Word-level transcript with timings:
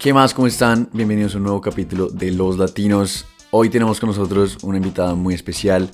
¿Qué 0.00 0.14
más? 0.14 0.32
¿Cómo 0.32 0.46
están? 0.46 0.88
Bienvenidos 0.94 1.34
a 1.34 1.36
un 1.36 1.42
nuevo 1.42 1.60
capítulo 1.60 2.08
de 2.08 2.30
Los 2.30 2.56
Latinos. 2.56 3.26
Hoy 3.50 3.68
tenemos 3.68 4.00
con 4.00 4.08
nosotros 4.08 4.56
una 4.62 4.78
invitada 4.78 5.14
muy 5.14 5.34
especial. 5.34 5.90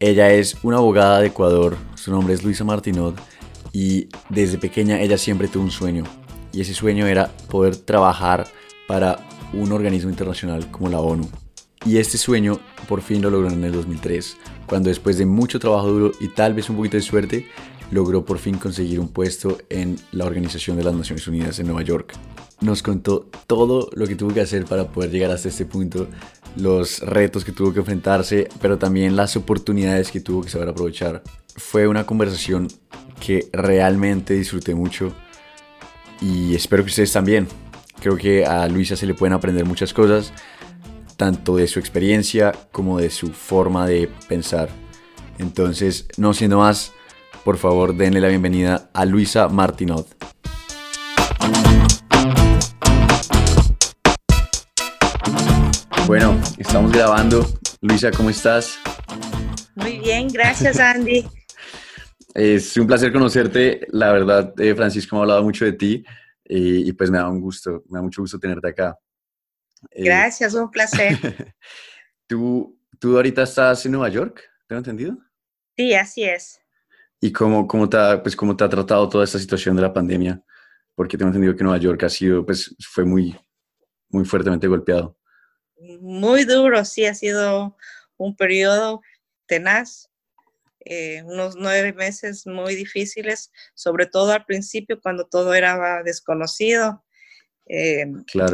Ella 0.00 0.32
es 0.32 0.56
una 0.64 0.78
abogada 0.78 1.20
de 1.20 1.28
Ecuador, 1.28 1.76
su 1.94 2.10
nombre 2.10 2.34
es 2.34 2.42
Luisa 2.42 2.64
Martinot 2.64 3.16
y 3.72 4.08
desde 4.28 4.58
pequeña 4.58 5.00
ella 5.00 5.16
siempre 5.16 5.46
tuvo 5.46 5.62
un 5.62 5.70
sueño 5.70 6.02
y 6.52 6.62
ese 6.62 6.74
sueño 6.74 7.06
era 7.06 7.30
poder 7.48 7.76
trabajar 7.76 8.48
para 8.88 9.24
un 9.52 9.70
organismo 9.70 10.10
internacional 10.10 10.68
como 10.72 10.88
la 10.88 10.98
ONU. 10.98 11.28
Y 11.86 11.98
este 11.98 12.18
sueño 12.18 12.58
por 12.88 13.02
fin 13.02 13.22
lo 13.22 13.30
logró 13.30 13.50
en 13.50 13.62
el 13.62 13.70
2003, 13.70 14.36
cuando 14.66 14.88
después 14.88 15.16
de 15.16 15.26
mucho 15.26 15.60
trabajo 15.60 15.92
duro 15.92 16.10
y 16.18 16.26
tal 16.26 16.54
vez 16.54 16.68
un 16.70 16.76
poquito 16.76 16.96
de 16.96 17.04
suerte, 17.04 17.46
logró 17.92 18.24
por 18.24 18.38
fin 18.38 18.58
conseguir 18.58 18.98
un 18.98 19.10
puesto 19.10 19.58
en 19.70 19.94
la 20.10 20.24
Organización 20.24 20.76
de 20.76 20.82
las 20.82 20.94
Naciones 20.94 21.28
Unidas 21.28 21.60
en 21.60 21.66
Nueva 21.66 21.82
York 21.82 22.16
nos 22.64 22.82
contó 22.82 23.28
todo 23.46 23.90
lo 23.92 24.06
que 24.06 24.16
tuvo 24.16 24.32
que 24.32 24.40
hacer 24.40 24.64
para 24.64 24.88
poder 24.88 25.10
llegar 25.10 25.30
hasta 25.30 25.48
este 25.48 25.66
punto, 25.66 26.08
los 26.56 27.00
retos 27.00 27.44
que 27.44 27.52
tuvo 27.52 27.72
que 27.72 27.80
enfrentarse, 27.80 28.48
pero 28.60 28.78
también 28.78 29.16
las 29.16 29.36
oportunidades 29.36 30.10
que 30.10 30.20
tuvo 30.20 30.42
que 30.42 30.48
saber 30.48 30.68
aprovechar. 30.70 31.22
Fue 31.56 31.86
una 31.86 32.04
conversación 32.06 32.68
que 33.20 33.48
realmente 33.52 34.34
disfruté 34.34 34.74
mucho 34.74 35.12
y 36.20 36.54
espero 36.54 36.82
que 36.82 36.90
ustedes 36.90 37.12
también. 37.12 37.46
Creo 38.00 38.16
que 38.16 38.44
a 38.44 38.66
Luisa 38.66 38.96
se 38.96 39.06
le 39.06 39.14
pueden 39.14 39.34
aprender 39.34 39.64
muchas 39.64 39.92
cosas, 39.92 40.32
tanto 41.16 41.56
de 41.56 41.68
su 41.68 41.78
experiencia 41.78 42.52
como 42.72 42.98
de 42.98 43.10
su 43.10 43.28
forma 43.28 43.86
de 43.86 44.10
pensar. 44.28 44.68
Entonces, 45.38 46.06
no 46.16 46.34
siendo 46.34 46.58
más, 46.58 46.92
por 47.44 47.58
favor 47.58 47.94
denle 47.94 48.20
la 48.20 48.28
bienvenida 48.28 48.90
a 48.94 49.04
Luisa 49.04 49.48
Martinot. 49.48 50.06
Bueno, 56.06 56.38
estamos 56.58 56.92
grabando. 56.92 57.46
Luisa, 57.80 58.10
¿cómo 58.10 58.28
estás? 58.28 58.78
Muy 59.74 59.98
bien, 60.00 60.28
gracias 60.28 60.78
Andy. 60.78 61.24
es 62.34 62.76
un 62.76 62.86
placer 62.86 63.10
conocerte. 63.10 63.86
La 63.88 64.12
verdad, 64.12 64.52
eh, 64.60 64.74
Francisco 64.74 65.16
me 65.16 65.20
ha 65.20 65.22
hablado 65.22 65.42
mucho 65.42 65.64
de 65.64 65.72
ti 65.72 66.04
y, 66.44 66.92
pues 66.92 67.10
me 67.10 67.16
da 67.16 67.28
un 67.30 67.40
gusto, 67.40 67.84
me 67.88 67.98
da 67.98 68.02
mucho 68.02 68.20
gusto 68.20 68.38
tenerte 68.38 68.68
acá. 68.68 68.98
Eh, 69.90 70.04
gracias, 70.04 70.52
un 70.52 70.70
placer. 70.70 71.16
¿tú, 72.26 72.78
¿Tú 72.98 73.16
ahorita 73.16 73.44
estás 73.44 73.86
en 73.86 73.92
Nueva 73.92 74.10
York? 74.10 74.42
¿Tengo 74.68 74.80
entendido? 74.80 75.16
Sí, 75.74 75.94
así 75.94 76.24
es. 76.24 76.60
¿Y 77.18 77.32
cómo, 77.32 77.66
cómo, 77.66 77.88
te 77.88 77.96
ha, 77.96 78.22
pues, 78.22 78.36
cómo 78.36 78.54
te 78.54 78.62
ha 78.62 78.68
tratado 78.68 79.08
toda 79.08 79.24
esta 79.24 79.38
situación 79.38 79.74
de 79.74 79.82
la 79.82 79.92
pandemia? 79.92 80.42
Porque 80.94 81.16
tengo 81.16 81.30
entendido 81.30 81.56
que 81.56 81.64
Nueva 81.64 81.78
York 81.78 82.02
ha 82.02 82.10
sido, 82.10 82.44
pues, 82.44 82.76
fue 82.90 83.06
muy, 83.06 83.34
muy 84.10 84.26
fuertemente 84.26 84.68
golpeado 84.68 85.16
muy 86.00 86.44
duro, 86.44 86.84
sí, 86.84 87.06
ha 87.06 87.14
sido 87.14 87.76
un 88.16 88.36
periodo 88.36 89.02
tenaz, 89.46 90.10
eh, 90.84 91.22
unos 91.24 91.56
nueve 91.56 91.92
meses 91.92 92.46
muy 92.46 92.74
difíciles, 92.74 93.50
sobre 93.74 94.06
todo 94.06 94.32
al 94.32 94.44
principio 94.44 95.00
cuando 95.00 95.26
todo 95.26 95.54
era 95.54 96.02
desconocido. 96.02 97.04
Eh, 97.66 98.06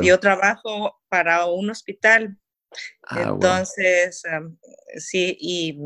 yo 0.02 0.20
trabajo 0.20 0.96
para 1.08 1.46
un 1.46 1.70
hospital, 1.70 2.38
ah, 3.08 3.30
entonces, 3.32 4.22
sí, 4.98 5.36
y, 5.40 5.76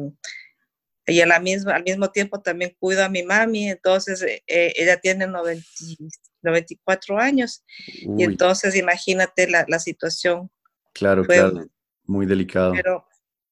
y 1.06 1.20
a 1.20 1.26
la 1.26 1.40
misma, 1.40 1.74
al 1.74 1.84
mismo 1.84 2.10
tiempo 2.10 2.42
también 2.42 2.76
cuido 2.78 3.02
a 3.02 3.08
mi 3.08 3.22
mami, 3.22 3.70
entonces 3.70 4.22
eh, 4.22 4.42
ella 4.46 4.98
tiene 4.98 5.26
94 5.26 7.18
años, 7.18 7.64
y 7.86 8.22
entonces 8.24 8.76
imagínate 8.76 9.48
la, 9.48 9.64
la 9.68 9.78
situación 9.78 10.50
Claro, 10.94 11.24
claro, 11.24 11.66
muy 12.04 12.24
delicado. 12.24 12.72
Pero 12.72 13.06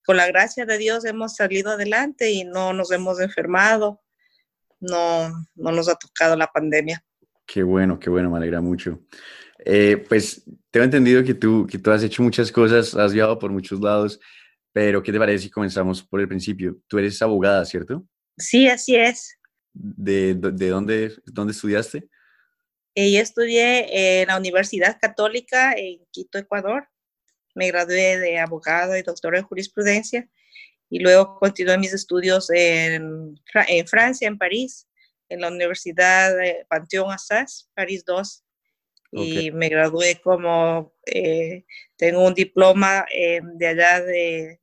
con 0.06 0.16
la 0.16 0.26
gracia 0.28 0.64
de 0.64 0.78
Dios 0.78 1.04
hemos 1.04 1.34
salido 1.36 1.72
adelante 1.72 2.30
y 2.30 2.44
no 2.44 2.72
nos 2.72 2.90
hemos 2.92 3.20
enfermado, 3.20 4.00
no, 4.80 5.28
no 5.54 5.72
nos 5.72 5.88
ha 5.88 5.96
tocado 5.96 6.36
la 6.36 6.46
pandemia. 6.46 7.04
Qué 7.44 7.62
bueno, 7.62 7.98
qué 7.98 8.10
bueno, 8.10 8.30
me 8.30 8.38
alegra 8.38 8.60
mucho. 8.60 9.00
Eh, 9.64 10.04
pues 10.08 10.44
tengo 10.70 10.84
entendido 10.84 11.22
que 11.24 11.34
tú, 11.34 11.66
que 11.68 11.78
tú 11.78 11.90
has 11.90 12.02
hecho 12.02 12.22
muchas 12.22 12.50
cosas, 12.50 12.94
has 12.94 13.12
viajado 13.12 13.38
por 13.38 13.50
muchos 13.50 13.80
lados, 13.80 14.20
pero 14.72 15.02
¿qué 15.02 15.12
te 15.12 15.18
parece 15.18 15.44
si 15.44 15.50
comenzamos 15.50 16.02
por 16.02 16.20
el 16.20 16.28
principio? 16.28 16.78
Tú 16.86 16.98
eres 16.98 17.20
abogada, 17.22 17.64
¿cierto? 17.64 18.06
Sí, 18.38 18.68
así 18.68 18.96
es. 18.96 19.38
¿De, 19.72 20.34
de 20.34 20.68
dónde, 20.68 21.14
dónde 21.26 21.52
estudiaste? 21.52 22.08
Eh, 22.94 23.12
yo 23.12 23.20
estudié 23.20 24.20
en 24.22 24.28
la 24.28 24.36
Universidad 24.36 24.98
Católica 25.00 25.72
en 25.72 26.04
Quito, 26.10 26.38
Ecuador 26.38 26.88
me 27.54 27.68
gradué 27.68 28.18
de 28.18 28.38
abogado 28.38 28.96
y 28.96 29.02
doctor 29.02 29.36
en 29.36 29.44
jurisprudencia 29.44 30.28
y 30.92 30.98
luego 30.98 31.38
continué 31.38 31.78
mis 31.78 31.94
estudios 31.94 32.50
en, 32.50 33.34
en 33.66 33.86
Francia, 33.86 34.28
en 34.28 34.36
París, 34.36 34.86
en 35.30 35.40
la 35.40 35.48
Universidad 35.48 36.36
de 36.36 36.66
Pantheon 36.68 37.10
Assas, 37.10 37.70
París 37.74 38.04
2. 38.04 38.44
Y 39.12 39.50
me 39.52 39.70
gradué 39.70 40.20
como, 40.22 40.94
eh, 41.06 41.64
tengo 41.96 42.26
un 42.26 42.34
diploma 42.34 43.06
eh, 43.14 43.40
de 43.42 43.66
allá 43.66 44.02
de, 44.02 44.60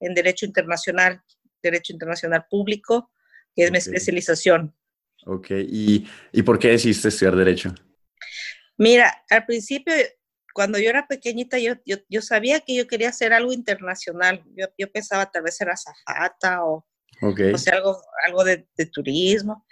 en 0.00 0.14
Derecho 0.14 0.46
Internacional, 0.46 1.22
Derecho 1.62 1.92
Internacional 1.92 2.46
Público, 2.50 3.12
que 3.54 3.62
es 3.62 3.70
mi 3.70 3.78
especialización. 3.78 4.74
Ok, 5.26 5.50
¿Y, 5.50 6.08
¿y 6.32 6.42
por 6.42 6.58
qué 6.58 6.70
decidiste 6.70 7.08
estudiar 7.08 7.36
Derecho? 7.36 7.72
Mira, 8.76 9.24
al 9.30 9.46
principio 9.46 9.94
cuando 10.58 10.80
yo 10.80 10.90
era 10.90 11.06
pequeñita, 11.06 11.56
yo, 11.60 11.74
yo, 11.84 12.20
sabía 12.20 12.58
que 12.58 12.74
yo 12.74 12.88
quería 12.88 13.10
hacer 13.10 13.32
algo 13.32 13.52
internacional. 13.52 14.42
Yo, 14.56 14.66
yo 14.76 14.90
pensaba 14.90 15.30
tal 15.30 15.44
vez 15.44 15.56
ser 15.56 15.70
azafata 15.70 16.64
o, 16.64 16.84
o 17.22 17.58
sea, 17.58 17.74
algo, 17.74 18.02
algo 18.26 18.42
de, 18.42 18.66
turismo. 18.92 19.64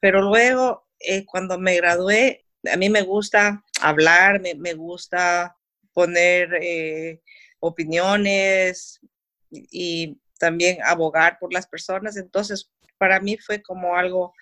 Pero 0.00 0.22
luego, 0.22 0.88
eh, 0.98 1.26
cuando 1.26 1.58
me 1.58 1.76
gradué, 1.76 2.46
a 2.72 2.78
mí 2.78 2.88
me 2.88 3.02
gusta 3.02 3.62
hablar, 3.82 4.40
me, 4.40 4.54
me 4.54 4.72
gusta 4.72 5.58
poner 5.92 6.54
eh, 6.62 7.20
opiniones 7.58 8.98
y 9.50 10.18
también 10.38 10.78
abogar 10.82 11.38
por 11.38 11.52
las 11.52 11.66
personas. 11.66 12.16
Entonces, 12.16 12.72
para 12.96 13.20
mí 13.20 13.36
fue 13.36 13.60
como 13.60 13.94
algo 13.94 14.32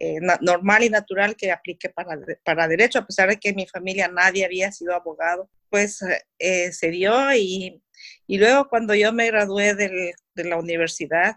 eh, 0.00 0.18
normal 0.40 0.82
y 0.82 0.90
natural 0.90 1.36
que 1.36 1.52
aplique 1.52 1.90
para, 1.90 2.18
para 2.42 2.66
derecho, 2.66 2.98
a 2.98 3.06
pesar 3.06 3.28
de 3.28 3.38
que 3.38 3.50
en 3.50 3.56
mi 3.56 3.66
familia 3.66 4.08
nadie 4.08 4.44
había 4.44 4.72
sido 4.72 4.94
abogado, 4.94 5.48
pues 5.68 6.02
eh, 6.38 6.72
se 6.72 6.90
dio 6.90 7.32
y, 7.34 7.82
y, 8.26 8.38
luego 8.38 8.68
cuando 8.68 8.94
yo 8.94 9.12
me 9.12 9.26
gradué 9.26 9.74
de 9.74 10.44
la 10.44 10.56
universidad, 10.56 11.36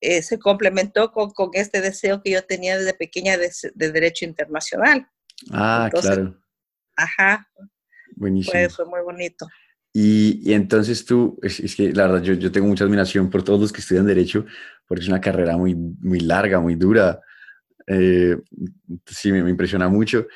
eh, 0.00 0.22
se 0.22 0.38
complementó 0.38 1.10
con, 1.10 1.30
con, 1.30 1.50
este 1.54 1.80
deseo 1.80 2.22
que 2.22 2.30
yo 2.30 2.44
tenía 2.44 2.78
desde 2.78 2.94
pequeña 2.94 3.36
de, 3.36 3.50
de 3.74 3.92
derecho 3.92 4.24
internacional. 4.24 5.08
Ah, 5.50 5.90
claro. 5.92 6.38
Ajá. 6.96 7.48
Buenísimo. 8.14 8.52
Fue, 8.52 8.68
fue 8.68 8.84
muy 8.86 9.00
bonito. 9.00 9.46
Y, 9.92 10.40
y, 10.48 10.54
entonces 10.54 11.04
tú, 11.04 11.38
es, 11.42 11.58
es, 11.58 11.74
que 11.74 11.92
la 11.92 12.06
verdad 12.06 12.22
yo, 12.22 12.34
yo 12.34 12.52
tengo 12.52 12.68
mucha 12.68 12.84
admiración 12.84 13.28
por 13.28 13.42
todos 13.42 13.60
los 13.60 13.72
que 13.72 13.80
estudian 13.80 14.06
derecho, 14.06 14.46
porque 14.86 15.02
es 15.02 15.08
una 15.08 15.20
carrera 15.20 15.56
muy, 15.56 15.74
muy 15.74 16.20
larga, 16.20 16.60
muy 16.60 16.76
dura. 16.76 17.20
Eh, 17.88 18.36
sí, 19.06 19.32
me, 19.32 19.50
impresiona 19.50 19.88
mucho. 19.88 20.26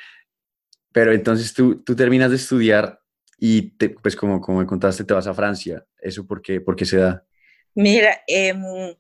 Pero 0.93 1.13
entonces 1.13 1.53
tú, 1.55 1.83
tú 1.83 1.95
terminas 1.95 2.31
de 2.31 2.37
estudiar 2.37 3.01
y 3.39 3.77
te, 3.77 3.91
pues 3.91 4.15
como, 4.15 4.41
como 4.41 4.61
me 4.61 4.67
contaste, 4.67 5.05
te 5.05 5.15
vas 5.15 5.27
a 5.27 5.35
Francia. 5.35 5.85
¿Eso 5.99 6.27
por 6.27 6.43
qué, 6.43 6.61
por 6.61 6.77
qué 6.77 6.85
se 6.85 6.99
da? 6.99 7.25
Mira, 7.75 8.23
em, 8.27 8.95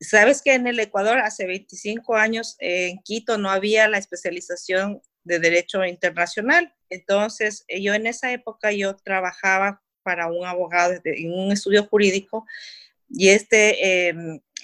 sabes 0.00 0.42
que 0.42 0.54
en 0.54 0.66
el 0.66 0.80
Ecuador 0.80 1.18
hace 1.18 1.46
25 1.46 2.16
años 2.16 2.56
en 2.58 2.98
Quito 3.02 3.38
no 3.38 3.50
había 3.50 3.88
la 3.88 3.98
especialización 3.98 5.00
de 5.24 5.38
Derecho 5.38 5.84
Internacional. 5.84 6.74
Entonces, 6.88 7.64
yo 7.68 7.94
en 7.94 8.06
esa 8.06 8.32
época 8.32 8.72
yo 8.72 8.96
trabajaba 8.96 9.82
para 10.02 10.28
un 10.28 10.46
abogado 10.46 10.94
en 11.04 11.32
un 11.32 11.52
estudio 11.52 11.84
jurídico 11.84 12.46
y 13.08 13.28
este 13.28 14.08
eh, 14.08 14.14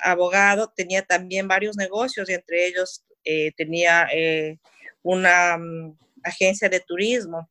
abogado 0.03 0.73
tenía 0.75 1.03
también 1.03 1.47
varios 1.47 1.77
negocios 1.77 2.29
y 2.29 2.33
entre 2.33 2.67
ellos 2.67 3.05
eh, 3.27 3.53
tenía 3.57 4.09
eh, 4.13 4.59
una 5.03 5.57
um, 5.57 5.97
agencia 6.25 6.69
de 6.69 6.81
turismo. 6.81 7.51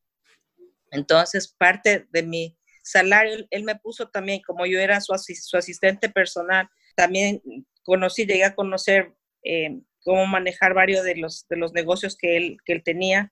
Entonces, 0.92 1.48
parte 1.48 2.08
de 2.10 2.24
mi 2.24 2.58
salario, 2.84 3.46
él 3.52 3.64
me 3.64 3.76
puso 3.76 4.10
también, 4.10 4.42
como 4.42 4.66
yo 4.66 4.80
era 4.80 5.02
su, 5.02 5.14
asistente 5.14 6.10
personal, 6.10 6.68
también 6.96 7.42
conocí, 7.84 8.26
llegué 8.26 8.46
a 8.46 8.56
conocer 8.56 9.14
eh, 9.44 9.80
cómo 10.00 10.26
manejar 10.26 10.74
varios 10.74 11.04
de 11.04 11.18
los, 11.18 11.48
de 11.48 11.58
los 11.58 11.74
negocios 11.74 12.16
que 12.18 12.38
él, 12.38 12.58
que 12.66 12.74
él 12.74 12.84
tenía. 12.84 13.32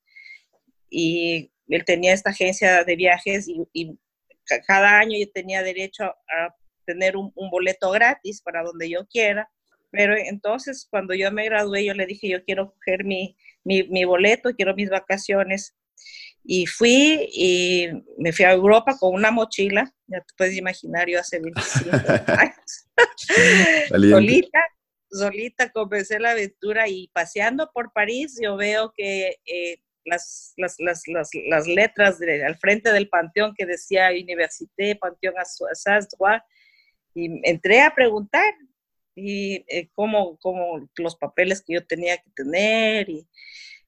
Y 0.90 1.52
él 1.70 1.86
tenía 1.86 2.14
esta 2.14 2.30
agencia 2.30 2.84
de 2.84 2.96
viajes 2.96 3.48
y 3.48 3.98
cada 4.68 5.00
año 5.00 5.18
yo 5.18 5.32
tenía 5.32 5.64
derecho 5.64 6.04
a 6.04 6.56
tener 6.86 7.16
un, 7.18 7.32
boleto 7.50 7.92
gratis 7.92 8.42
para 8.42 8.64
donde 8.64 8.90
yo 8.90 9.08
quiera. 9.08 9.50
Pero 9.94 10.18
entonces 10.18 10.88
cuando 10.90 11.14
yo 11.14 11.32
me 11.32 11.46
gradué, 11.46 11.86
yo 11.86 11.94
le 11.94 12.08
dije, 12.08 12.28
yo 12.28 12.44
quiero 12.44 12.74
coger 12.74 13.04
mi, 13.06 13.38
mi, 13.64 13.84
mi 13.84 14.06
boleto, 14.06 14.56
quiero 14.56 14.74
mis 14.74 14.90
vacaciones. 14.90 15.76
Y 16.44 16.66
fui 16.66 17.30
y 17.32 17.90
me 18.18 18.34
fui 18.34 18.44
a 18.44 18.54
Europa 18.54 18.98
con 19.00 19.14
una 19.14 19.30
mochila, 19.30 19.94
ya 20.08 20.20
te 20.20 20.34
puedes 20.36 20.58
imaginar, 20.58 21.08
yo 21.08 21.20
hace 21.20 21.40
25 21.40 21.96
años, 22.40 22.90
solita, 24.10 24.60
solita 25.12 25.70
comencé 25.72 26.20
la 26.20 26.32
aventura 26.32 26.90
y 26.90 27.10
paseando 27.14 27.70
por 27.72 27.94
París 27.94 28.38
yo 28.42 28.58
veo 28.58 28.92
que 28.98 29.38
eh, 29.46 29.78
las, 30.06 30.54
las, 30.58 30.76
las, 30.80 31.04
las, 31.48 31.68
letras 31.68 32.20
al 32.46 32.58
frente 32.58 32.92
del 32.92 33.08
panteón 33.08 33.54
que 33.56 33.66
decía 33.66 34.10
Université 34.10 34.98
Panteón 34.98 35.36
Assas 35.38 36.10
y 37.14 37.48
entré 37.48 37.82
a 37.82 37.94
preguntar 37.96 38.44
y 39.16 39.66
eh, 39.68 39.90
cómo, 39.94 40.38
cómo, 40.40 40.90
los 40.98 41.16
papeles 41.16 41.62
que 41.62 41.74
yo 41.74 41.86
tenía 41.86 42.18
que 42.18 42.32
tener 42.32 43.10
y 43.10 43.28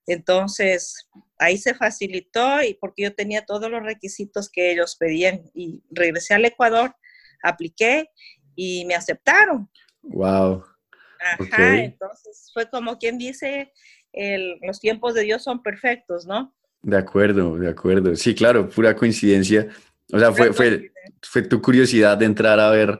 entonces 0.07 1.10
ahí 1.39 1.57
se 1.57 1.74
facilitó 1.74 2.62
y 2.62 2.75
porque 2.75 3.04
yo 3.04 3.16
tenía 3.16 3.45
todos 3.45 3.72
los 3.72 3.81
requisitos 3.81 4.50
que 4.50 4.72
ellos 4.72 4.95
pedían 4.95 5.42
y 5.54 5.81
regresé 5.89 6.36
al 6.36 6.45
Ecuador, 6.45 6.95
apliqué 7.42 8.10
y 8.56 8.86
me 8.86 8.95
aceptaron. 8.95 9.69
Wow. 10.04 10.63
Ajá, 11.39 11.78
entonces 11.80 12.51
fue 12.54 12.69
como 12.69 13.00
quien 13.00 13.18
dice, 13.18 13.71
los 14.62 14.80
tiempos 14.80 15.16
de 15.16 15.24
Dios 15.24 15.44
son 15.44 15.63
perfectos, 15.63 16.28
¿no? 16.28 16.54
De 16.83 16.98
acuerdo, 16.98 17.57
de 17.57 17.69
acuerdo. 17.69 18.16
Sí, 18.16 18.36
claro, 18.36 18.69
pura 18.69 18.95
coincidencia. 18.95 19.68
O 20.13 20.19
sea, 20.19 20.31
fue, 20.31 20.54
fue, 20.54 20.92
fue 21.24 21.42
tu 21.42 21.60
curiosidad 21.60 22.16
de 22.16 22.25
entrar 22.25 22.60
a 22.60 22.69
ver 22.69 23.00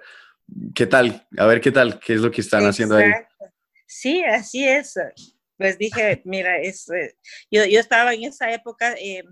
qué 0.74 0.86
tal, 0.86 1.28
a 1.38 1.46
ver 1.46 1.62
qué 1.62 1.72
tal, 1.72 2.00
qué 2.00 2.14
es 2.14 2.22
lo 2.22 2.32
que 2.32 2.42
están 2.42 2.66
haciendo 2.66 2.96
ahí. 2.96 3.12
Sí, 3.88 4.24
así 4.24 4.68
es. 4.68 4.96
Pues 5.58 5.78
dije, 5.78 6.22
mira, 6.26 6.58
es, 6.58 6.90
eh, 6.90 7.16
yo, 7.52 7.66
yo 7.66 7.80
estaba 7.80 8.14
en 8.14 8.26
esa 8.26 8.52
época, 8.52 8.94
eh, 8.94 9.24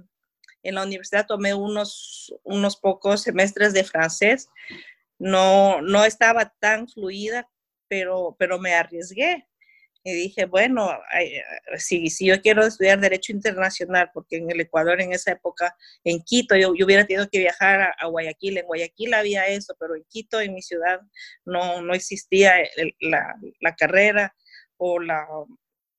en 0.64 0.76
la 0.76 0.84
universidad 0.84 1.28
tomé 1.28 1.54
unos, 1.54 2.34
unos 2.44 2.78
pocos 2.78 3.22
semestres 3.22 3.74
de 3.74 3.84
francés. 3.84 4.50
No, 5.20 5.82
no 5.82 6.06
estaba 6.06 6.50
tan 6.60 6.88
fluida, 6.88 7.50
pero, 7.88 8.36
pero 8.40 8.60
me 8.60 8.74
arriesgué 8.74 9.48
y 10.04 10.14
dije, 10.14 10.46
bueno, 10.46 10.90
si, 11.78 12.10
si, 12.10 12.26
yo 12.26 12.42
quiero 12.42 12.66
estudiar 12.66 13.00
Derecho 13.00 13.32
Internacional, 13.32 14.12
porque 14.14 14.38
en 14.38 14.52
el 14.52 14.60
Ecuador 14.60 15.00
en 15.00 15.14
esa 15.14 15.32
época, 15.32 15.76
en 16.04 16.22
Quito, 16.22 16.56
yo, 16.58 16.76
yo 16.76 16.86
hubiera 16.86 17.06
tenido 17.06 17.30
que 17.30 17.40
viajar 17.40 17.94
a, 17.98 18.08
Guayaquil, 18.08 18.58
en 18.58 18.66
Guayaquil 18.66 19.14
había 19.14 19.48
eso, 19.48 19.76
pero 19.80 19.96
en 19.96 20.04
Quito, 20.10 20.42
en 20.42 20.54
mi 20.54 20.62
ciudad, 20.62 21.00
no, 21.46 21.82
no 21.82 21.94
existía 21.94 22.54
la, 23.00 23.36
la, 23.62 23.76
carrera 23.76 24.36
o 24.76 25.00
la, 25.00 25.26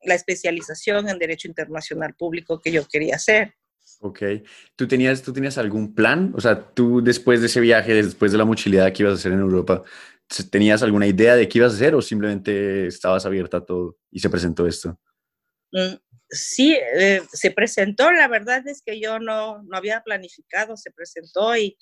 la 0.02 0.14
especialización 0.14 1.08
en 1.08 1.18
Derecho 1.18 1.48
Internacional 1.48 2.14
Público 2.14 2.60
que 2.60 2.72
yo 2.72 2.86
quería 2.86 3.16
hacer. 3.16 3.54
Ok. 4.00 4.22
¿Tú 4.76 4.86
tenías, 4.86 5.22
¿Tú 5.22 5.32
tenías 5.32 5.56
algún 5.56 5.94
plan? 5.94 6.32
O 6.36 6.40
sea, 6.40 6.60
tú 6.72 7.02
después 7.02 7.40
de 7.40 7.46
ese 7.46 7.60
viaje, 7.60 7.94
después 7.94 8.32
de 8.32 8.38
la 8.38 8.44
mochilidad 8.44 8.92
que 8.92 9.02
ibas 9.02 9.12
a 9.12 9.16
hacer 9.16 9.32
en 9.32 9.40
Europa, 9.40 9.82
¿Tenías 10.50 10.82
alguna 10.82 11.06
idea 11.06 11.36
de 11.36 11.48
qué 11.48 11.58
ibas 11.58 11.72
a 11.72 11.76
hacer 11.76 11.94
o 11.94 12.02
simplemente 12.02 12.86
estabas 12.86 13.26
abierta 13.26 13.58
a 13.58 13.64
todo 13.64 13.98
y 14.10 14.20
se 14.20 14.30
presentó 14.30 14.66
esto? 14.66 14.98
Mm, 15.72 15.96
sí, 16.28 16.76
eh, 16.76 17.20
se 17.32 17.50
presentó. 17.50 18.10
La 18.10 18.28
verdad 18.28 18.66
es 18.66 18.82
que 18.84 19.00
yo 19.00 19.18
no, 19.18 19.62
no 19.62 19.76
había 19.76 20.02
planificado, 20.02 20.76
se 20.76 20.90
presentó 20.90 21.56
y, 21.56 21.76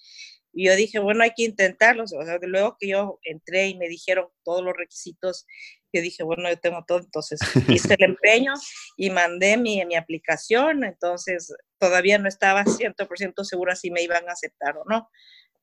yo 0.55 0.77
dije, 0.77 0.99
bueno, 0.99 1.23
hay 1.23 1.31
que 1.35 1.45
intentarlo. 1.45 2.05
O 2.05 2.07
sea, 2.07 2.39
luego 2.43 2.77
que 2.79 2.89
yo 2.89 3.19
entré 3.23 3.69
y 3.69 3.79
me 3.79 3.89
dijeron 3.89 4.29
todos 4.45 4.63
los 4.63 4.75
requisitos, 4.77 5.47
yo 5.95 6.03
dije, 6.03 6.25
bueno, 6.25 6.49
yo 6.49 6.59
tengo 6.59 6.85
todo. 6.87 6.99
Entonces 6.99 7.41
hice 7.69 7.95
el 7.95 8.05
empeño 8.11 8.53
y 8.99 9.09
mandé 9.09 9.57
mi, 9.57 9.83
mi 9.87 9.95
aplicación. 9.95 10.85
Entonces 10.85 11.55
todavía 11.79 12.19
no 12.19 12.29
estaba 12.29 12.65
100% 12.65 13.45
segura 13.45 13.77
si 13.77 13.91
me 13.91 14.03
iban 14.03 14.29
a 14.29 14.33
aceptar 14.33 14.77
o 14.77 14.85
no 14.87 15.09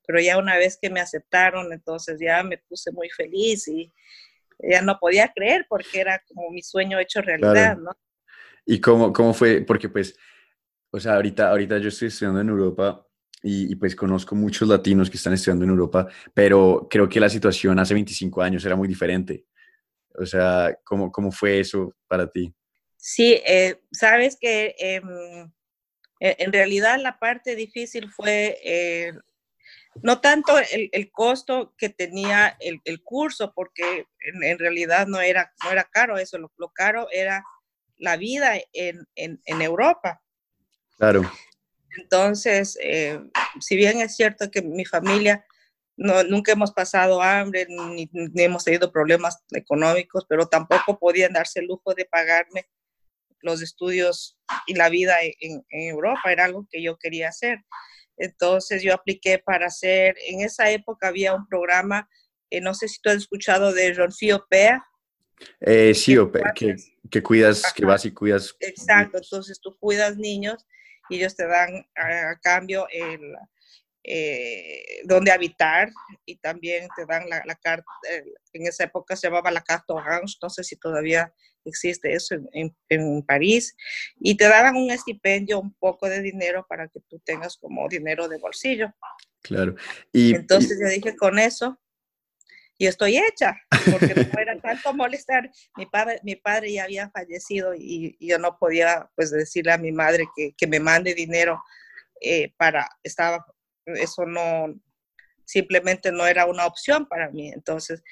pero 0.09 0.21
ya 0.21 0.39
una 0.39 0.57
vez 0.57 0.75
que 0.81 0.89
me 0.89 1.01
aceptaron, 1.01 1.71
entonces 1.71 2.17
ya 2.19 2.41
me 2.41 2.57
puse 2.57 2.91
muy 2.91 3.11
feliz 3.11 3.67
y 3.67 3.93
ya 4.57 4.81
no 4.81 4.97
podía 4.97 5.31
creer 5.31 5.67
porque 5.69 6.01
era 6.01 6.19
como 6.27 6.49
mi 6.49 6.63
sueño 6.63 6.97
hecho 6.97 7.21
realidad, 7.21 7.77
¿no? 7.77 7.91
¿Y 8.65 8.81
cómo, 8.81 9.13
cómo 9.13 9.35
fue? 9.35 9.61
Porque 9.61 9.87
pues, 9.87 10.17
o 10.89 10.99
sea, 10.99 11.13
ahorita, 11.13 11.51
ahorita 11.51 11.77
yo 11.77 11.89
estoy 11.89 12.07
estudiando 12.07 12.41
en 12.41 12.49
Europa 12.49 13.05
y, 13.43 13.75
pues 13.75 13.95
conozco 13.95 14.33
muchos 14.33 14.67
latinos 14.67 15.11
que 15.11 15.17
están 15.17 15.33
estudiando 15.33 15.65
en 15.65 15.69
Europa, 15.69 16.07
pero 16.33 16.87
creo 16.89 17.07
que 17.07 17.19
la 17.19 17.29
situación 17.29 17.77
hace 17.77 17.93
25 17.93 18.41
años 18.41 18.65
era 18.65 18.75
muy 18.75 18.87
diferente. 18.87 19.45
O 20.15 20.25
sea, 20.25 20.75
¿cómo, 20.83 21.11
cómo 21.11 21.31
fue 21.31 21.59
eso 21.59 21.93
para 22.07 22.27
ti? 22.27 22.51
Sí, 22.97 23.39
eh, 23.45 23.79
sabes 23.91 24.39
que 24.41 24.73
em, 24.79 25.51
e, 26.19 26.35
en 26.39 26.51
realidad 26.51 26.99
la 26.99 27.19
parte 27.19 27.55
difícil 27.55 28.09
fue 28.09 28.57
eh, 28.63 29.13
no 30.01 30.21
tanto 30.21 30.53
el, 30.57 31.11
costo 31.11 31.73
que 31.77 31.89
tenía 31.89 32.57
el, 32.59 33.03
curso, 33.03 33.53
porque 33.53 34.05
en, 34.19 34.59
realidad 34.59 35.07
no 35.07 35.19
era, 35.19 35.51
no 35.63 35.71
era 35.71 35.83
caro 35.83 36.17
eso, 36.17 36.37
lo, 36.37 36.69
caro 36.69 37.07
era 37.11 37.43
la 37.97 38.17
vida 38.17 38.53
en, 38.73 39.07
Europa. 39.45 40.21
Claro. 40.97 41.29
Entonces, 41.97 42.77
eh, 42.81 43.19
si 43.59 43.75
bien 43.75 43.99
es 43.99 44.15
cierto 44.15 44.49
que 44.51 44.61
mi 44.61 44.85
familia 44.85 45.45
no, 45.97 46.23
nunca 46.23 46.53
hemos 46.53 46.71
pasado 46.71 47.21
hambre 47.21 47.67
ni, 47.67 48.09
hemos 48.35 48.63
tenido 48.63 48.91
problemas 48.91 49.43
económicos, 49.51 50.25
pero 50.29 50.47
tampoco 50.47 50.97
podían 50.97 51.33
darse 51.33 51.59
el 51.59 51.65
lujo 51.65 51.93
de 51.93 52.05
pagarme 52.05 52.69
los 53.41 53.61
estudios 53.61 54.37
y 54.65 54.75
la 54.75 54.89
vida 54.89 55.17
en, 55.21 55.65
en 55.69 55.89
Europa, 55.89 56.31
era 56.31 56.45
algo 56.45 56.67
que 56.69 56.81
yo 56.81 56.97
quería 56.97 57.29
hacer. 57.29 57.59
Entonces 58.19 58.83
yo 58.83 58.93
apliqué 58.93 59.39
para 59.39 59.67
hacer, 59.67 60.15
en 60.27 60.41
esa 60.41 60.69
época 60.69 61.07
había 61.07 61.33
un 61.33 61.47
programa, 61.47 62.07
eh, 62.49 62.59
no 62.61 62.73
sé 62.73 62.89
si 62.89 63.01
tú 63.01 63.09
has 63.09 63.15
escuchado 63.15 63.73
de 63.73 63.93
Ronfio 63.93 64.45
Pea. 64.49 64.83
Eh, 65.61 65.95
sí, 65.95 66.17
que, 66.53 66.75
que, 67.09 67.23
cuidas, 67.23 67.73
que 67.73 67.85
vas 67.85 68.03
y 68.03 68.11
cuidas. 68.11 68.55
Exacto, 68.59 69.17
entonces 69.17 69.59
tú 69.61 69.77
cuidas 69.79 70.17
niños 70.17 70.67
y 71.09 71.15
ellos 71.15 71.35
te 71.35 71.47
dan 71.47 71.87
a, 71.95 72.37
cambio 72.41 72.87
el, 72.91 73.21
eh, 74.03 75.01
donde 75.03 75.31
habitar 75.31 75.89
y 76.25 76.37
también 76.37 76.87
te 76.95 77.05
dan 77.05 77.29
la, 77.29 77.55
carta, 77.55 77.85
en 78.53 78.67
esa 78.67 78.85
época 78.85 79.15
se 79.15 79.27
llamaba 79.27 79.51
la 79.51 79.61
carta 79.61 79.93
orange, 79.93 80.37
no 80.41 80.49
sé 80.49 80.63
si 80.63 80.77
todavía 80.77 81.33
existe 81.65 82.13
eso 82.13 82.35
en, 82.53 82.75
en, 82.89 83.23
París, 83.23 83.75
y 84.19 84.35
te 84.35 84.45
daban 84.45 84.75
un 84.75 84.89
estipendio, 84.91 85.59
un 85.59 85.73
poco 85.73 86.07
de 86.07 86.21
dinero 86.21 86.65
para 86.67 86.87
que 86.87 86.99
tú 87.09 87.19
tengas 87.25 87.57
como 87.57 87.87
dinero 87.87 88.27
de 88.27 88.37
bolsillo. 88.37 88.93
Claro. 89.41 89.75
Y, 90.11 90.33
Entonces 90.33 90.79
yo 90.81 90.87
dije, 90.87 91.15
con 91.15 91.37
eso, 91.37 91.79
y 92.77 92.87
estoy 92.87 93.17
hecha, 93.17 93.57
porque 93.91 94.15
no 94.15 94.39
era 94.39 94.57
tanto 94.61 94.93
molestar. 94.93 95.51
Mi 95.75 95.85
padre, 95.85 96.21
mi 96.23 96.37
padre 96.37 96.71
ya 96.71 96.85
había 96.85 97.09
fallecido 97.09 97.73
y, 97.75 98.15
yo 98.25 98.39
no 98.39 98.57
podía 98.57 99.09
pues 99.15 99.31
decirle 99.31 99.73
a 99.73 99.77
mi 99.77 99.91
madre 99.91 100.25
que, 100.35 100.53
que 100.57 100.67
me 100.67 100.79
mande 100.79 101.13
dinero 101.13 101.61
eh, 102.21 102.53
para, 102.57 102.89
estaba, 103.03 103.45
eso 103.95 104.25
no, 104.25 104.73
simplemente 105.45 106.11
no 106.11 106.27
era 106.27 106.45
una 106.45 106.65
opción 106.65 107.07
para 107.07 107.29
mí. 107.29 107.49
Entonces, 107.49 108.03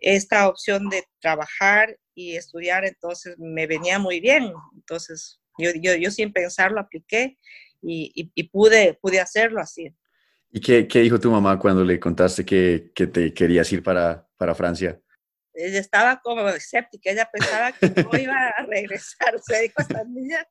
esta 0.00 0.48
opción 0.48 0.88
de 0.88 1.04
trabajar 1.20 1.98
y 2.14 2.36
estudiar, 2.36 2.84
entonces 2.84 3.36
me 3.38 3.66
venía 3.66 3.98
muy 3.98 4.20
bien. 4.20 4.52
Entonces, 4.74 5.40
yo, 5.58 5.70
yo, 5.80 5.94
yo 5.94 6.10
sin 6.10 6.32
pensarlo 6.32 6.80
apliqué 6.80 7.38
y, 7.80 8.30
y, 8.34 8.42
pude, 8.44 8.98
pude 9.00 9.20
hacerlo 9.20 9.60
así. 9.60 9.94
¿Y 10.50 10.60
qué, 10.60 10.86
qué, 10.86 11.00
dijo 11.00 11.18
tu 11.18 11.30
mamá 11.30 11.58
cuando 11.58 11.82
le 11.82 11.98
contaste 11.98 12.44
que, 12.44 12.92
que 12.94 13.06
te 13.06 13.32
querías 13.32 13.72
ir 13.72 13.82
para, 13.82 14.28
para 14.36 14.54
Francia? 14.54 15.00
Ella 15.54 15.78
estaba 15.78 16.20
como 16.22 16.48
escéptica, 16.50 17.10
ella 17.10 17.28
pensaba 17.32 17.72
que 17.72 17.88
no 17.88 18.10
iba 18.18 18.48
a 18.48 18.66
regresar. 18.66 19.40
Se 19.40 19.62
dijo, 19.62 19.74
esta 19.78 20.04
niña 20.04 20.46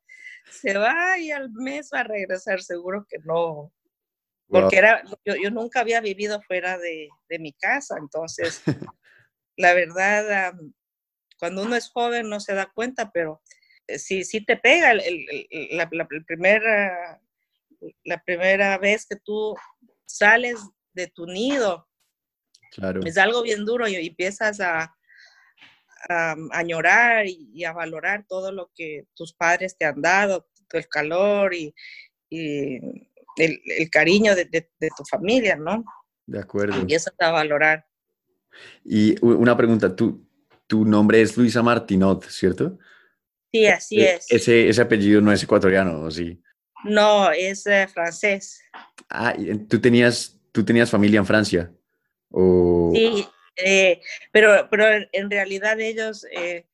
se 0.50 0.76
va 0.76 1.18
y 1.20 1.32
al 1.32 1.52
mes 1.52 1.90
va 1.94 2.00
a 2.00 2.04
regresar, 2.04 2.62
seguro 2.62 3.06
que 3.08 3.18
no. 3.24 3.72
Porque 4.52 4.78
era, 4.78 5.02
yo, 5.26 5.36
yo, 5.42 5.50
nunca 5.50 5.80
había 5.80 6.02
vivido 6.02 6.42
fuera 6.42 6.78
de, 6.78 7.08
de 7.30 7.40
mi 7.40 7.54
casa, 7.54 7.96
entonces 7.98 8.62
la 9.56 9.74
verdad, 9.74 10.54
cuando 11.40 11.64
uno 11.64 11.76
es 11.76 11.90
joven 11.90 12.30
no 12.30 12.40
se 12.40 12.54
da 12.54 12.72
cuenta, 12.74 13.12
pero 13.12 13.42
eh, 13.88 14.00
sí, 14.00 14.24
sí 14.24 14.44
te 14.44 14.58
pega 14.58 14.94
la, 14.94 15.90
primera, 16.28 17.22
la 18.04 18.24
primera 18.24 18.78
vez 18.78 19.06
que 19.06 19.16
tú 19.18 19.56
sales 20.06 20.60
de 20.94 21.08
tu 21.08 21.26
nido. 21.26 21.88
Claro. 22.72 23.02
Es 23.06 23.18
algo 23.18 23.44
bien 23.44 23.66
duro 23.66 23.88
y 23.88 23.96
empiezas 23.96 24.60
a, 24.62 24.96
a, 26.10 26.36
añorar 26.52 27.26
y, 27.28 27.64
a 27.66 27.74
valorar 27.74 28.26
todo 28.28 28.52
lo 28.52 28.72
que 28.76 29.06
tus 29.14 29.34
padres 29.34 29.78
te 29.78 29.86
han 29.86 30.02
dado, 30.02 30.48
el 30.72 30.88
calor 30.88 31.54
y, 31.54 31.74
el, 33.38 33.90
cariño 33.90 34.36
de, 34.36 34.46
de, 34.46 34.90
tu 34.96 35.04
familia, 35.10 35.56
¿no? 35.56 35.84
De 36.26 36.40
acuerdo. 36.40 36.80
Empiezas 36.80 37.14
a 37.20 37.32
valorar. 37.32 37.86
Y 38.84 39.16
una 39.24 39.56
pregunta, 39.56 39.96
tú, 39.96 40.28
tu 40.68 40.86
nombre 40.86 41.22
es 41.22 41.38
Luisa 41.38 41.62
Martinot, 41.62 42.26
¿cierto? 42.26 42.78
Sí, 43.52 43.68
así 43.68 44.02
e, 44.02 44.16
es. 44.16 44.32
Ese, 44.32 44.70
ese 44.70 44.82
apellido 44.82 45.22
no 45.22 45.32
es 45.32 45.44
ecuatoriano, 45.44 46.02
¿o 46.02 46.12
sí? 46.12 46.42
No, 46.84 47.32
es 47.32 47.66
eh, 47.68 47.88
francés. 47.88 48.62
Ah, 49.10 49.36
¿tú 49.70 49.80
tenías, 49.80 50.40
¿tú 50.52 50.64
tenías 50.64 50.90
familia 50.90 51.20
en 51.20 51.26
Francia? 51.26 51.72
¿O... 52.30 52.92
Sí, 52.94 53.28
eh, 53.58 54.02
pero, 54.32 54.68
pero 54.70 54.86
en 55.12 55.30
realidad 55.30 55.80
ellos, 55.80 56.26
eh, 56.32 56.66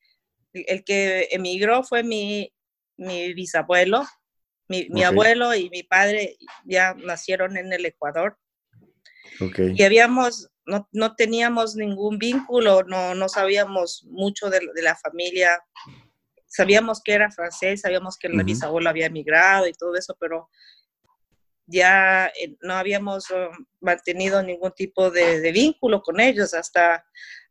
el 0.54 0.84
que 0.84 1.28
emigró 1.32 1.84
fue 1.84 2.04
mi, 2.04 2.54
mi 2.96 3.34
bisabuelo, 3.34 4.06
mi, 4.68 4.88
mi, 4.90 5.04
abuelo 5.04 5.56
y 5.56 5.70
mi 5.70 5.84
padre 5.84 6.38
ya 6.66 6.94
nacieron 6.94 7.58
en 7.58 7.72
el 7.72 7.86
Ecuador. 7.86 8.38
Okay. 9.40 9.74
Y 9.76 9.84
habíamos, 9.84 10.50
no, 10.66 10.88
no, 10.92 11.16
teníamos 11.16 11.76
ningún 11.76 12.18
vínculo, 12.18 12.84
no, 12.84 13.16
no 13.16 13.30
sabíamos 13.30 14.06
mucho 14.10 14.50
de, 14.50 14.60
de, 14.74 14.82
la 14.82 14.96
familia. 14.96 15.62
Sabíamos 16.48 17.02
que 17.04 17.14
era 17.14 17.32
francés, 17.32 17.82
sabíamos 17.82 18.18
que 18.18 18.28
el 18.28 18.44
bisabuelo 18.44 18.90
había 18.90 19.08
emigrado 19.08 19.68
y 19.68 19.74
todo 19.74 19.96
eso, 19.96 20.16
pero 20.20 20.50
ya 21.68 22.28
eh, 22.28 22.56
no 22.62 22.74
habíamos 22.74 23.30
um, 23.30 23.66
mantenido 23.82 24.42
ningún 24.42 24.72
tipo 24.72 25.12
de, 25.12 25.42
de, 25.42 25.52
vínculo 25.52 26.02
con 26.02 26.20
ellos 26.20 26.54
hasta 26.54 27.06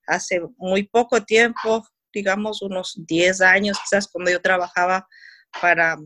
hace 0.07 0.41
muy 0.57 0.85
poco 0.85 1.23
tiempo, 1.23 1.87
digamos 2.13 2.63
unos 2.63 2.95
10 3.07 3.43
años, 3.43 3.79
quizás 3.79 4.09
cuando 4.09 4.31
yo 4.31 4.41
trabajaba 4.41 5.07
para 5.61 5.97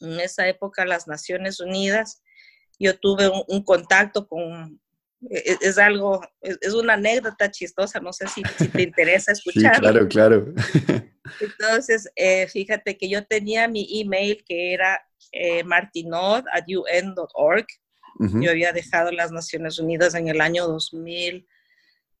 en 0.00 0.20
esa 0.20 0.46
época 0.48 0.84
las 0.84 1.06
Naciones 1.06 1.60
Unidas, 1.60 2.22
yo 2.78 2.98
tuve 2.98 3.30
un, 3.48 3.64
contacto 3.64 4.28
con, 4.28 4.80
e, 5.30 5.38
e, 5.38 5.58
es, 5.60 5.78
algo, 5.78 6.20
es, 6.40 6.74
una 6.74 6.94
anécdota 6.94 7.50
chistosa, 7.50 8.00
no 8.00 8.12
sé 8.12 8.26
si, 8.28 8.42
si 8.58 8.68
te 8.68 8.82
interesa 8.82 9.32
escuchar. 9.32 9.76
Sí, 9.76 9.80
claro, 9.80 10.08
claro. 10.08 10.54
Entonces, 11.40 12.10
eh, 12.14 12.46
fíjate 12.48 12.96
que 12.96 13.08
yo 13.08 13.26
tenía 13.26 13.68
mi 13.68 14.00
email 14.00 14.44
que 14.46 14.74
era 14.74 15.02
eh, 15.32 15.64
martinod.un.org. 15.64 17.66
Yo 18.18 18.50
había 18.50 18.72
dejado 18.72 19.12
las 19.12 19.30
Naciones 19.30 19.78
Unidas 19.78 20.14
en 20.14 20.28
el 20.28 20.40
año 20.40 20.66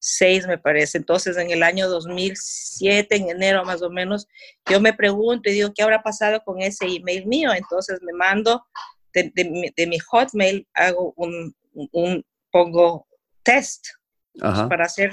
2006, 0.06 0.46
me 0.46 0.58
parece. 0.58 0.98
Entonces, 0.98 1.36
en 1.36 1.50
el 1.50 1.62
año 1.62 1.88
2007, 1.88 3.16
en 3.16 3.30
enero 3.30 3.64
más 3.64 3.82
o 3.82 3.90
menos, 3.90 4.26
yo 4.70 4.80
me 4.80 4.92
pregunto 4.92 5.50
y 5.50 5.54
digo, 5.54 5.72
¿qué 5.74 5.82
habrá 5.82 6.02
pasado 6.02 6.40
con 6.44 6.60
ese 6.60 6.86
email 6.86 7.26
mío? 7.26 7.52
Entonces, 7.52 7.98
me 8.02 8.12
mando 8.12 8.64
de, 9.12 9.86
mi 9.86 9.98
Hotmail, 9.98 10.66
hago 10.74 11.12
un, 11.16 11.54
un 11.72 12.24
pongo 12.50 13.06
test 13.42 13.86
para 14.38 14.84
hacer, 14.84 15.12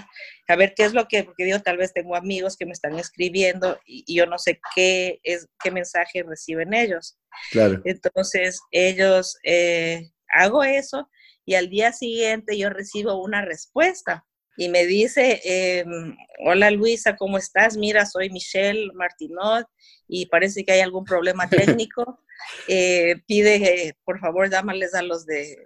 a 0.50 0.56
ver 0.58 0.74
qué 0.76 0.84
es 0.84 0.94
lo 0.94 1.08
que, 1.08 1.24
porque 1.24 1.50
yo 1.50 1.62
tal 1.62 1.78
vez 1.78 1.94
tengo 1.94 2.14
amigos 2.14 2.58
que 2.58 2.66
me 2.66 2.74
están 2.74 3.00
escribiendo 3.00 3.80
y, 3.86 4.14
yo 4.14 4.26
no 4.26 4.38
sé 4.38 4.60
qué 4.76 5.22
es, 5.24 5.48
qué 5.64 5.72
mensaje 5.72 6.24
reciben 6.24 6.74
ellos. 6.74 7.18
Claro. 7.52 7.82
Entonces, 7.86 8.60
ellos, 8.72 9.38
eh, 9.44 10.10
hago 10.28 10.64
eso 10.64 11.10
y 11.46 11.56
al 11.56 11.70
día 11.70 11.94
siguiente 11.94 12.58
yo 12.58 12.70
recibo 12.70 13.22
una 13.22 13.46
respuesta 13.46 14.26
y 14.58 14.70
me 14.70 14.86
dice, 14.86 15.42
em, 15.44 16.16
hola 16.46 16.70
Luisa, 16.72 17.16
¿cómo 17.16 17.38
estás? 17.38 17.78
Mira, 17.78 18.06
soy 18.06 18.30
Michelle 18.30 18.92
Martinot 18.94 19.68
y 20.08 20.28
parece 20.28 20.64
que 20.64 20.74
hay 20.74 20.82
algún 20.82 21.06
problema 21.06 21.50
técnico. 21.50 22.20
Eh, 22.68 23.16
pide, 23.26 23.96
por 24.04 24.20
favor, 24.20 24.50
dámales 24.50 24.94
a 24.96 25.02
los 25.02 25.26
de 25.26 25.58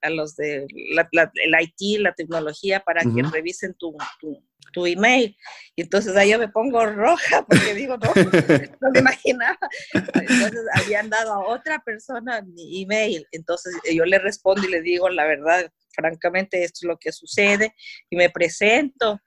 a 0.00 0.08
los 0.08 0.34
de 0.34 0.66
el 0.66 1.54
IT, 1.60 2.00
la 2.00 2.14
tecnología, 2.14 2.80
para 2.80 3.02
que 3.02 3.22
revisen 3.30 3.74
tu, 3.74 3.94
tu, 4.18 4.42
email. 4.86 5.36
Y 5.74 5.82
entonces 5.82 6.16
ahí 6.16 6.30
yo 6.30 6.38
me 6.38 6.48
pongo 6.48 6.84
roja 6.86 7.44
porque 7.46 7.74
digo, 7.74 7.96
no, 7.96 8.12
no 8.80 8.90
me 8.90 9.00
imaginaba. 9.00 9.58
Entonces 9.92 10.62
habían 10.74 11.10
dado 11.10 11.32
a 11.32 11.48
otra 11.48 11.78
persona 11.84 12.42
mi 12.42 12.82
email. 12.82 13.26
Entonces 13.32 13.74
yo 13.92 14.04
le 14.04 14.18
respondo 14.18 14.66
y 14.66 14.70
le 14.70 14.82
digo, 14.82 15.08
la 15.08 15.24
verdad, 15.24 15.70
francamente, 15.90 16.62
esto 16.62 16.80
es 16.82 16.88
lo 16.88 16.98
que 16.98 17.12
sucede. 17.12 17.74
Y 18.10 18.16
me 18.16 18.30
presento 18.30 19.20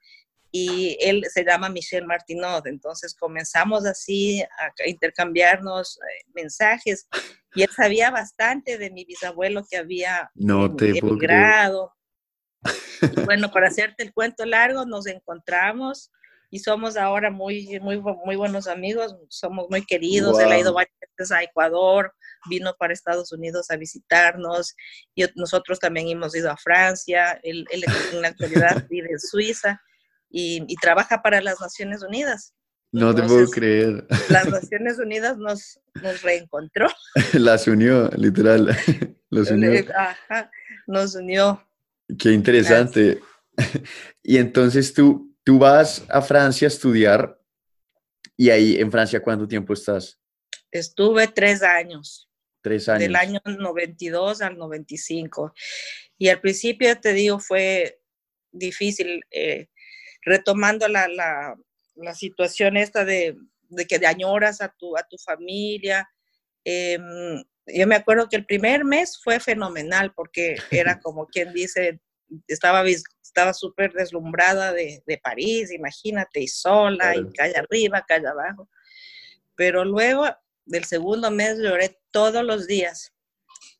y 0.52 0.96
él 1.00 1.24
se 1.32 1.44
llama 1.44 1.68
Michel 1.68 2.06
Martinot. 2.06 2.66
Entonces 2.66 3.14
comenzamos 3.14 3.86
así 3.86 4.42
a 4.42 4.88
intercambiarnos 4.88 5.98
eh, 5.98 6.24
mensajes 6.34 7.08
y 7.54 7.62
él 7.62 7.70
sabía 7.74 8.10
bastante 8.10 8.78
de 8.78 8.90
mi 8.90 9.04
bisabuelo 9.04 9.64
que 9.68 9.76
había 9.76 10.30
no 10.34 10.74
te 10.74 10.98
emigrado. 10.98 11.92
Y 13.02 13.20
bueno, 13.24 13.50
para 13.50 13.68
hacerte 13.68 14.02
el 14.02 14.12
cuento 14.12 14.44
largo, 14.44 14.84
nos 14.84 15.06
encontramos 15.06 16.10
y 16.50 16.58
somos 16.58 16.96
ahora 16.96 17.30
muy, 17.30 17.78
muy, 17.80 18.00
muy 18.00 18.36
buenos 18.36 18.66
amigos, 18.66 19.16
somos 19.28 19.66
muy 19.70 19.84
queridos. 19.84 20.38
Él 20.40 20.50
ha 20.50 20.58
ido 20.58 20.74
varias 20.74 20.94
veces 21.16 21.32
a 21.32 21.42
Ecuador, 21.42 22.12
vino 22.48 22.74
para 22.78 22.92
Estados 22.92 23.32
Unidos 23.32 23.70
a 23.70 23.76
visitarnos 23.76 24.74
y 25.14 25.24
nosotros 25.36 25.78
también 25.78 26.08
hemos 26.08 26.34
ido 26.34 26.50
a 26.50 26.56
Francia. 26.56 27.38
Él, 27.44 27.66
él 27.70 27.84
en 28.12 28.22
la 28.22 28.28
actualidad 28.28 28.86
vive 28.90 29.10
en 29.12 29.20
Suiza 29.20 29.80
y, 30.28 30.74
trabaja 30.76 31.22
para 31.22 31.40
las 31.40 31.60
Naciones 31.60 32.02
Unidas. 32.02 32.54
No 32.92 33.14
te 33.14 33.22
puedo 33.22 33.48
creer. 33.48 34.06
Las 34.28 34.48
Naciones 34.50 34.98
Unidas 34.98 35.38
nos, 35.38 35.80
nos 36.02 36.22
reencontró. 36.22 36.88
Las 37.34 37.68
unió, 37.68 38.08
literal. 38.16 38.76
Los 39.30 39.50
unió. 39.50 39.84
Ajá, 39.96 40.50
nos 40.88 41.14
unió. 41.14 41.64
Qué 42.18 42.32
interesante. 42.32 43.20
Y 44.22 44.38
entonces 44.38 44.94
tú, 44.94 45.36
tú 45.44 45.58
vas 45.58 46.04
a 46.08 46.22
Francia 46.22 46.66
a 46.66 46.70
estudiar 46.70 47.40
y 48.40 48.48
ahí 48.48 48.76
en 48.80 48.90
Francia, 48.90 49.20
¿cuánto 49.22 49.46
tiempo 49.46 49.74
estás? 49.74 50.18
Estuve 50.70 51.28
tres 51.28 51.62
años. 51.62 52.26
Tres 52.62 52.88
años. 52.88 53.00
Del 53.00 53.16
año 53.16 53.38
92 53.44 54.40
al 54.40 54.56
95. 54.56 55.52
Y 56.16 56.28
al 56.28 56.40
principio, 56.40 56.98
te 56.98 57.12
digo, 57.12 57.38
fue 57.38 58.00
difícil. 58.50 59.22
Eh, 59.30 59.68
retomando 60.22 60.88
la, 60.88 61.06
la, 61.08 61.54
la 61.96 62.14
situación 62.14 62.78
esta 62.78 63.04
de, 63.04 63.36
de, 63.68 63.86
que 63.86 63.96
añoras 64.06 64.62
a 64.62 64.68
tu, 64.68 64.96
a 64.96 65.02
tu 65.02 65.18
familia. 65.18 66.08
Em, 66.64 67.44
yo 67.74 67.86
me 67.86 67.96
acuerdo 67.96 68.28
que 68.28 68.36
el 68.36 68.46
primer 68.46 68.84
mes 68.84 69.18
fue 69.22 69.40
fenomenal 69.40 70.12
porque 70.14 70.56
era 70.70 71.00
como 71.02 71.26
quien 71.26 71.52
dice, 71.52 72.00
estaba 72.46 72.84
estaba 72.86 73.54
súper 73.54 73.92
deslumbrada 73.92 74.72
de, 74.72 75.02
de, 75.06 75.18
París, 75.18 75.70
imagínate, 75.70 76.40
y 76.40 76.48
sola, 76.48 77.14
y 77.16 77.32
calle 77.32 77.56
arriba, 77.56 78.04
calle 78.06 78.26
abajo. 78.26 78.68
Pero 79.54 79.84
luego 79.84 80.26
del 80.64 80.84
segundo 80.84 81.30
mes 81.30 81.58
lloré 81.58 82.00
todos 82.10 82.44
los 82.44 82.66
días. 82.66 83.12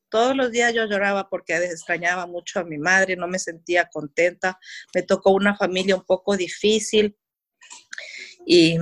Todos 0.08 0.36
los 0.36 0.50
días 0.50 0.74
yo 0.74 0.86
lloraba 0.86 1.28
porque 1.28 1.56
extrañaba 1.56 2.26
mucho 2.26 2.60
a 2.60 2.64
mi 2.64 2.78
madre, 2.78 3.16
no 3.16 3.28
me 3.28 3.38
sentía 3.38 3.88
contenta, 3.92 4.58
me 4.94 5.02
tocó 5.02 5.30
una 5.30 5.56
familia 5.56 5.96
un 5.96 6.04
poco 6.04 6.36
difícil. 6.36 7.16
Y, 8.44 8.76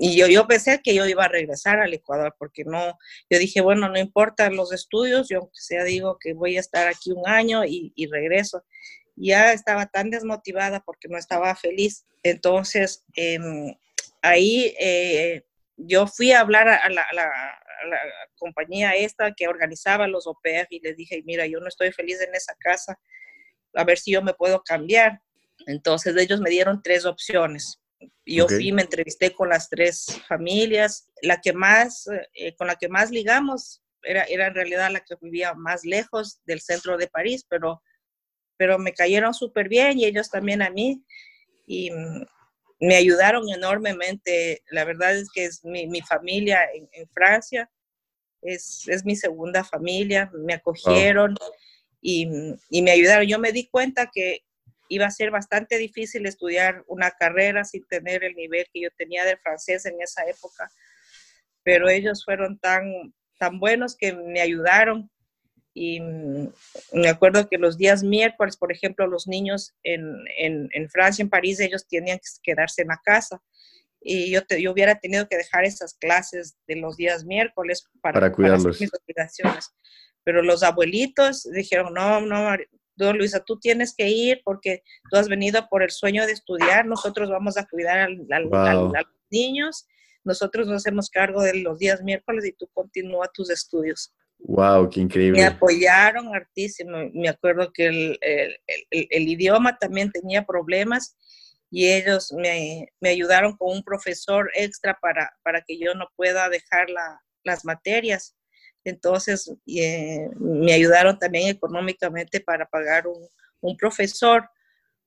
y 0.00 0.16
yo, 0.16 0.28
yo 0.28 0.46
pensé 0.46 0.80
que 0.80 0.94
yo 0.94 1.04
iba 1.06 1.24
a 1.24 1.28
regresar 1.28 1.80
al 1.80 1.92
Ecuador 1.92 2.32
porque 2.38 2.64
no, 2.64 2.96
yo 3.28 3.38
dije, 3.38 3.60
bueno, 3.60 3.88
no 3.88 3.98
importa 3.98 4.48
los 4.48 4.72
estudios, 4.72 5.28
yo 5.28 5.38
aunque 5.38 5.58
sea 5.60 5.82
digo 5.82 6.18
que 6.20 6.34
voy 6.34 6.56
a 6.56 6.60
estar 6.60 6.86
aquí 6.86 7.10
un 7.10 7.28
año 7.28 7.64
y, 7.64 7.92
y 7.96 8.06
regreso. 8.06 8.64
Ya 9.16 9.52
estaba 9.52 9.86
tan 9.86 10.10
desmotivada 10.10 10.80
porque 10.86 11.08
no 11.08 11.18
estaba 11.18 11.52
feliz. 11.56 12.06
Entonces, 12.22 13.04
em, 13.14 13.74
ahí 14.22 14.72
eh, 14.78 15.42
yo 15.76 16.06
fui 16.06 16.30
a 16.30 16.40
hablar 16.40 16.68
a 16.68 16.88
la, 16.88 17.04
la 17.12 17.32
compañía 18.36 18.94
esta 18.94 19.32
que 19.34 19.48
organizaba 19.48 20.06
los 20.06 20.28
OPR 20.28 20.68
y 20.70 20.78
le 20.78 20.94
dije, 20.94 21.22
mira, 21.24 21.44
yo 21.46 21.58
no 21.58 21.66
estoy 21.66 21.90
feliz 21.90 22.20
en 22.20 22.32
esa 22.36 22.54
casa, 22.60 23.00
a 23.74 23.82
ver 23.82 23.98
si 23.98 24.12
yo 24.12 24.22
me 24.22 24.34
puedo 24.34 24.62
cambiar. 24.62 25.22
Entonces 25.66 26.16
ellos 26.16 26.40
me 26.40 26.50
dieron 26.50 26.82
tres 26.84 27.04
opciones. 27.04 27.80
Yo 28.24 28.46
fui, 28.48 28.72
me 28.72 28.82
entrevisté 28.82 29.32
con 29.32 29.48
las 29.48 29.68
tres 29.68 30.20
familias. 30.28 31.10
La 31.22 31.40
que 31.40 31.52
más, 31.52 32.08
eh, 32.34 32.54
con 32.56 32.66
la 32.66 32.76
que 32.76 32.88
más 32.88 33.10
ligamos 33.10 33.82
era, 34.02 34.24
era 34.24 34.48
en 34.48 34.54
realidad 34.54 34.90
la 34.92 35.00
que 35.00 35.16
vivía 35.20 35.54
más 35.54 35.84
lejos 35.84 36.40
del 36.44 36.60
centro 36.60 36.96
de 36.96 37.08
París, 37.08 37.44
pero, 37.48 37.82
pero 38.56 38.78
me 38.78 38.92
cayeron 38.92 39.34
súper 39.34 39.68
bien 39.68 39.98
y 39.98 40.04
ellos 40.04 40.30
también 40.30 40.62
a 40.62 40.70
mí. 40.70 41.02
Y 41.66 41.90
mm, 41.90 42.24
me 42.80 42.96
ayudaron 42.96 43.48
enormemente. 43.48 44.62
La 44.70 44.84
verdad 44.84 45.16
es 45.16 45.28
que 45.32 45.46
es 45.46 45.64
mi, 45.64 45.86
mi 45.86 46.00
familia 46.02 46.64
en, 46.72 46.88
en 46.92 47.08
Francia 47.08 47.70
es, 48.42 48.86
es, 48.88 49.04
mi 49.04 49.16
segunda 49.16 49.64
familia, 49.64 50.30
me 50.34 50.54
acogieron 50.54 51.34
y, 52.00 52.28
y, 52.70 52.82
me 52.82 52.92
ayudaron. 52.92 53.26
Yo 53.26 53.38
me 53.38 53.52
di 53.52 53.68
cuenta 53.68 54.10
que 54.12 54.44
iba 54.88 55.06
a 55.06 55.10
ser 55.10 55.30
bastante 55.30 55.78
difícil 55.78 56.26
estudiar 56.26 56.82
una 56.86 57.10
carrera 57.10 57.64
sin 57.64 57.86
tener 57.86 58.24
el 58.24 58.34
nivel 58.34 58.66
que 58.72 58.82
yo 58.82 58.88
tenía 58.96 59.24
de 59.24 59.36
francés 59.36 59.86
en 59.86 60.00
esa 60.00 60.24
época, 60.24 60.70
pero 61.62 61.88
ellos 61.88 62.24
fueron 62.24 62.58
tan, 62.58 63.14
tan 63.38 63.60
buenos 63.60 63.96
que 63.96 64.12
me 64.12 64.40
ayudaron 64.40 65.10
y 65.74 66.00
me 66.00 67.08
acuerdo 67.08 67.48
que 67.48 67.56
los 67.56 67.78
días 67.78 68.02
miércoles, 68.02 68.56
por 68.56 68.72
ejemplo, 68.72 69.06
los 69.06 69.28
niños 69.28 69.74
en, 69.84 70.02
en, 70.36 70.68
en, 70.72 70.90
Francia, 70.90 71.22
en 71.22 71.30
París, 71.30 71.60
ellos 71.60 71.86
tenían 71.86 72.18
que 72.18 72.24
quedarse 72.42 72.82
en 72.82 72.88
la 72.88 73.00
casa. 73.04 73.40
y 74.00 74.30
yo, 74.32 74.44
te, 74.44 74.60
yo 74.60 74.72
hubiera 74.72 74.98
tenido 74.98 75.28
que 75.28 75.36
dejar 75.36 75.64
esas 75.64 75.94
clases 75.94 76.56
de 76.66 76.76
los 76.76 76.96
días 76.96 77.24
miércoles 77.24 77.88
para, 78.00 78.14
para 78.14 78.32
cuidarlos. 78.32 78.80
mis 78.80 78.90
obligaciones. 78.92 79.70
Pero 80.24 80.42
los 80.42 80.62
abuelitos 80.64 81.44
dijeron, 81.44 81.94
no, 81.94 82.20
no, 82.22 82.56
no, 82.98 83.12
Luisa, 83.12 83.40
tú 83.44 83.58
tienes 83.58 83.94
que 83.94 84.08
ir 84.08 84.40
porque 84.44 84.82
tú 85.10 85.16
has 85.16 85.28
venido 85.28 85.68
por 85.68 85.82
el 85.82 85.90
sueño 85.90 86.26
de 86.26 86.32
estudiar, 86.32 86.86
nosotros 86.86 87.30
vamos 87.30 87.56
a 87.56 87.66
cuidar 87.66 87.98
al, 87.98 88.26
al, 88.30 88.48
a 88.52 89.02
los 89.02 89.04
niños, 89.30 89.86
nosotros 90.24 90.66
nos 90.66 90.76
hacemos 90.76 91.10
cargo 91.10 91.42
de 91.42 91.62
los 91.62 91.78
días 91.78 92.02
miércoles 92.02 92.44
y 92.44 92.52
tú 92.52 92.68
continúa 92.72 93.30
tus 93.32 93.50
estudios. 93.50 94.12
Wow, 94.40 94.88
qué 94.88 95.00
increíble. 95.00 95.40
Me 95.40 95.46
apoyaron 95.46 96.34
hartísimo. 96.34 97.10
Me 97.12 97.28
acuerdo 97.28 97.72
que 97.72 97.86
el, 97.86 98.18
el, 98.20 98.56
el, 99.10 99.28
idioma 99.28 99.76
también 99.78 100.10
tenía 100.12 100.44
problemas 100.44 101.16
y 101.70 101.88
ellos 101.88 102.32
me, 102.32 102.88
me, 103.00 103.10
ayudaron 103.10 103.56
con 103.56 103.76
un 103.76 103.82
profesor 103.82 104.50
extra 104.54 104.96
para, 105.00 105.30
para 105.42 105.62
que 105.62 105.78
yo 105.78 105.94
no 105.94 106.06
pueda 106.16 106.48
dejar 106.48 106.88
la, 106.88 107.20
las 107.42 107.64
materias. 107.64 108.36
Entonces, 108.88 109.52
eh, 109.66 110.28
me 110.38 110.72
ayudaron 110.72 111.18
también 111.18 111.48
económicamente 111.48 112.40
para 112.40 112.66
pagar 112.66 113.06
un, 113.06 113.28
un 113.60 113.76
profesor 113.76 114.48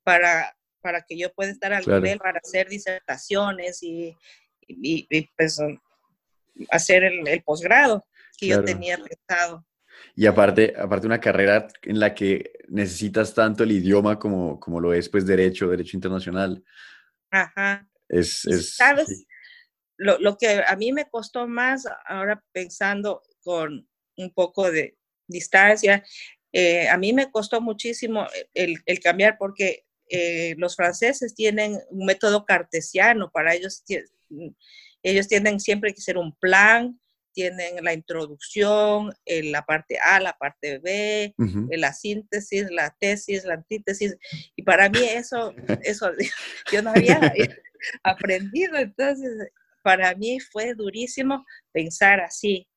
para, 0.03 0.55
para 0.81 1.01
que 1.01 1.17
yo 1.17 1.33
pueda 1.33 1.51
estar 1.51 1.73
al 1.73 1.85
nivel 1.85 2.19
para 2.19 2.39
hacer 2.43 2.67
disertaciones 2.67 3.81
y, 3.83 4.15
y, 4.67 5.29
pues 5.37 5.59
hacer 6.69 7.03
el, 7.03 7.27
el 7.27 7.43
posgrado 7.43 8.05
que 8.37 8.47
yo 8.47 8.63
tenía 8.63 8.97
pensado. 8.97 9.65
Y 10.15 10.25
aparte, 10.25 10.73
aparte 10.77 11.07
una 11.07 11.19
carrera 11.19 11.67
en 11.83 11.99
la 11.99 12.13
que 12.13 12.51
necesitas 12.67 13.33
tanto 13.33 13.63
el 13.63 13.71
idioma 13.71 14.17
como, 14.17 14.59
como 14.59 14.79
lo 14.79 14.93
es 14.93 15.09
pues 15.09 15.25
derecho, 15.25 15.69
derecho 15.69 15.97
internacional. 15.97 16.63
Ajá. 17.29 17.87
Es, 18.09 18.45
es 18.45 18.75
¿Sabes? 18.75 19.25
Lo, 19.97 20.17
lo, 20.19 20.37
que 20.37 20.63
a 20.65 20.75
mí 20.75 20.91
me 20.91 21.07
costó 21.09 21.47
más 21.47 21.87
ahora 22.05 22.43
pensando 22.51 23.21
con 23.43 23.87
un 24.17 24.33
poco 24.33 24.71
de 24.71 24.97
distancia, 25.27 26.03
eh, 26.53 26.89
a 26.89 26.97
mí 26.97 27.13
me 27.13 27.31
costó 27.31 27.61
muchísimo 27.61 28.27
el, 28.53 28.77
el 28.85 28.99
cambiar 28.99 29.37
porque 29.37 29.85
eh, 30.09 30.55
los 30.57 30.75
franceses 30.75 31.33
tienen 31.33 31.79
un 31.89 32.05
método 32.05 32.43
cartesiano, 32.45 33.31
para 33.31 33.53
ellos, 33.53 33.83
ellos 35.03 35.27
tienen 35.29 35.59
siempre 35.61 35.93
que 35.93 36.01
ser 36.01 36.17
un 36.17 36.35
plan, 36.35 36.99
tienen 37.33 37.81
la 37.81 37.93
introducción, 37.93 39.13
la 39.25 39.65
parte 39.65 39.97
A, 40.03 40.19
la 40.19 40.33
parte 40.33 40.79
B, 40.79 41.33
la 41.69 41.93
síntesis, 41.93 42.69
la 42.69 42.93
tesis, 42.99 43.45
la 43.45 43.53
antítesis. 43.53 44.17
Y 44.57 44.63
para 44.63 44.89
mí 44.89 44.99
eso, 44.99 45.53
eso 45.83 46.11
yo 46.73 46.81
no 46.81 46.89
había 46.89 47.33
aprendido, 48.03 48.77
entonces 48.77 49.49
para 49.81 50.13
mí 50.15 50.39
fue 50.39 50.73
durísimo 50.73 51.45
pensar 51.71 52.19
así. 52.19 52.67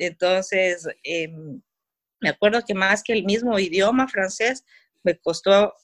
Entonces, 0.00 0.88
em, 1.02 1.60
me 2.20 2.30
acuerdo 2.30 2.64
que 2.64 2.74
más 2.74 3.02
que 3.02 3.12
el 3.12 3.24
mismo 3.24 3.58
idioma 3.58 4.08
francés, 4.08 4.64
me 5.02 5.18
costó 5.18 5.74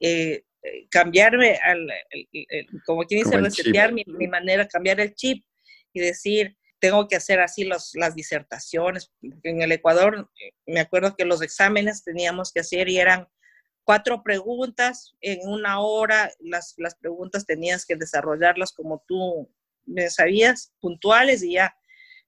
eh, 0.00 0.44
cambiarme, 0.90 1.58
al, 1.62 1.88
como 2.86 3.04
quien 3.04 3.24
dice, 3.24 3.36
resetear 3.36 3.92
mi, 3.92 4.04
mi 4.06 4.28
manera, 4.28 4.66
cambiar 4.66 5.00
el 5.00 5.14
chip 5.14 5.44
y 5.92 6.00
decir, 6.00 6.56
tengo 6.80 7.06
que 7.06 7.16
hacer 7.16 7.40
así 7.40 7.64
los, 7.64 7.92
las 7.94 8.14
disertaciones. 8.14 9.12
En 9.42 9.62
el 9.62 9.72
Ecuador, 9.72 10.30
me 10.66 10.80
acuerdo 10.80 11.14
que 11.14 11.24
los 11.24 11.42
exámenes 11.42 12.02
teníamos 12.02 12.52
que 12.52 12.60
hacer 12.60 12.88
y 12.88 12.98
eran 12.98 13.28
cuatro 13.84 14.22
preguntas 14.22 15.14
en 15.20 15.46
una 15.46 15.80
hora. 15.80 16.30
Las, 16.40 16.74
las 16.78 16.94
preguntas 16.94 17.46
tenías 17.46 17.84
que 17.84 17.96
desarrollarlas 17.96 18.72
como 18.72 19.04
tú 19.06 19.52
me 19.84 20.08
sabías, 20.10 20.72
puntuales 20.80 21.42
y 21.42 21.52
ya. 21.52 21.74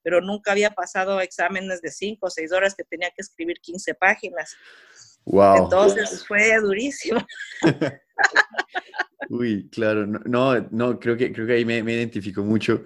Pero 0.03 0.21
nunca 0.21 0.51
había 0.51 0.71
pasado 0.71 1.19
exámenes 1.21 1.81
de 1.81 1.89
cinco 1.89 2.27
o 2.27 2.29
seis 2.29 2.51
horas 2.51 2.75
que 2.75 2.83
tenía 2.83 3.09
que 3.09 3.21
escribir 3.21 3.57
15 3.61 3.95
páginas. 3.95 4.55
Wow. 5.25 5.63
Entonces 5.63 6.25
fue 6.27 6.59
durísimo. 6.59 7.25
Uy, 9.29 9.69
claro, 9.69 10.05
no, 10.05 10.59
no, 10.69 10.99
creo 10.99 11.15
que, 11.15 11.31
creo 11.31 11.47
que 11.47 11.53
ahí 11.53 11.65
me, 11.65 11.81
me 11.81 11.93
identifico 11.93 12.43
mucho 12.43 12.83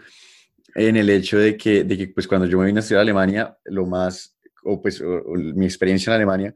en 0.75 0.95
el 0.95 1.09
hecho 1.09 1.39
de 1.39 1.57
que, 1.57 1.83
de 1.83 1.97
que 1.97 2.07
pues 2.09 2.27
cuando 2.27 2.45
yo 2.45 2.59
me 2.59 2.67
vine 2.67 2.79
a 2.79 2.81
estudiar 2.81 2.99
a 2.99 3.01
Alemania, 3.01 3.57
lo 3.65 3.87
más, 3.87 4.37
o 4.63 4.79
pues 4.79 5.01
mi 5.01 5.65
experiencia 5.65 6.11
en 6.11 6.17
Alemania, 6.17 6.53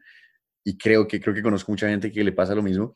y 0.64 0.78
creo 0.78 1.08
que, 1.08 1.20
creo 1.20 1.34
que 1.34 1.42
conozco 1.42 1.72
mucha 1.72 1.90
gente 1.90 2.12
que 2.12 2.24
le 2.24 2.32
pasa 2.32 2.54
lo 2.54 2.62
mismo, 2.62 2.94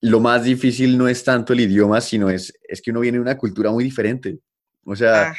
lo 0.00 0.20
más 0.20 0.44
difícil 0.44 0.96
no 0.96 1.08
es 1.08 1.24
tanto 1.24 1.52
el 1.52 1.60
idioma, 1.60 2.00
sino 2.00 2.30
es, 2.30 2.56
es 2.68 2.80
que 2.80 2.90
uno 2.90 3.00
viene 3.00 3.18
de 3.18 3.22
una 3.22 3.36
cultura 3.36 3.70
muy 3.70 3.84
diferente. 3.84 4.38
O 4.84 4.96
sea, 4.96 5.34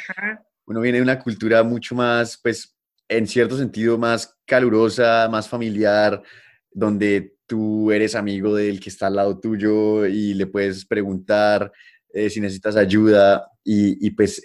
uno 0.66 0.80
viene 0.80 0.98
de 0.98 1.02
una 1.02 1.18
cultura 1.18 1.62
mucho 1.62 1.94
más, 1.94 2.38
pues, 2.42 2.76
en 3.08 3.26
cierto 3.26 3.56
sentido, 3.58 3.98
más 3.98 4.38
calurosa, 4.46 5.28
más 5.30 5.48
familiar, 5.48 6.22
donde 6.70 7.36
tú 7.46 7.90
eres 7.90 8.14
amigo 8.14 8.54
del 8.54 8.80
que 8.80 8.88
está 8.88 9.08
al 9.08 9.16
lado 9.16 9.38
tuyo 9.38 10.06
y 10.06 10.34
le 10.34 10.46
puedes 10.46 10.86
preguntar 10.86 11.70
eh, 12.12 12.30
si 12.30 12.40
necesitas 12.40 12.76
ayuda. 12.76 13.46
Y, 13.64 14.06
y, 14.06 14.10
pues 14.12 14.42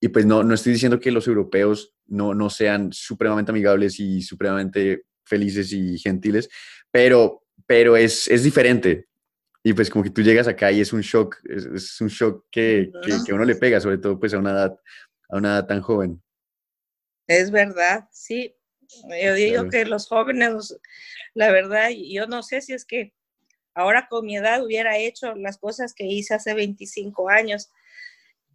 y 0.00 0.08
pues 0.08 0.26
no, 0.26 0.44
no 0.44 0.54
estoy 0.54 0.74
diciendo 0.74 1.00
que 1.00 1.10
los 1.10 1.26
europeos 1.26 1.94
no, 2.06 2.34
no 2.34 2.50
sean 2.50 2.92
supremamente 2.92 3.50
amigables 3.50 3.98
y 3.98 4.20
supremamente 4.20 5.04
felices 5.24 5.72
y 5.72 5.98
gentiles, 5.98 6.48
pero, 6.90 7.42
pero 7.66 7.96
es, 7.96 8.28
es 8.28 8.44
diferente. 8.44 9.06
Y 9.62 9.72
pues 9.72 9.88
como 9.88 10.04
que 10.04 10.10
tú 10.10 10.20
llegas 10.20 10.46
acá 10.46 10.70
y 10.70 10.82
es 10.82 10.92
un 10.92 11.00
shock, 11.00 11.36
es, 11.44 11.98
un 12.02 12.08
shock 12.08 12.44
que, 12.50 12.92
que, 13.02 13.12
que, 13.24 13.32
uno 13.32 13.46
le 13.46 13.56
pega, 13.56 13.80
sobre 13.80 13.96
todo 13.96 14.20
pues 14.20 14.34
a 14.34 14.38
una 14.38 14.50
edad, 14.50 14.76
a 15.28 15.36
una 15.36 15.50
edad 15.50 15.66
tan 15.66 15.80
joven. 15.80 16.22
Es 17.26 17.50
verdad, 17.50 18.08
sí. 18.12 18.54
Yo 19.22 19.34
digo 19.34 19.68
que 19.70 19.84
los 19.86 20.08
jóvenes, 20.08 20.78
la 21.32 21.50
verdad, 21.50 21.88
yo 21.90 22.26
no 22.26 22.42
sé 22.42 22.60
si 22.60 22.74
es 22.74 22.84
que 22.84 23.12
ahora 23.74 24.06
con 24.08 24.26
mi 24.26 24.36
edad 24.36 24.62
hubiera 24.62 24.98
hecho 24.98 25.34
las 25.34 25.58
cosas 25.58 25.94
que 25.94 26.04
hice 26.04 26.34
hace 26.34 26.54
25 26.54 27.28
años, 27.28 27.70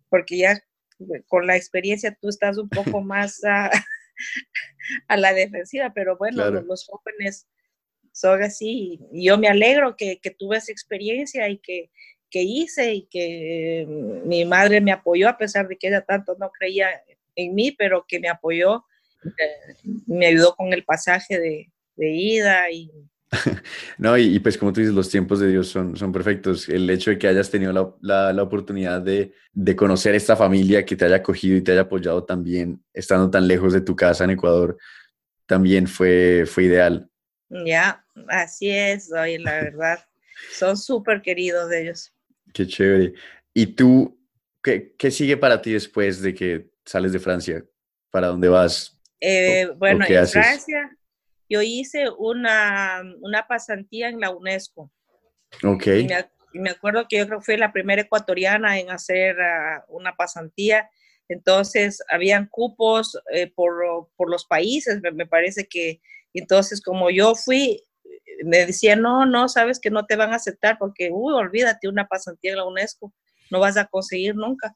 porque 0.10 0.38
ya 0.38 0.64
con 1.28 1.48
la 1.48 1.56
experiencia 1.56 2.18
tú 2.20 2.30
estás 2.30 2.58
un 2.58 2.70
poco 2.70 3.02
más 3.02 3.42
a, 3.44 3.70
la 5.16 5.34
defensiva, 5.34 5.92
pero 5.94 6.18
bueno, 6.18 6.50
los, 6.50 6.86
jóvenes 6.86 7.48
son 8.12 8.44
así 8.44 9.00
y 9.12 9.26
yo 9.26 9.38
me 9.38 9.48
alegro 9.48 9.96
que, 9.96 10.20
que 10.20 10.32
tuve 10.32 10.58
esa 10.58 10.72
experiencia 10.72 11.48
y 11.50 11.58
que, 11.58 11.90
que, 12.30 12.42
hice 12.42 12.94
y 12.94 13.02
que 13.04 13.86
mi 14.26 14.46
madre 14.46 14.82
me 14.82 14.92
apoyó 14.92 15.30
a 15.30 15.38
pesar 15.38 15.68
de 15.68 15.78
que 15.78 15.88
ella 15.88 16.02
tanto 16.02 16.36
no 16.40 16.52
creía 16.52 16.90
en 17.36 17.56
mí, 17.56 17.72
pero 17.72 18.06
que 18.08 18.20
me 18.20 18.30
apoyó, 18.30 18.86
eh, 19.24 19.76
me 20.08 20.28
ayudó 20.28 20.56
con 20.56 20.74
el 20.74 20.84
pasaje 20.84 21.40
de, 21.40 21.72
de 21.96 22.10
ida 22.10 22.70
y 22.72 22.92
no, 23.98 24.18
y, 24.18 24.40
pues 24.40 24.58
como 24.58 24.74
tú 24.74 24.80
dices, 24.80 24.96
los 24.96 25.10
tiempos 25.10 25.40
de 25.40 25.50
Dios 25.50 25.68
son, 25.68 25.96
son 25.96 26.12
perfectos. 26.12 26.68
El 26.68 26.90
hecho 26.90 27.12
de 27.12 27.20
que 27.20 27.28
hayas 27.28 27.50
tenido 27.50 27.96
la, 28.02 28.34
la, 28.34 28.44
oportunidad 28.44 29.02
de, 29.02 29.34
de, 29.54 29.76
conocer 29.76 30.16
esta 30.16 30.36
familia 30.36 30.86
que 30.86 30.96
te 30.96 31.06
haya 31.06 31.18
acogido 31.18 31.58
y 31.58 31.62
te 31.62 31.72
haya 31.72 31.82
apoyado 31.82 32.24
también, 32.24 32.84
estando 32.94 33.30
tan 33.30 33.48
lejos 33.48 33.74
de 33.74 33.82
tu 33.82 33.96
casa 33.96 34.24
en 34.24 34.32
Ecuador, 34.32 34.78
también 35.46 35.88
fue, 35.88 36.46
fue 36.48 36.66
ideal. 36.66 37.10
Ya, 37.50 38.04
así 38.28 38.70
es, 38.70 39.12
hoy 39.12 39.38
la 39.38 39.54
verdad. 39.54 40.00
son 40.52 40.78
súper 40.78 41.22
queridos 41.22 41.70
de 41.70 41.84
ellos. 41.84 42.14
Qué 42.54 42.68
chévere. 42.68 43.14
¿Y 43.54 43.68
tú, 43.68 44.20
qué, 44.64 44.96
qué, 44.98 45.12
sigue 45.12 45.38
para 45.38 45.62
ti 45.62 45.74
después 45.74 46.22
de 46.22 46.34
que 46.34 46.70
sales 46.86 47.14
de 47.14 47.20
Francia? 47.20 47.66
¿Para 48.12 48.28
dónde 48.28 48.50
vas? 48.50 49.00
Eh, 49.20 49.70
bueno, 49.78 50.06
en 50.08 50.28
Francia 50.28 50.98
yo 51.50 51.62
hice 51.62 52.06
una, 52.18 53.02
una 53.22 53.48
pasantía 53.48 54.10
en 54.10 54.20
la 54.20 54.30
UNESCO. 54.30 54.92
Ok. 55.64 55.88
Y 56.54 56.60
me, 56.60 56.70
acuerdo 56.70 57.06
que 57.08 57.18
yo 57.18 57.28
creo 57.28 57.40
que 57.40 57.46
fui 57.46 57.58
la 57.58 57.74
primera 57.74 58.04
ecuatoriana 58.04 58.80
en 58.80 58.92
hacer 58.92 59.36
uh, 59.36 59.96
una 59.96 60.16
pasantía. 60.16 60.90
Entonces, 61.28 62.04
habían 62.10 62.48
cupos 62.48 63.20
eh, 63.32 63.52
por, 63.54 64.10
por, 64.16 64.30
los 64.30 64.46
países, 64.46 65.02
me, 65.02 65.12
me, 65.12 65.28
parece 65.28 65.68
que, 65.68 66.02
entonces, 66.34 66.82
como 66.82 67.12
yo 67.12 67.36
fui, 67.36 67.84
me 68.44 68.66
decían, 68.66 69.02
no, 69.02 69.26
no, 69.26 69.50
sabes 69.50 69.80
que 69.80 69.90
no 69.90 70.06
te 70.06 70.16
van 70.16 70.32
a 70.32 70.38
aceptar 70.38 70.78
porque, 70.78 71.10
uy, 71.12 71.34
olvídate, 71.34 71.88
una 71.88 72.08
pasantía 72.08 72.52
en 72.52 72.58
la 72.58 72.66
UNESCO, 72.66 73.14
no 73.52 73.60
vas 73.60 73.78
a 73.78 73.86
conseguir 73.86 74.36
nunca. 74.36 74.76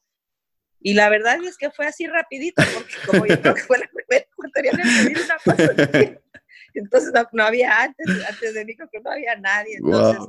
Y 0.80 0.94
la 0.94 1.08
verdad 1.08 1.38
es 1.42 1.56
que 1.56 1.70
fue 1.70 1.86
así 1.86 2.06
rapidito, 2.06 2.62
porque 2.74 2.94
como 3.06 3.26
yo 3.26 3.40
creo 3.40 3.54
que 3.54 3.62
fue 3.62 3.78
la 3.78 3.88
primera 3.88 4.26
ecuatoriana 4.30 4.82
en 4.82 5.04
pedir 5.04 5.24
una 5.24 5.36
pasantía. 5.44 6.20
Entonces 6.74 7.12
no, 7.32 7.44
había 7.44 7.82
antes, 7.82 8.06
antes 8.28 8.54
de 8.54 8.64
mí 8.64 8.76
creo 8.76 8.88
que 8.92 9.00
no 9.00 9.10
había 9.10 9.36
nadie. 9.36 9.76
Entonces 9.76 10.22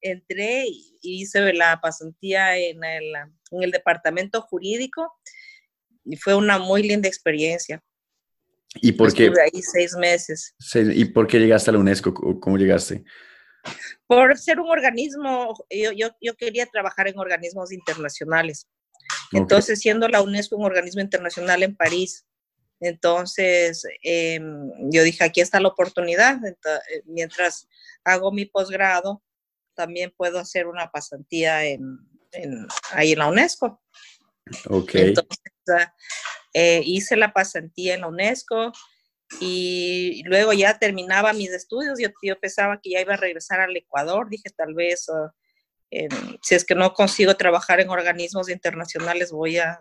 entré 0.00 0.64
y 0.66 0.98
hice 1.02 1.52
la 1.52 1.80
pasantía 1.80 2.56
en 2.56 2.82
el, 2.82 3.14
en 3.50 3.62
el 3.62 3.70
departamento 3.70 4.40
jurídico 4.42 5.12
y 6.04 6.16
fue 6.16 6.34
una 6.34 6.58
muy 6.58 6.82
linda 6.82 7.08
experiencia. 7.08 7.82
¿Y 8.76 8.92
por 8.92 9.12
qué? 9.12 9.26
Estuve 9.26 9.42
ahí 9.42 9.62
seis 9.62 9.94
meses. 9.96 10.54
¿Y 10.74 11.04
por 11.06 11.26
qué 11.26 11.38
llegaste 11.38 11.70
a 11.70 11.72
la 11.72 11.80
UNESCO? 11.80 12.14
¿Cómo 12.40 12.56
llegaste? 12.56 13.04
Por 14.06 14.36
ser 14.38 14.60
un 14.60 14.70
organismo, 14.70 15.54
yo, 15.70 15.92
yo, 15.92 16.10
yo 16.20 16.36
quería 16.36 16.66
trabajar 16.66 17.08
en 17.08 17.18
organismos 17.18 17.72
internacionales. 17.72 18.68
Entonces, 19.32 19.80
siendo 19.80 20.08
la 20.08 20.22
UNESCO 20.22 20.56
un 20.56 20.64
organismo 20.64 21.00
internacional 21.00 21.62
en 21.62 21.76
París, 21.76 22.26
entonces 22.80 23.84
em, 24.02 24.70
yo 24.90 25.02
dije, 25.02 25.24
aquí 25.24 25.40
está 25.40 25.60
la 25.60 25.68
oportunidad. 25.68 26.38
Eh, 26.44 27.02
mientras 27.04 27.68
hago 28.04 28.32
mi 28.32 28.46
posgrado, 28.46 29.22
también 29.74 30.12
puedo 30.16 30.38
hacer 30.38 30.66
una 30.66 30.90
pasantía 30.90 31.64
en, 31.64 31.98
ahí 32.92 33.12
en 33.12 33.18
la 33.18 33.28
UNESCO. 33.28 33.82
Entonces, 34.94 35.38
ah, 35.68 35.94
eh, 36.52 36.82
hice 36.84 37.16
la 37.16 37.32
pasantía 37.32 37.94
en 37.94 38.02
la 38.02 38.08
UNESCO 38.08 38.72
y 39.40 40.22
luego 40.24 40.52
ya 40.52 40.78
terminaba 40.78 41.32
mis 41.32 41.50
estudios. 41.50 41.98
Yo, 42.00 42.08
yo, 42.22 42.38
pensaba 42.40 42.80
que 42.82 42.90
ya 42.90 43.00
iba 43.00 43.14
a 43.14 43.18
regresar 43.18 43.60
al 43.60 43.76
Ecuador. 43.76 44.28
Dije, 44.28 44.50
tal 44.56 44.74
vez, 44.74 45.08
ah, 45.08 45.32
si 46.42 46.54
es 46.54 46.64
que 46.64 46.74
no 46.74 46.92
consigo 46.94 47.34
trabajar 47.36 47.80
en 47.80 47.90
organismos 47.90 48.48
internacionales, 48.48 49.30
voy 49.30 49.58
a, 49.58 49.80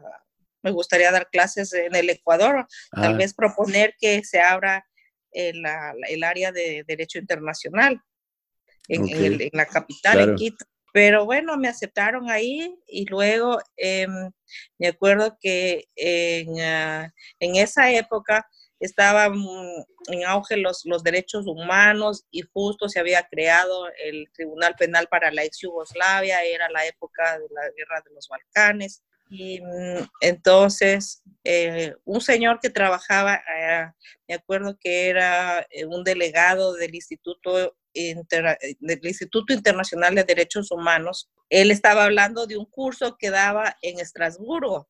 me 0.62 0.72
gustaría 0.72 1.12
dar 1.12 1.30
clases 1.30 1.74
en 1.74 1.96
el 1.96 2.10
Ecuador. 2.10 2.68
Tal 2.92 3.14
ah. 3.14 3.18
vez 3.18 3.34
proponer 3.34 3.96
que 4.00 4.24
se 4.24 4.40
abra 4.42 4.86
el, 5.32 5.64
el 6.10 6.24
área 6.24 6.52
de 6.52 6.84
Derecho 6.88 7.20
Internacional 7.20 8.02
en, 8.88 9.50
la 9.54 9.66
capital, 9.66 10.20
en 10.22 10.36
Quito. 10.36 10.66
Pero 10.94 11.26
bueno, 11.26 11.58
me 11.58 11.68
aceptaron 11.68 12.30
ahí 12.30 12.76
y 12.88 13.06
luego 13.06 13.60
em, 13.78 14.32
me 14.78 14.88
acuerdo 14.88 15.38
que 15.40 15.86
en, 15.96 16.60
ah, 16.62 17.14
en 17.40 17.56
esa 17.56 17.92
época 17.92 18.48
estaban 18.80 19.34
en 20.08 20.26
auge 20.26 20.58
los, 20.58 20.86
los 20.86 21.04
derechos 21.04 21.46
humanos 21.46 22.26
y 22.32 22.42
justo 22.54 22.88
se 22.88 23.00
había 23.00 23.28
creado 23.28 23.88
el 24.04 24.28
Tribunal 24.34 24.76
Penal 24.76 25.08
para 25.08 25.32
la 25.32 25.44
ex 25.44 25.60
Yugoslavia, 25.60 26.44
era 26.44 26.70
la 26.70 26.86
época 26.86 27.38
de 27.38 27.46
la 27.52 27.62
guerra 27.76 28.02
de 28.06 28.14
los 28.14 28.28
Balcanes. 28.28 29.04
Y 29.30 29.62
mm, 29.62 30.08
entonces, 30.22 31.22
eh, 31.44 31.94
un 32.06 32.20
señor 32.22 32.60
que 32.60 32.72
trabajaba, 32.72 33.36
eh, 33.36 33.92
me 34.28 34.36
acuerdo 34.36 34.78
que 34.80 35.10
era 35.10 35.68
eh, 35.70 35.86
un 35.86 36.04
delegado 36.04 36.74
del 36.74 36.96
Instituto, 36.96 37.76
del 37.94 39.00
Instituto 39.04 39.54
Internacional 39.54 40.16
de 40.16 40.24
Derechos 40.24 40.72
Humanos, 40.72 41.32
él 41.50 41.72
estaba 41.72 42.06
hablando 42.06 42.48
de 42.48 42.58
un 42.58 42.66
curso 42.66 43.18
que 43.18 43.30
daba 43.30 43.76
en 43.82 44.00
Estrasburgo. 44.00 44.90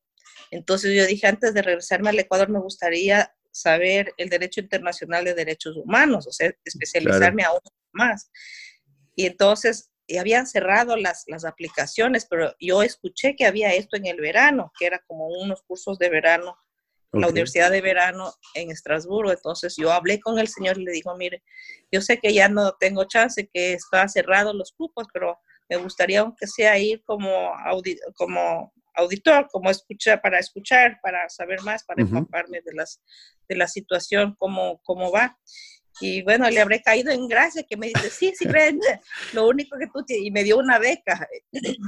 Entonces 0.50 0.94
yo 0.94 1.06
dije, 1.06 1.26
antes 1.26 1.54
de 1.54 1.62
regresarme 1.62 2.10
al 2.10 2.18
Ecuador, 2.18 2.48
me 2.48 2.60
gustaría 2.60 3.34
saber 3.50 4.12
el 4.16 4.28
derecho 4.28 4.60
internacional 4.60 5.24
de 5.24 5.34
derechos 5.34 5.76
humanos, 5.76 6.26
o 6.26 6.32
sea, 6.32 6.52
especializarme 6.64 7.42
aún 7.42 7.60
más. 7.92 8.30
Y 9.16 9.26
entonces 9.26 9.90
y 10.10 10.18
habían 10.18 10.48
cerrado 10.48 10.96
las, 10.96 11.22
las 11.28 11.44
aplicaciones, 11.44 12.26
pero 12.28 12.52
yo 12.58 12.82
escuché 12.82 13.36
que 13.36 13.46
había 13.46 13.72
esto 13.74 13.96
en 13.96 14.06
el 14.06 14.20
verano, 14.20 14.72
que 14.76 14.86
era 14.86 14.98
como 15.06 15.28
unos 15.28 15.62
cursos 15.62 16.00
de 16.00 16.10
verano, 16.10 16.58
la 17.12 17.28
Universidad 17.28 17.70
de 17.70 17.80
Verano 17.80 18.32
en 18.54 18.70
Estrasburgo. 18.70 19.32
Entonces 19.32 19.74
yo 19.76 19.92
hablé 19.92 20.20
con 20.20 20.38
el 20.38 20.48
señor 20.48 20.78
y 20.78 20.84
le 20.84 20.92
dijo, 20.92 21.16
mire, 21.16 21.42
yo 21.90 22.00
sé 22.00 22.18
que 22.18 22.32
ya 22.32 22.48
no 22.48 22.72
tengo 22.78 23.04
chance, 23.04 23.48
que 23.52 23.72
está 23.72 24.06
cerrado 24.08 24.52
los 24.52 24.72
cupos, 24.72 25.06
pero 25.12 25.38
me 25.68 25.76
gustaría 25.76 26.20
aunque 26.20 26.46
sea 26.46 26.78
ir 26.78 27.02
como, 27.04 27.52
como 28.16 28.72
auditor, 28.94 29.48
como 29.50 29.70
escuchar, 29.70 30.20
para 30.20 30.38
escuchar, 30.38 30.98
para 31.02 31.28
saber 31.28 31.60
más, 31.62 31.84
para 31.84 32.02
empaparme 32.02 32.60
de, 32.64 32.72
las, 32.74 33.00
de 33.48 33.56
la 33.56 33.66
situación, 33.66 34.36
cómo, 34.38 34.80
cómo 34.84 35.10
va. 35.10 35.38
Y 36.00 36.22
bueno, 36.22 36.48
le 36.48 36.60
habré 36.60 36.80
caído 36.80 37.12
en 37.12 37.28
gracia 37.28 37.64
que 37.68 37.76
me 37.76 37.88
dice, 37.88 38.10
sí, 38.10 38.32
sí, 38.36 38.46
ven, 38.46 38.80
lo 39.32 39.48
único 39.48 39.76
que 39.78 39.86
tú 39.86 40.04
tienes, 40.04 40.26
y 40.26 40.30
me 40.30 40.44
dio 40.44 40.58
una 40.58 40.78
beca. 40.78 41.28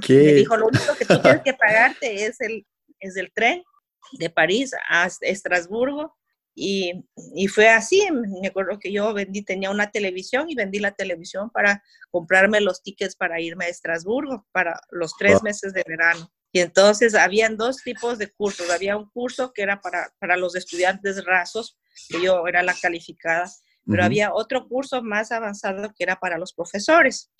¿Qué? 0.05 0.15
Me 0.15 0.33
dijo, 0.35 0.57
lo 0.57 0.67
único 0.67 0.95
que 0.97 1.05
tú 1.05 1.21
tienes 1.21 1.43
que 1.43 1.55
pagarte 1.55 2.27
es 2.27 2.41
el, 2.41 2.67
es 3.01 3.17
el 3.17 3.33
tren 3.33 3.63
de 4.13 4.31
París 4.31 4.73
a 4.89 5.09
Estrasburgo. 5.21 6.17
Y, 6.55 7.07
y, 7.35 7.49
fue 7.49 7.71
así, 7.71 8.07
me 8.11 8.49
acuerdo 8.49 8.79
que 8.79 8.93
yo 8.93 9.15
vendí, 9.15 9.43
tenía 9.43 9.71
una 9.71 9.91
televisión 9.91 10.51
y 10.51 10.55
vendí 10.55 10.81
la 10.81 10.93
televisión 10.93 11.49
para 11.49 11.83
comprarme 12.11 12.61
los 12.61 12.83
tickets 12.83 13.17
para 13.17 13.41
irme 13.41 13.65
a 13.65 13.69
Estrasburgo 13.69 14.47
para 14.53 14.79
los 14.91 15.17
tres 15.17 15.43
meses 15.43 15.73
de 15.73 15.83
verano. 15.87 16.31
Y 16.53 16.61
entonces 16.61 17.15
habían 17.15 17.57
dos 17.57 17.79
tipos 17.79 18.19
de 18.19 18.31
cursos. 18.31 18.69
Había 18.71 18.99
un 18.99 19.09
curso 19.09 19.53
que 19.55 19.63
era 19.63 19.81
para, 19.81 20.15
para 20.19 20.37
los 20.37 20.55
estudiantes 20.55 21.25
rasos, 21.25 21.79
que 22.11 22.23
yo 22.23 22.47
era 22.47 22.63
la 22.63 22.75
calificada, 22.75 23.51
pero 23.87 24.05
había 24.05 24.35
otro 24.35 24.69
curso 24.69 25.03
más 25.03 25.33
avanzado 25.33 25.93
que 25.97 26.05
era 26.05 26.17
para 26.17 26.39
los 26.39 26.53
profesores. 26.53 27.33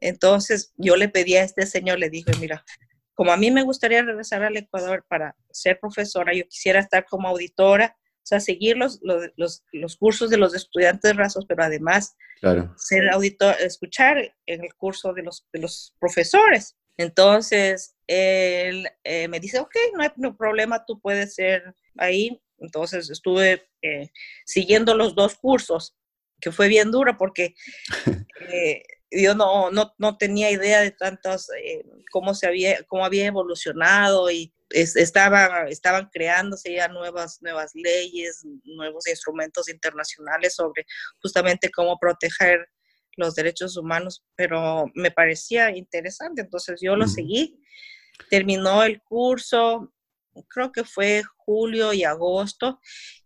Entonces 0.00 0.72
yo 0.76 0.96
le 0.96 1.08
pedí 1.08 1.34
a 1.34 1.42
este 1.42 1.66
señor, 1.66 1.98
le 1.98 2.10
dije, 2.10 2.30
mira, 2.40 2.64
como 3.14 3.32
a 3.32 3.36
mí 3.36 3.50
me 3.50 3.62
gustaría 3.62 4.02
regresar 4.02 4.42
al 4.42 4.56
Ecuador 4.56 5.04
para 5.08 5.36
ser 5.50 5.78
profesora, 5.80 6.34
yo 6.34 6.46
quisiera 6.48 6.80
estar 6.80 7.06
como 7.06 7.28
auditora, 7.28 7.96
o 7.98 8.26
sea, 8.26 8.40
seguir 8.40 8.76
los, 8.76 9.00
los, 9.02 9.62
los, 9.72 9.96
cursos 9.96 10.30
de 10.30 10.38
los 10.38 10.54
estudiantes 10.54 11.14
rasos, 11.14 11.44
pero 11.46 11.62
además 11.62 12.16
ser 12.76 13.10
auditor, 13.10 13.54
escuchar 13.60 14.34
en 14.46 14.64
el 14.64 14.74
curso 14.74 15.12
de 15.12 15.22
los, 15.22 15.46
de 15.52 15.60
los 15.60 15.94
profesores. 16.00 16.76
Entonces, 16.96 17.96
él 18.06 18.88
eh, 19.02 19.28
me 19.28 19.40
dice, 19.40 19.58
ok, 19.58 19.74
no 19.94 20.02
hay 20.02 20.10
no 20.16 20.36
problema, 20.36 20.84
tú 20.86 21.00
puedes 21.00 21.34
ser 21.34 21.74
ahí. 21.98 22.40
Entonces 22.58 23.10
estuve 23.10 23.68
eh, 23.82 24.10
siguiendo 24.46 24.94
los 24.94 25.14
dos 25.14 25.34
cursos, 25.34 25.94
que 26.40 26.52
fue 26.52 26.68
bien 26.68 26.90
duro 26.90 27.16
porque 27.18 27.54
eh, 28.52 28.82
yo 29.14 29.34
no, 29.34 29.70
no, 29.70 29.94
no, 29.98 30.16
tenía 30.16 30.50
idea 30.50 30.80
de 30.80 30.90
tantos, 30.90 31.48
eh, 31.62 31.84
cómo, 32.10 32.34
se 32.34 32.46
había, 32.46 32.82
cómo 32.84 33.04
había 33.04 33.26
evolucionado 33.26 34.30
y 34.30 34.52
estaban, 34.70 35.68
estaban 35.68 36.08
creándose 36.12 36.74
ya 36.74 36.88
nuevas, 36.88 37.38
nuevas 37.42 37.72
leyes, 37.74 38.44
nuevos 38.64 39.06
instrumentos 39.08 39.68
internacionales 39.68 40.54
sobre 40.54 40.86
justamente 41.22 41.70
cómo 41.70 41.98
proteger 41.98 42.68
los 43.16 43.34
derechos 43.34 43.76
humanos, 43.76 44.24
pero 44.34 44.86
me 44.94 45.10
parecía 45.10 45.70
interesante, 45.76 46.42
entonces 46.42 46.80
yo 46.82 46.96
lo 46.96 47.06
seguí. 47.06 47.60
Terminó 48.28 48.82
el 48.82 49.00
curso, 49.02 49.92
creo 50.48 50.72
que 50.72 50.84
fue 50.84 51.22
julio 51.36 51.92
y 51.92 52.02
agosto, 52.04 52.80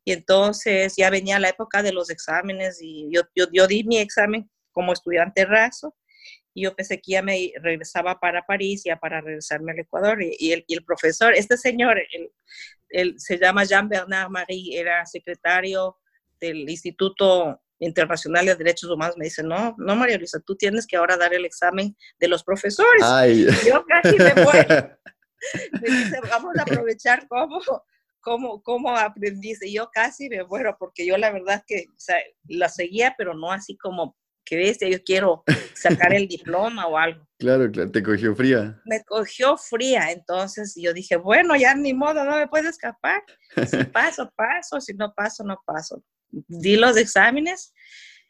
y 0.04 0.12
entonces 0.12 0.94
ya 0.96 1.08
venía 1.08 1.38
la 1.38 1.48
época 1.48 1.82
de 1.82 1.92
los 1.92 2.10
exámenes 2.10 2.78
y 2.82 3.08
yo, 3.10 3.22
yo, 3.34 3.46
yo 3.52 3.66
di 3.66 3.84
mi 3.84 3.98
examen 3.98 4.50
como 4.78 4.92
estudiante 4.92 5.44
raso 5.44 5.96
y 6.54 6.62
yo 6.62 6.76
pensé 6.76 7.00
que 7.00 7.12
ya 7.12 7.22
me 7.22 7.52
regresaba 7.60 8.20
para 8.20 8.46
París, 8.46 8.82
ya 8.84 8.96
para 8.96 9.20
regresarme 9.20 9.72
al 9.72 9.80
Ecuador. 9.80 10.22
Y, 10.22 10.52
el, 10.52 10.64
y 10.68 10.74
el, 10.74 10.84
profesor, 10.84 11.34
este 11.34 11.56
señor, 11.56 11.98
él, 12.90 13.14
se 13.18 13.38
llama 13.38 13.64
Jean-Bernard 13.64 14.30
Marie, 14.30 14.78
era 14.78 15.04
secretario 15.04 15.98
del 16.40 16.70
Instituto 16.70 17.60
Internacional 17.80 18.46
de 18.46 18.54
Derechos 18.54 18.88
Humanos, 18.88 19.16
me 19.16 19.24
dice, 19.24 19.42
no, 19.42 19.74
no, 19.78 19.96
María 19.96 20.16
Luisa, 20.16 20.38
tú 20.40 20.54
tienes 20.54 20.86
que 20.86 20.96
ahora 20.96 21.16
dar 21.16 21.34
el 21.34 21.44
examen 21.44 21.96
de 22.20 22.28
los 22.28 22.44
profesores. 22.44 23.02
Yo 23.66 23.84
casi 23.84 24.16
me 24.16 24.34
muero. 24.44 24.90
me 25.80 25.88
dice, 25.88 26.20
vamos 26.30 26.56
a 26.56 26.62
aprovechar 26.62 27.26
cómo, 27.26 27.60
cómo, 28.20 28.62
cómo 28.62 28.96
aprendiste. 28.96 29.72
yo 29.72 29.90
casi 29.92 30.28
me 30.28 30.44
muero 30.44 30.76
porque 30.78 31.04
yo 31.04 31.16
la 31.18 31.32
verdad 31.32 31.64
que 31.66 31.86
o 31.88 31.98
sea, 31.98 32.16
la 32.48 32.68
seguía, 32.68 33.14
pero 33.16 33.34
no 33.34 33.50
así 33.52 33.76
como 33.76 34.16
que 34.48 34.56
ves, 34.56 34.78
yo 34.80 35.02
quiero 35.04 35.44
sacar 35.74 36.14
el 36.14 36.26
diploma 36.28 36.86
o 36.86 36.96
algo. 36.96 37.26
Claro, 37.38 37.70
claro, 37.70 37.90
te 37.90 38.02
cogió 38.02 38.34
fría. 38.34 38.80
Me 38.86 39.04
cogió 39.04 39.56
fría, 39.56 40.10
entonces 40.10 40.74
yo 40.76 40.92
dije, 40.92 41.16
bueno, 41.16 41.54
ya 41.56 41.74
ni 41.74 41.92
modo, 41.92 42.24
no 42.24 42.36
me 42.36 42.48
puedo 42.48 42.68
escapar. 42.68 43.22
Si 43.68 43.84
paso, 43.92 44.32
paso, 44.34 44.80
si 44.80 44.94
no 44.94 45.12
paso, 45.14 45.44
no 45.44 45.60
paso. 45.66 46.02
Di 46.30 46.76
los 46.76 46.96
exámenes 46.96 47.74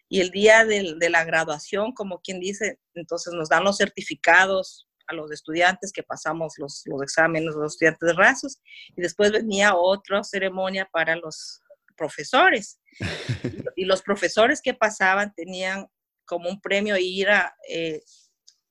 y 0.08 0.20
el 0.20 0.30
día 0.30 0.64
de, 0.64 0.94
de 0.98 1.10
la 1.10 1.24
graduación, 1.24 1.92
como 1.92 2.20
quien 2.20 2.40
dice, 2.40 2.78
entonces 2.94 3.32
nos 3.34 3.48
dan 3.48 3.64
los 3.64 3.76
certificados 3.76 4.88
a 5.06 5.14
los 5.14 5.30
estudiantes 5.30 5.92
que 5.92 6.02
pasamos 6.02 6.54
los, 6.58 6.82
los 6.86 7.02
exámenes, 7.02 7.54
los 7.54 7.72
estudiantes 7.72 8.06
de 8.06 8.12
rasos, 8.12 8.58
y 8.94 9.00
después 9.00 9.32
venía 9.32 9.74
otra 9.74 10.22
ceremonia 10.22 10.88
para 10.92 11.16
los 11.16 11.62
profesores. 11.96 12.80
y, 13.76 13.84
los 13.84 14.00
profesores 14.02 14.62
que 14.62 14.72
pasaban 14.72 15.34
tenían 15.34 15.86
como 16.28 16.48
un 16.48 16.60
premio 16.60 16.96
ir 16.98 17.30
a 17.30 17.56
eh, 17.68 18.02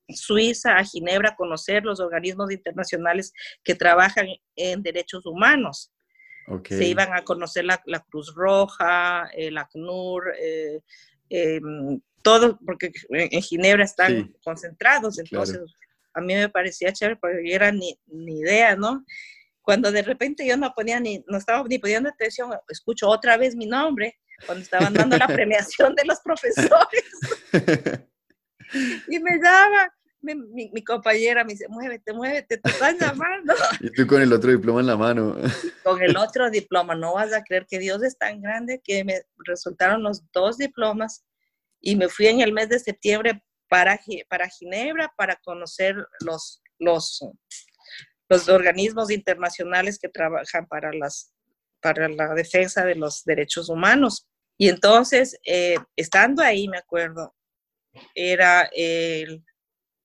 Suiza, 0.08 0.78
a 0.78 0.86
Ginebra, 0.86 1.32
a 1.32 1.36
conocer 1.36 1.84
los 1.84 2.00
organismos 2.00 2.52
internacionales 2.52 3.34
que 3.63 3.76
trabajan 3.76 4.28
en 4.56 4.84
derechos 4.84 5.26
humanos. 5.26 5.91
Se 6.63 6.86
iban 6.86 7.12
a 7.12 7.24
conocer 7.24 7.65
la, 7.65 8.06
Cruz 8.10 8.34
Roja, 8.34 9.30
el 9.34 9.58
ACNUR, 9.58 10.34
eh, 10.39 10.80
em, 11.30 12.00
todo, 12.24 12.58
porque 12.65 12.93
en 13.10 13.41
Ginebra 13.41 13.84
están 13.84 14.34
concentrados, 14.41 15.20
entonces 15.20 15.60
a 16.13 16.22
mí 16.22 16.36
me 16.36 16.48
parecía 16.48 16.93
chévere 16.93 17.17
porque 17.17 17.43
yo 17.46 17.54
era 17.54 17.74
ni, 17.74 18.00
ni 18.06 18.39
idea, 18.39 18.78
¿no? 18.78 19.04
Cuando 19.62 19.91
de 19.91 20.04
repente 20.04 20.48
yo 20.48 20.56
no 20.56 20.72
ponía 20.74 21.02
ni, 21.02 21.22
no 21.28 21.38
estaba 21.38 21.67
ni 21.67 21.80
poniendo 21.80 22.10
atención, 22.10 22.52
escucho 22.70 23.10
otra 23.10 23.36
vez 23.36 23.54
mi 23.54 23.65
nombre 23.65 24.17
cuando 24.45 24.63
estaban 24.63 24.93
dando 24.93 25.17
la 25.17 25.28
premiación 25.28 25.95
de 25.95 26.06
los 26.06 26.19
profesores. 26.21 27.04
y 29.08 29.19
me 29.19 29.38
llama 29.41 29.91
mi, 30.36 30.84
compañera 30.84 31.43
me 31.43 31.54
dice, 31.54 31.67
muévete, 31.67 32.13
muévete, 32.13 32.58
te 32.58 32.69
están 32.69 32.97
llamando. 33.00 33.54
y 33.80 33.91
tú 33.91 34.08
con 34.08 34.21
el 34.21 34.34
otro 34.34 34.52
diploma 34.52 34.80
en 34.82 34.88
la 34.88 34.97
mano. 34.97 35.36
con 35.84 36.02
el 36.02 36.17
otro 36.17 36.50
diploma, 36.50 36.95
no 36.95 37.13
vas 37.13 37.34
a 37.34 37.43
creer 37.43 37.65
que 37.67 37.80
Dios 37.80 38.04
es 38.04 38.17
tan 38.17 38.41
grande 38.41 38.82
que 38.84 39.04
me 39.04 39.21
resultaron 39.45 40.04
los 40.04 40.23
dos 40.32 40.58
diplomas 40.58 41.26
y 41.80 41.95
me 41.95 42.10
fui 42.10 42.28
en 42.28 42.41
el 42.41 42.54
mes 42.54 42.69
de 42.69 42.80
septiembre 42.80 43.43
para, 43.69 44.00
para 44.30 44.50
Ginebra 44.50 45.13
para 45.15 45.36
conocer 45.38 45.95
los, 46.21 46.62
los, 46.80 47.19
los 48.30 48.50
organismos 48.50 49.12
internacionales 49.12 50.00
que 50.00 50.10
trabajan 50.10 50.65
para, 50.67 50.91
las, 50.93 51.34
para 51.82 52.10
la 52.10 52.34
defensa 52.34 52.86
de 52.86 52.96
los 52.96 53.24
derechos 53.24 53.70
humanos. 53.70 54.28
Y 54.58 54.70
entonces, 54.70 55.40
eh, 55.46 55.76
estando 55.96 56.42
ahí, 56.42 56.68
me 56.68 56.78
acuerdo, 56.78 57.36
era 58.16 58.70
el 58.74 59.44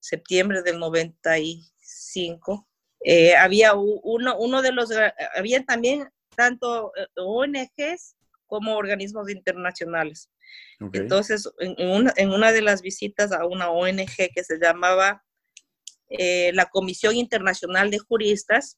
septiembre 0.00 0.62
del 0.62 0.78
95, 0.78 2.68
eh, 3.04 3.34
había 3.34 3.74
uno, 3.74 4.36
uno 4.38 4.62
de 4.62 4.72
los, 4.72 4.90
había 5.36 5.64
también 5.64 6.08
tanto 6.36 6.92
eh, 6.96 7.06
ONGs 7.16 8.16
como 8.46 8.76
organismos 8.76 9.30
internacionales. 9.30 10.30
Entonces, 10.92 11.48
en 11.58 11.88
una, 11.88 12.12
en 12.16 12.30
una, 12.30 12.52
de 12.52 12.60
las 12.60 12.82
visitas 12.82 13.32
a 13.32 13.46
una 13.46 13.70
ONG 13.70 14.30
que 14.34 14.44
se 14.44 14.58
llamaba 14.58 15.24
eh, 16.10 16.50
la 16.52 16.66
Comisión 16.66 17.16
Internacional 17.16 17.90
de 17.90 17.98
Juristas, 17.98 18.76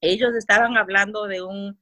ellos 0.00 0.34
estaban 0.36 0.76
hablando 0.76 1.26
de 1.26 1.42
un 1.42 1.80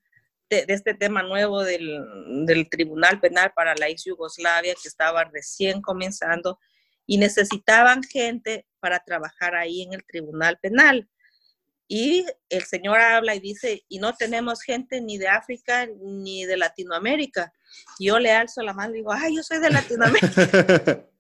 de, 0.51 0.65
este 0.69 0.95
tema 0.95 1.23
nuevo 1.23 1.63
del, 1.63 2.01
del, 2.47 2.69
Tribunal 2.69 3.21
Penal 3.21 3.53
para 3.55 3.75
la 3.75 3.89
ex 3.89 4.05
Yugoslavia 4.05 4.75
que 4.81 4.89
estaba 4.89 5.25
recién 5.25 5.81
comenzando 5.81 6.59
y 7.07 7.19
necesitaban 7.19 8.03
gente 8.03 8.67
para 8.81 9.01
trabajar 9.01 9.55
ahí 9.55 9.83
en 9.83 9.93
el 9.95 10.05
Tribunal 10.05 10.59
Penal. 10.61 11.09
Y 11.87 12.25
el 12.49 12.65
Señor 12.65 12.99
habla 12.99 13.35
y 13.35 13.41
dice, 13.41 13.85
y 13.89 13.99
no 13.99 14.15
tenemos 14.15 14.63
gente 14.63 15.01
ni 15.01 15.19
de 15.19 15.29
África 15.29 15.87
ni 16.01 16.47
de 16.47 16.57
Latinoamérica. 16.57 17.53
yo 17.99 18.19
le 18.19 18.33
alzo 18.33 18.63
la 18.63 18.73
mano 18.73 18.95
y 18.95 18.99
digo, 18.99 19.13
ay, 19.13 19.37
yo 19.37 19.43
soy 19.43 19.59
de 19.59 19.71
Latinoamérica. 19.71 20.31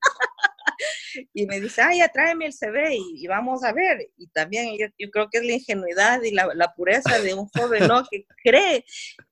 y 1.33 1.46
me 1.46 1.61
dice, 1.61 1.83
ay, 1.83 2.00
tráeme 2.12 2.46
el 2.46 2.53
CV 2.53 2.96
y, 2.96 3.27
vamos 3.27 3.64
a 3.64 3.72
ver. 3.72 4.11
Y 4.16 4.29
también 4.29 4.77
yo, 4.79 5.11
creo 5.11 5.29
que 5.31 5.38
es 5.38 5.44
la 5.44 5.53
ingenuidad 5.53 6.22
y 6.22 6.31
la, 6.31 6.48
la, 6.55 6.74
pureza 6.74 7.18
de 7.20 7.35
un 7.35 7.46
joven, 7.48 7.87
¿no? 7.88 8.05
Que 8.11 8.27
cree. 8.42 8.85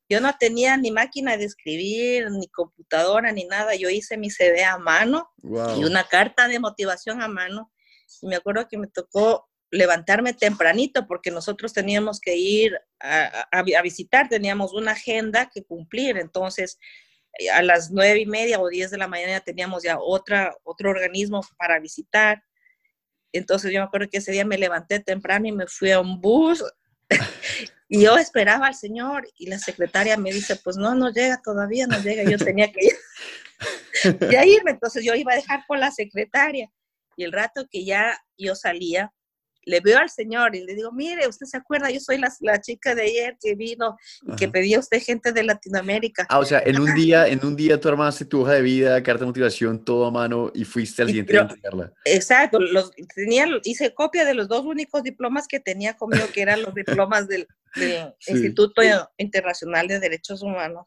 Yo 0.08 0.20
no 0.20 0.34
tenía 0.38 0.76
ni 0.76 0.90
máquina 0.90 1.36
de 1.36 1.44
escribir, 1.44 2.30
ni 2.30 2.48
computadora, 2.48 3.32
ni 3.32 3.44
nada. 3.44 3.74
Yo 3.74 3.88
hice 3.88 4.16
mi 4.16 4.30
CV 4.30 4.64
a 4.64 4.78
mano 4.78 5.30
y 5.42 5.84
una 5.84 6.04
carta 6.04 6.48
de 6.48 6.58
motivación 6.58 7.22
a 7.22 7.28
mano. 7.28 7.72
Y 8.20 8.26
me 8.26 8.36
acuerdo 8.36 8.68
que 8.68 8.78
me 8.78 8.88
tocó 8.88 9.48
levantarme 9.72 10.34
tempranito 10.34 11.06
porque 11.06 11.30
nosotros 11.30 11.72
teníamos 11.72 12.20
que 12.20 12.36
ir 12.36 12.78
a, 13.00 13.48
a, 13.50 13.62
visitar, 13.82 14.28
teníamos 14.28 14.74
una 14.74 14.92
agenda 14.92 15.50
que 15.52 15.64
cumplir, 15.64 16.18
entonces 16.18 16.78
a 17.52 17.62
las 17.62 17.90
nueve 17.90 18.20
y 18.20 18.26
media 18.26 18.60
o 18.60 18.68
diez 18.68 18.90
de 18.90 18.98
la 18.98 19.08
mañana 19.08 19.40
teníamos 19.40 19.82
ya 19.82 19.98
otra, 19.98 20.54
otro 20.64 20.90
organismo 20.90 21.40
para 21.56 21.80
visitar. 21.80 22.42
Entonces 23.32 23.72
yo 23.72 23.80
me 23.80 23.86
acuerdo 23.86 24.08
que 24.10 24.18
ese 24.18 24.32
día 24.32 24.44
me 24.44 24.58
levanté 24.58 25.00
temprano 25.00 25.46
y 25.46 25.52
me 25.52 25.66
fui 25.66 25.90
a 25.90 26.00
un 26.00 26.20
bus 26.20 26.62
y 27.88 28.02
yo 28.02 28.18
esperaba 28.18 28.66
al 28.66 28.74
señor 28.74 29.26
y 29.36 29.48
la 29.48 29.58
secretaria 29.58 30.16
me 30.16 30.32
dice, 30.32 30.56
pues 30.56 30.76
no, 30.76 30.94
no 30.94 31.10
llega 31.10 31.40
todavía, 31.42 31.86
no 31.86 31.98
llega, 32.00 32.22
yo 32.30 32.38
tenía 32.38 32.70
que 32.70 32.86
ir. 32.86 32.92
irme, 34.46 34.72
entonces 34.72 35.04
yo 35.04 35.14
iba 35.14 35.32
a 35.32 35.36
dejar 35.36 35.64
por 35.66 35.78
la 35.78 35.90
secretaria 35.90 36.70
y 37.16 37.24
el 37.24 37.32
rato 37.32 37.66
que 37.70 37.84
ya 37.84 38.18
yo 38.36 38.54
salía, 38.54 39.12
le 39.64 39.80
veo 39.80 39.98
al 39.98 40.10
señor 40.10 40.54
y 40.54 40.64
le 40.64 40.74
digo, 40.74 40.92
mire, 40.92 41.26
usted 41.28 41.46
se 41.46 41.56
acuerda, 41.56 41.90
yo 41.90 42.00
soy 42.00 42.18
la, 42.18 42.32
la 42.40 42.60
chica 42.60 42.94
de 42.94 43.02
ayer 43.02 43.36
que 43.40 43.54
vino 43.54 43.96
y 44.26 44.36
que 44.36 44.48
pedía 44.48 44.78
usted 44.78 45.02
gente 45.02 45.32
de 45.32 45.42
Latinoamérica. 45.44 46.26
Ah, 46.28 46.38
o 46.38 46.44
sea, 46.44 46.62
en 46.64 46.80
un 46.80 46.94
día, 46.94 47.28
en 47.28 47.44
un 47.44 47.56
día 47.56 47.78
tú 47.80 47.88
armaste 47.88 48.24
tu 48.24 48.42
hoja 48.42 48.54
de 48.54 48.62
vida, 48.62 49.02
carta 49.02 49.20
de 49.20 49.26
motivación, 49.26 49.84
todo 49.84 50.06
a 50.06 50.10
mano 50.10 50.50
y 50.54 50.64
fuiste 50.64 51.02
al 51.02 51.08
siguiente 51.08 51.32
día 51.32 51.42
a 51.42 51.44
entregarla. 51.44 51.92
Exacto, 52.04 52.58
los, 52.58 52.90
tenía, 53.14 53.46
hice 53.64 53.94
copia 53.94 54.24
de 54.24 54.34
los 54.34 54.48
dos 54.48 54.64
únicos 54.64 55.02
diplomas 55.02 55.46
que 55.46 55.60
tenía 55.60 55.94
conmigo, 55.94 56.24
que 56.32 56.42
eran 56.42 56.62
los 56.62 56.74
diplomas 56.74 57.28
del, 57.28 57.46
Instituto 58.26 58.82
Internacional 59.16 59.88
de 59.88 59.98
Derechos 59.98 60.42
Humanos. 60.42 60.86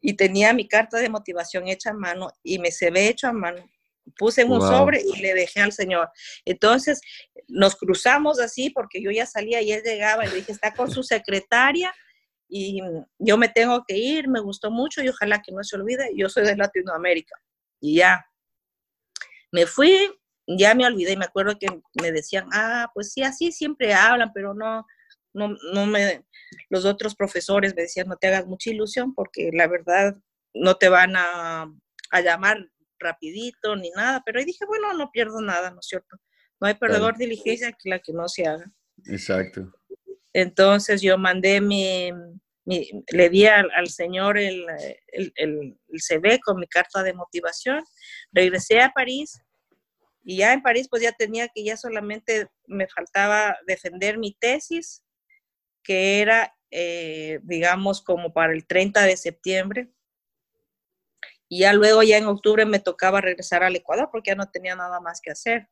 Y 0.00 0.12
tenía 0.12 0.52
mi 0.52 0.68
carta 0.68 0.98
de 0.98 1.08
motivación 1.08 1.66
hecha 1.66 1.90
a 1.90 1.94
mano 1.94 2.30
y 2.42 2.58
me 2.58 2.70
se 2.70 2.90
ve 2.90 3.08
hecho 3.08 3.26
a 3.26 3.32
mano 3.32 3.68
puse 4.16 4.42
en 4.42 4.52
un 4.52 4.60
sobre 4.60 5.02
y 5.02 5.20
le 5.20 5.34
dejé 5.34 5.60
al 5.60 5.72
señor. 5.72 6.10
Entonces 6.44 7.00
nos 7.48 7.76
cruzamos 7.76 8.40
así 8.40 8.70
porque 8.70 9.02
yo 9.02 9.10
ya 9.10 9.26
salía 9.26 9.60
y 9.62 9.72
él 9.72 9.82
llegaba 9.82 10.24
y 10.24 10.28
le 10.28 10.36
dije, 10.36 10.52
está 10.52 10.74
con 10.74 10.90
su 10.90 11.02
secretaria 11.02 11.94
y 12.48 12.80
yo 13.18 13.36
me 13.36 13.48
tengo 13.48 13.84
que 13.86 13.96
ir, 13.96 14.28
me 14.28 14.40
gustó 14.40 14.70
mucho 14.70 15.02
y 15.02 15.08
ojalá 15.08 15.42
que 15.42 15.52
no 15.52 15.62
se 15.64 15.76
olvide, 15.76 16.10
yo 16.14 16.28
soy 16.28 16.44
de 16.44 16.56
Latinoamérica. 16.56 17.34
Y 17.80 17.96
ya, 17.96 18.26
me 19.50 19.66
fui, 19.66 20.10
ya 20.46 20.74
me 20.74 20.86
olvidé 20.86 21.12
y 21.12 21.16
me 21.16 21.24
acuerdo 21.24 21.58
que 21.58 21.66
me 22.00 22.12
decían, 22.12 22.48
ah, 22.52 22.90
pues 22.94 23.12
sí, 23.12 23.22
así 23.22 23.52
siempre 23.52 23.94
hablan, 23.94 24.32
pero 24.32 24.54
no, 24.54 24.86
no, 25.32 25.56
no 25.72 25.86
me, 25.86 26.24
los 26.70 26.84
otros 26.84 27.14
profesores 27.14 27.74
me 27.74 27.82
decían, 27.82 28.08
no 28.08 28.16
te 28.16 28.28
hagas 28.28 28.46
mucha 28.46 28.70
ilusión 28.70 29.14
porque 29.14 29.50
la 29.52 29.66
verdad 29.66 30.16
no 30.54 30.76
te 30.76 30.88
van 30.88 31.16
a, 31.16 31.72
a 32.10 32.20
llamar 32.20 32.68
rapidito 32.98 33.76
ni 33.76 33.90
nada, 33.90 34.22
pero 34.24 34.38
ahí 34.38 34.44
dije, 34.44 34.64
bueno, 34.66 34.92
no 34.94 35.10
pierdo 35.10 35.40
nada, 35.40 35.70
¿no 35.70 35.80
es 35.80 35.86
cierto? 35.86 36.16
No 36.60 36.68
hay 36.68 36.74
perdedor 36.74 37.16
de 37.16 37.26
diligencia 37.26 37.72
que 37.72 37.88
la 37.88 37.98
que 37.98 38.12
no 38.12 38.28
se 38.28 38.46
haga. 38.46 38.64
Exacto. 39.06 39.72
Entonces 40.32 41.02
yo 41.02 41.16
mandé 41.18 41.60
mi, 41.60 42.10
le 42.64 43.28
di 43.28 43.46
al, 43.46 43.88
señor 43.88 44.38
el, 44.38 44.64
el, 45.08 45.32
el, 45.36 45.76
CV 46.00 46.40
con 46.40 46.58
mi 46.58 46.66
carta 46.66 47.02
de 47.02 47.12
motivación, 47.12 47.84
regresé 48.32 48.80
a 48.80 48.90
París 48.90 49.38
y 50.24 50.38
ya 50.38 50.52
en 50.52 50.62
París 50.62 50.88
pues 50.88 51.02
ya 51.02 51.12
tenía 51.12 51.48
que 51.48 51.62
ya 51.62 51.76
solamente 51.76 52.48
me 52.66 52.88
faltaba 52.88 53.58
defender 53.66 54.18
mi 54.18 54.34
tesis, 54.34 55.04
que 55.82 56.20
era, 56.20 56.56
eh, 56.70 57.40
digamos, 57.42 58.02
como 58.02 58.32
para 58.32 58.54
el 58.54 58.66
30 58.66 59.02
de 59.02 59.16
septiembre. 59.18 59.92
Y 61.46 61.60
ya 61.60 61.74
luego, 61.74 62.02
ya 62.02 62.16
en 62.16 62.24
octubre, 62.24 62.64
me 62.64 62.80
tocaba 62.80 63.20
regresar 63.20 63.62
al 63.62 63.76
Ecuador 63.76 64.08
porque 64.10 64.30
ya 64.30 64.34
no 64.34 64.50
tenía 64.50 64.74
nada 64.74 64.98
más 64.98 65.20
que 65.20 65.30
hacer. 65.30 65.68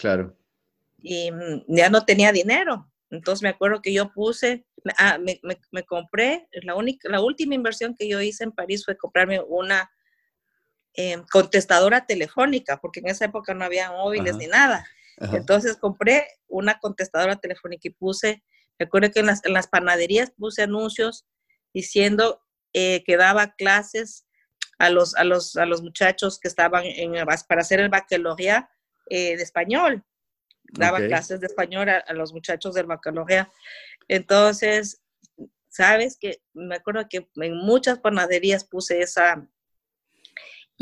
Claro. 0.00 0.34
Y 0.98 1.30
mm, 1.30 1.64
ya 1.68 1.90
no 1.90 2.04
tenía 2.06 2.32
dinero. 2.32 2.90
Entonces 3.10 3.42
me 3.42 3.50
acuerdo 3.50 3.82
que 3.82 3.92
yo 3.92 4.12
puse, 4.12 4.64
ah, 4.98 5.18
me, 5.18 5.40
me, 5.72 5.82
compré, 5.84 6.48
la, 6.62 6.74
única, 6.74 7.08
la 7.08 7.20
última 7.20 7.54
inversión 7.54 7.94
que 7.94 8.08
yo 8.08 8.20
hice 8.20 8.44
en 8.44 8.52
París 8.52 8.84
fue 8.84 8.96
comprarme 8.96 9.40
una 9.40 9.90
em, 10.94 11.22
contestadora 11.30 12.06
telefónica, 12.06 12.80
porque 12.80 13.00
en 13.00 13.08
esa 13.08 13.26
época 13.26 13.52
no 13.52 13.64
había 13.64 13.90
móviles 13.90 14.36
ni 14.36 14.46
nada. 14.46 14.86
Entonces 15.32 15.76
compré 15.76 16.26
una 16.48 16.78
contestadora 16.78 17.36
telefónica 17.36 17.88
y 17.88 17.90
puse, 17.90 18.42
me 18.78 18.86
acuerdo 18.86 19.10
que 19.10 19.20
en 19.20 19.26
las, 19.26 19.44
en 19.44 19.52
las 19.52 19.66
panaderías 19.66 20.30
puse 20.30 20.62
anuncios 20.62 21.26
diciendo 21.74 22.40
eh, 22.72 23.02
que 23.04 23.18
daba 23.18 23.54
clases 23.54 24.26
a 24.78 24.88
los, 24.88 25.14
a 25.16 25.24
los, 25.24 25.56
a 25.56 25.66
los 25.66 25.82
muchachos 25.82 26.40
que 26.40 26.48
estaban 26.48 26.84
en, 26.86 27.12
para 27.46 27.60
hacer 27.60 27.80
el 27.80 27.90
baccalaureat 27.90 28.66
eh, 29.10 29.36
de 29.36 29.42
español. 29.42 30.02
Daba 30.72 30.98
clases 30.98 31.40
de 31.40 31.48
español 31.48 31.88
a, 31.88 32.12
los 32.14 32.32
muchachos 32.32 32.74
del 32.74 32.86
baccalaureat. 32.86 33.48
Entonces, 34.06 35.02
sabes 35.68 36.16
que 36.18 36.40
me 36.54 36.76
acuerdo 36.76 37.06
que 37.10 37.28
en 37.34 37.56
muchas 37.56 37.98
panaderías 37.98 38.64
puse 38.64 39.00
esa 39.00 39.46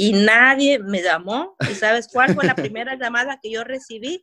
y 0.01 0.13
nadie 0.13 0.79
me 0.79 1.03
llamó. 1.03 1.57
¿Y 1.69 1.75
sabes 1.75 2.07
cuál 2.07 2.35
fue 2.35 2.45
la 2.45 2.55
primera 2.55 2.95
llamada 2.97 3.41
que 3.43 3.51
yo 3.51 3.65
recibí? 3.65 4.21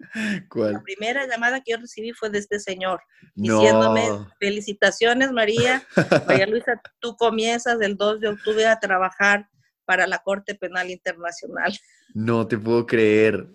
¿Cuál? 0.50 0.74
La 0.74 0.82
primera 0.84 1.28
llamada 1.28 1.62
que 1.62 1.74
yo 1.74 1.78
recibí 1.78 2.14
fue 2.14 2.30
de 2.30 2.40
este 2.40 2.60
señor, 2.60 3.02
diciéndome, 3.34 4.08
felicitaciones 4.40 5.34
María, 5.34 5.86
María 6.28 6.46
Luisa, 6.46 6.82
tú 7.00 7.18
comienzas 7.18 7.82
el 7.82 7.98
2 7.98 8.22
de 8.22 8.28
octubre 8.30 8.66
a 8.68 8.80
trabajar 8.80 9.50
para 9.84 10.08
la 10.08 10.20
Corte 10.20 10.56
Penal 10.56 10.90
Internacional. 10.90 11.78
No 12.14 12.48
te 12.48 12.58
puedo 12.58 12.86
creer. 12.86 13.46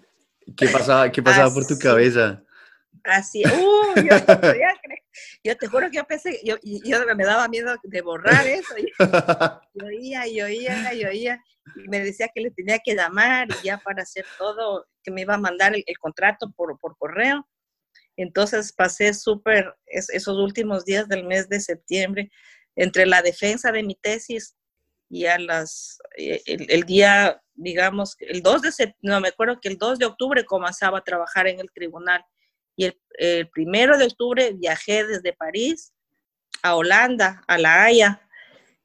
¿Qué 0.57 0.69
pasaba, 0.69 1.11
qué 1.11 1.23
pasaba 1.23 1.53
por 1.53 1.67
tu 1.67 1.79
cabeza? 1.79 2.43
Así, 3.05 3.43
uh, 3.47 3.95
yo, 3.97 4.17
yo, 5.43 5.57
te 5.57 5.67
juro 5.67 5.91
que 5.91 5.97
yo 5.97 6.05
pensé, 6.05 6.39
yo, 6.45 6.57
yo 6.63 6.99
me 7.17 7.25
daba 7.25 7.49
miedo 7.49 7.75
de 7.83 8.03
borrar 8.03 8.47
eso. 8.47 8.75
Yo, 9.75 9.87
oía, 9.87 10.27
y 10.27 10.43
oía, 10.43 10.93
y 10.93 11.05
oía, 11.05 11.43
y 11.77 11.89
me 11.89 12.01
decía 12.01 12.29
que 12.35 12.43
le 12.43 12.51
tenía 12.51 12.79
que 12.79 12.95
llamar 12.95 13.49
y 13.49 13.67
ya 13.67 13.79
para 13.79 14.03
hacer 14.03 14.27
todo, 14.37 14.87
que 15.03 15.11
me 15.11 15.23
iba 15.23 15.35
a 15.35 15.39
mandar 15.39 15.75
el, 15.75 15.99
contrato 15.99 16.51
por, 16.53 16.79
por 16.79 16.97
correo. 16.99 17.49
Entonces 18.17 18.73
pasé 18.73 19.15
súper 19.15 19.75
esos 19.87 20.37
últimos 20.37 20.85
días 20.85 21.09
del 21.09 21.25
mes 21.25 21.49
de 21.49 21.61
septiembre 21.61 22.31
entre 22.77 23.07
la 23.07 23.23
defensa 23.23 23.73
de 23.73 23.83
mi 23.83 23.95
tesis 23.95 24.57
y 25.09 25.27
a 25.27 25.39
las, 25.39 25.99
eh, 26.17 26.43
el, 26.47 26.85
día 26.85 27.43
digamos, 27.61 28.17
el 28.21 28.43
2 28.43 28.63
de 28.63 28.95
no 29.03 29.21
me 29.21 29.29
acuerdo 29.29 29.61
que 29.61 29.69
el 29.69 29.77
2 29.77 29.99
de 29.99 30.07
octubre 30.07 30.45
comenzaba 30.45 30.99
a 30.99 31.05
trabajar 31.05 31.47
en 31.47 31.61
el 31.61 31.71
tribunal 31.71 32.25
y 32.75 32.87
el, 32.87 33.01
el 33.19 33.49
primero 33.51 33.99
de 33.99 34.07
octubre 34.07 34.53
viajé 34.55 35.05
desde 35.05 35.35
París 35.35 35.93
a 36.63 36.75
Holanda, 36.75 37.43
a 37.47 37.59
La 37.59 37.85
Haya, 37.85 38.23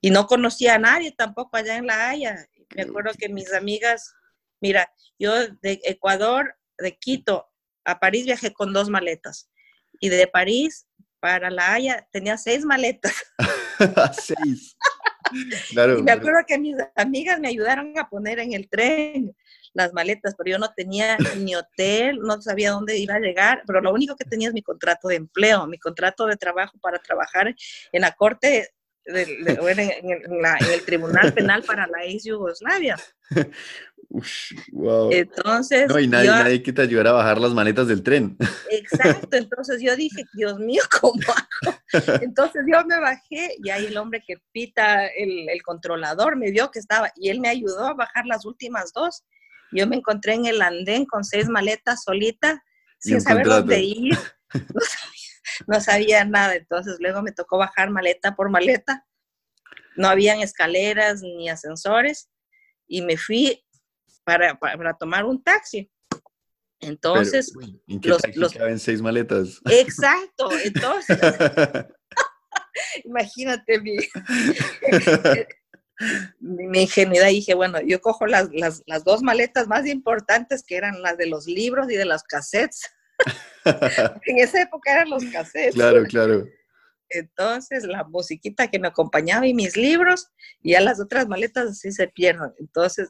y 0.01 0.11
no 0.11 0.27
conocía 0.27 0.75
a 0.75 0.79
nadie 0.79 1.11
tampoco 1.11 1.57
allá 1.57 1.77
en 1.77 1.87
La 1.87 2.09
Haya. 2.09 2.47
Me 2.75 2.83
acuerdo 2.83 3.11
que 3.17 3.29
mis 3.29 3.53
amigas, 3.53 4.13
mira, 4.61 4.91
yo 5.17 5.47
de 5.47 5.79
Ecuador, 5.83 6.55
de 6.77 6.97
Quito 6.97 7.47
a 7.85 7.99
París 7.99 8.25
viajé 8.25 8.53
con 8.53 8.73
dos 8.73 8.89
maletas 8.89 9.49
y 9.99 10.09
de 10.09 10.27
París 10.27 10.87
para 11.19 11.49
La 11.49 11.73
Haya 11.73 12.07
tenía 12.11 12.37
seis 12.37 12.65
maletas. 12.65 13.15
seis. 14.21 14.77
Claro. 15.69 15.99
Y 15.99 16.03
me 16.03 16.11
acuerdo 16.11 16.39
que 16.47 16.57
mis 16.57 16.75
amigas 16.95 17.39
me 17.39 17.47
ayudaron 17.47 17.97
a 17.97 18.09
poner 18.09 18.39
en 18.39 18.53
el 18.53 18.69
tren 18.69 19.35
las 19.75 19.93
maletas, 19.93 20.33
pero 20.37 20.51
yo 20.51 20.57
no 20.57 20.73
tenía 20.73 21.17
ni 21.37 21.55
hotel, 21.55 22.19
no 22.19 22.41
sabía 22.41 22.71
dónde 22.71 22.97
iba 22.97 23.15
a 23.15 23.19
llegar, 23.19 23.61
pero 23.67 23.81
lo 23.81 23.93
único 23.93 24.15
que 24.15 24.23
tenía 24.25 24.47
es 24.47 24.53
mi 24.53 24.63
contrato 24.63 25.09
de 25.09 25.15
empleo, 25.15 25.67
mi 25.67 25.77
contrato 25.77 26.25
de 26.25 26.37
trabajo 26.37 26.77
para 26.79 26.97
trabajar 26.99 27.53
en 27.91 28.01
la 28.01 28.13
corte, 28.13 28.69
de, 29.05 29.21
en, 29.21 30.71
el 30.71 30.85
Tribunal 30.85 31.33
Penal 31.33 31.61
para 31.63 31.85
la 31.87 32.05
ex 32.05 32.23
Yugoslavia. 32.23 32.97
wow. 34.71 35.11
Entonces. 35.11 35.87
No, 35.87 35.99
y 35.99 36.07
nadie, 36.07 36.29
nadie 36.29 36.63
que 36.63 36.73
te 36.73 36.81
ayudara 36.81 37.11
a 37.11 37.13
bajar 37.13 37.39
las 37.39 37.53
maletas 37.53 37.87
del 37.87 38.03
tren. 38.03 38.37
Exacto, 38.69 39.35
entonces 39.37 39.81
yo 39.81 39.95
dije, 39.95 40.23
Dios 40.33 40.59
mío, 40.59 40.81
¿cómo 41.01 41.19
hago? 41.27 41.77
Entonces 42.21 42.63
yo 42.71 42.85
me 42.85 42.99
bajé 42.99 43.55
y 43.63 43.69
ahí 43.69 43.85
el 43.85 43.97
hombre 43.97 44.23
que 44.25 44.35
pita, 44.51 45.07
el, 45.07 45.49
el 45.49 45.61
controlador, 45.63 46.35
me 46.37 46.51
vio 46.51 46.71
que 46.71 46.79
estaba 46.79 47.11
y 47.15 47.29
él 47.29 47.39
me 47.39 47.49
ayudó 47.49 47.87
a 47.87 47.93
bajar 47.93 48.25
las 48.25 48.45
últimas 48.45 48.91
dos. 48.93 49.23
Yo 49.71 49.87
me 49.87 49.97
encontré 49.97 50.33
en 50.33 50.45
el 50.45 50.61
andén 50.61 51.05
con 51.05 51.23
seis 51.23 51.49
maletas 51.49 52.03
solita, 52.03 52.63
sin 52.99 53.19
saber 53.21 53.47
dónde 53.47 53.79
ir. 53.79 54.17
No 55.67 55.79
sabía, 55.79 56.25
nada. 56.25 56.55
Entonces 56.55 56.97
luego 56.99 57.21
me 57.21 57.31
tocó 57.31 57.57
bajar 57.57 57.89
maleta 57.89 58.35
por 58.35 58.49
maleta. 58.49 59.05
No 59.95 60.07
habían 60.07 60.41
escaleras 60.41 61.21
ni 61.21 61.49
ascensores 61.49 62.29
y 62.87 63.01
me 63.01 63.17
fui 63.17 63.64
para, 64.25 64.59
para, 64.59 64.93
tomar 64.97 65.23
un 65.23 65.41
taxi. 65.41 65.89
Entonces, 66.81 67.53
¿en 67.87 68.01
qué 68.01 68.09
los, 68.09 68.21
taxi 68.21 68.57
caben 68.57 68.79
seis 68.79 69.01
maletas? 69.01 69.61
Exacto, 69.69 70.49
entonces, 70.63 71.17
imagínate 73.05 73.79
mi, 73.79 73.97
mi, 76.39 76.81
ingenuidad. 76.81 77.27
Dije, 77.27 77.53
bueno, 77.53 77.79
yo 77.81 78.01
cojo 78.01 78.27
las, 78.27 78.49
las, 78.51 78.83
las, 78.85 79.03
dos 79.03 79.21
maletas 79.21 79.67
más 79.67 79.87
importantes 79.87 80.63
que 80.63 80.75
eran 80.75 81.01
las 81.01 81.17
de 81.17 81.27
los 81.27 81.47
libros 81.47 81.89
y 81.89 81.95
de 81.95 82.05
las 82.05 82.23
cassettes. 82.23 82.81
en 84.25 84.39
esa 84.39 84.61
época 84.61 84.91
eran 84.91 85.09
los 85.09 85.23
cassettes. 85.25 85.75
Claro, 85.75 86.03
claro. 86.03 86.45
Entonces, 87.09 87.85
la 87.85 88.03
musiquita 88.03 88.67
que 88.67 88.79
me 88.79 88.87
acompañaba 88.87 89.47
y 89.47 89.53
mis 89.53 89.77
libros, 89.77 90.27
y 90.61 90.71
ya 90.71 90.81
las 90.81 90.99
otras 90.99 91.27
maletas 91.27 91.69
así 91.69 91.91
se 91.91 92.07
pierden. 92.07 92.51
Entonces, 92.59 93.09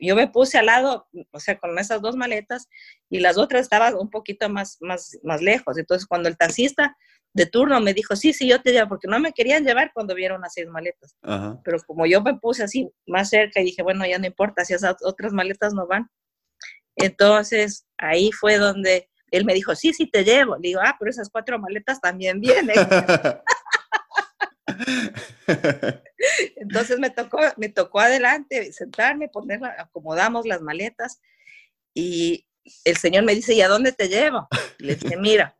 yo 0.00 0.16
me 0.16 0.28
puse 0.28 0.58
al 0.58 0.66
lado, 0.66 1.08
o 1.32 1.40
sea, 1.40 1.58
con 1.58 1.78
esas 1.78 2.00
dos 2.02 2.16
maletas, 2.16 2.68
y 3.08 3.20
las 3.20 3.38
otras 3.38 3.62
estaban 3.62 3.94
un 3.94 4.10
poquito 4.10 4.48
más, 4.48 4.78
más, 4.80 5.18
más 5.22 5.42
lejos. 5.42 5.78
Entonces, 5.78 6.06
cuando 6.06 6.28
el 6.28 6.36
taxista 6.36 6.96
de 7.32 7.46
turno 7.46 7.80
me 7.80 7.94
dijo, 7.94 8.16
sí, 8.16 8.32
sí, 8.32 8.48
yo 8.48 8.60
te 8.60 8.72
llevo, 8.72 8.88
porque 8.88 9.08
no 9.08 9.20
me 9.20 9.32
querían 9.32 9.64
llevar 9.64 9.92
cuando 9.94 10.14
vieron 10.14 10.40
las 10.40 10.54
seis 10.54 10.68
maletas. 10.68 11.16
Pero 11.64 11.78
como 11.86 12.06
yo 12.06 12.22
me 12.22 12.38
puse 12.38 12.64
así 12.64 12.90
más 13.06 13.30
cerca 13.30 13.60
y 13.60 13.64
dije, 13.64 13.82
bueno, 13.82 14.04
ya 14.06 14.18
no 14.18 14.26
importa 14.26 14.64
si 14.64 14.74
esas 14.74 14.96
otras 15.02 15.32
maletas 15.32 15.72
no 15.72 15.86
van. 15.86 16.10
Entonces, 16.96 17.86
ahí 17.98 18.30
fue 18.32 18.58
donde 18.58 19.08
él 19.30 19.44
me 19.44 19.54
dijo, 19.54 19.74
sí, 19.74 19.92
sí, 19.92 20.10
te 20.10 20.24
llevo. 20.24 20.56
Le 20.56 20.68
digo, 20.68 20.80
ah, 20.82 20.96
pero 20.98 21.10
esas 21.10 21.30
cuatro 21.30 21.58
maletas 21.58 22.00
también 22.00 22.40
vienen. 22.40 22.74
Entonces 26.56 26.98
me 26.98 27.10
tocó, 27.10 27.38
me 27.56 27.68
tocó 27.68 28.00
adelante 28.00 28.72
sentarme, 28.72 29.28
ponerla, 29.28 29.74
acomodamos 29.78 30.46
las 30.46 30.60
maletas 30.60 31.20
y 31.94 32.46
el 32.84 32.96
señor 32.96 33.24
me 33.24 33.34
dice, 33.34 33.54
¿y 33.54 33.62
a 33.62 33.68
dónde 33.68 33.92
te 33.92 34.08
llevo? 34.08 34.48
Le 34.78 34.96
dije, 34.96 35.16
mira, 35.16 35.56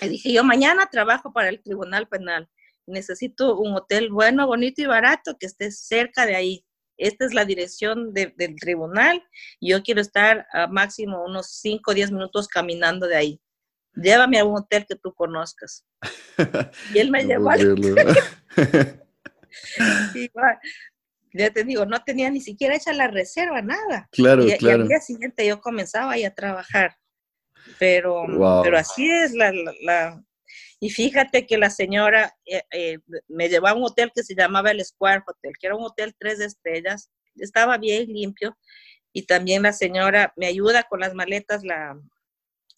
le 0.00 0.08
dije, 0.08 0.32
yo 0.32 0.44
mañana 0.44 0.88
trabajo 0.90 1.32
para 1.32 1.48
el 1.48 1.62
Tribunal 1.62 2.08
Penal. 2.08 2.48
Necesito 2.86 3.58
un 3.58 3.74
hotel 3.74 4.10
bueno, 4.10 4.46
bonito 4.46 4.82
y 4.82 4.86
barato 4.86 5.36
que 5.38 5.46
esté 5.46 5.70
cerca 5.70 6.26
de 6.26 6.36
ahí. 6.36 6.66
Esta 6.98 7.26
es 7.26 7.34
la 7.34 7.44
dirección 7.44 8.14
del 8.14 8.56
tribunal 8.58 9.22
yo 9.60 9.82
quiero 9.82 10.00
estar 10.00 10.46
a 10.52 10.66
máximo 10.66 11.22
unos 11.24 11.50
5 11.60 11.90
o 11.90 11.94
10 11.94 12.10
minutos 12.10 12.48
caminando 12.48 13.06
de 13.06 13.16
ahí. 13.16 13.40
Llévame 13.96 14.38
a 14.38 14.44
un 14.44 14.56
hotel 14.56 14.84
que 14.88 14.96
tú 14.96 15.12
conozcas. 15.14 15.84
Y 16.94 16.98
él 16.98 17.10
me 17.10 17.24
llevó 17.24 17.50
al 17.50 17.76
ya 21.32 21.50
te 21.50 21.64
digo, 21.64 21.86
no 21.86 22.02
tenía 22.02 22.30
ni 22.30 22.40
siquiera 22.40 22.74
hecha 22.76 22.92
la 22.92 23.08
reserva, 23.08 23.62
nada. 23.62 24.08
Claro, 24.12 24.46
y, 24.46 24.56
claro. 24.56 24.82
al 24.82 24.88
día 24.88 25.00
siguiente 25.00 25.46
yo 25.46 25.60
comenzaba 25.60 26.12
ahí 26.12 26.24
a 26.24 26.34
trabajar. 26.34 26.96
Pero, 27.78 28.24
pero 28.62 28.78
así 28.78 29.10
es 29.10 29.32
la, 29.32 29.52
la, 29.82 30.22
Y 30.78 30.90
fíjate 30.90 31.46
que 31.46 31.58
la 31.58 31.68
señora 31.68 32.32
eh, 32.44 32.62
eh, 32.70 32.98
me 33.28 33.48
llevó 33.48 33.66
a 33.66 33.74
un 33.74 33.84
hotel 33.84 34.12
que 34.14 34.22
se 34.22 34.34
llamaba 34.34 34.70
el 34.70 34.84
Square 34.84 35.24
Hotel, 35.26 35.52
que 35.58 35.66
era 35.66 35.76
un 35.76 35.84
hotel 35.84 36.14
tres 36.18 36.38
estrellas, 36.40 37.10
estaba 37.34 37.76
bien 37.76 38.06
limpio. 38.06 38.56
Y 39.12 39.26
también 39.26 39.62
la 39.62 39.72
señora 39.72 40.32
me 40.36 40.46
ayuda 40.46 40.84
con 40.84 41.00
las 41.00 41.14
maletas, 41.14 41.64
la, 41.64 41.98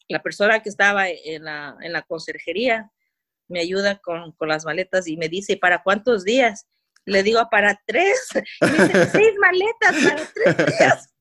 la 0.08 0.22
persona 0.22 0.60
que 0.60 0.68
estaba 0.68 1.08
en 1.08 1.44
la, 1.44 1.76
en 1.80 1.92
la 1.92 2.02
conserjería 2.02 2.90
me 3.48 3.60
ayuda 3.60 3.98
con, 3.98 4.32
con, 4.32 4.48
las 4.48 4.64
maletas 4.64 5.06
y 5.06 5.16
me 5.16 5.28
dice, 5.28 5.56
¿para 5.56 5.82
cuántos 5.82 6.24
días? 6.24 6.66
Le 7.04 7.22
digo, 7.22 7.46
para 7.50 7.80
tres. 7.86 8.28
Y 8.34 8.66
me 8.66 8.86
dice, 8.86 9.06
seis 9.12 9.34
maletas 9.38 10.04
para 10.04 10.26
tres 10.34 10.78
días. 10.78 11.14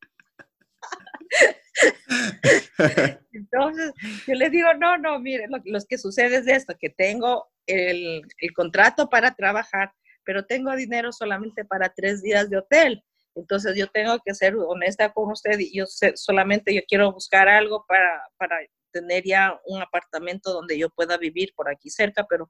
Entonces, 3.31 3.93
yo 4.25 4.33
le 4.33 4.49
digo, 4.49 4.73
no, 4.73 4.97
no, 4.97 5.19
mire, 5.19 5.47
lo, 5.47 5.79
que 5.87 5.97
sucede 5.97 6.37
es 6.37 6.47
esto, 6.47 6.75
que 6.79 6.89
tengo 6.89 7.47
el, 7.65 8.21
el, 8.39 8.53
contrato 8.53 9.09
para 9.09 9.35
trabajar, 9.35 9.93
pero 10.23 10.45
tengo 10.45 10.75
dinero 10.75 11.11
solamente 11.11 11.65
para 11.65 11.93
tres 11.93 12.21
días 12.21 12.49
de 12.49 12.57
hotel. 12.57 13.03
Entonces, 13.37 13.75
yo 13.75 13.87
tengo 13.87 14.17
que 14.25 14.33
ser 14.33 14.55
honesta 14.55 15.13
con 15.13 15.31
usted 15.31 15.59
y 15.59 15.77
yo 15.77 15.85
solamente 16.15 16.73
yo 16.73 16.81
quiero 16.87 17.11
buscar 17.11 17.47
algo 17.47 17.85
para, 17.87 18.23
para 18.37 18.57
tener 18.91 19.23
ya 19.23 19.59
un 19.65 19.81
apartamento 19.81 20.51
donde 20.51 20.77
yo 20.77 20.89
pueda 20.89 21.17
vivir 21.17 21.53
por 21.55 21.69
aquí 21.69 21.89
cerca, 21.89 22.25
pero 22.27 22.49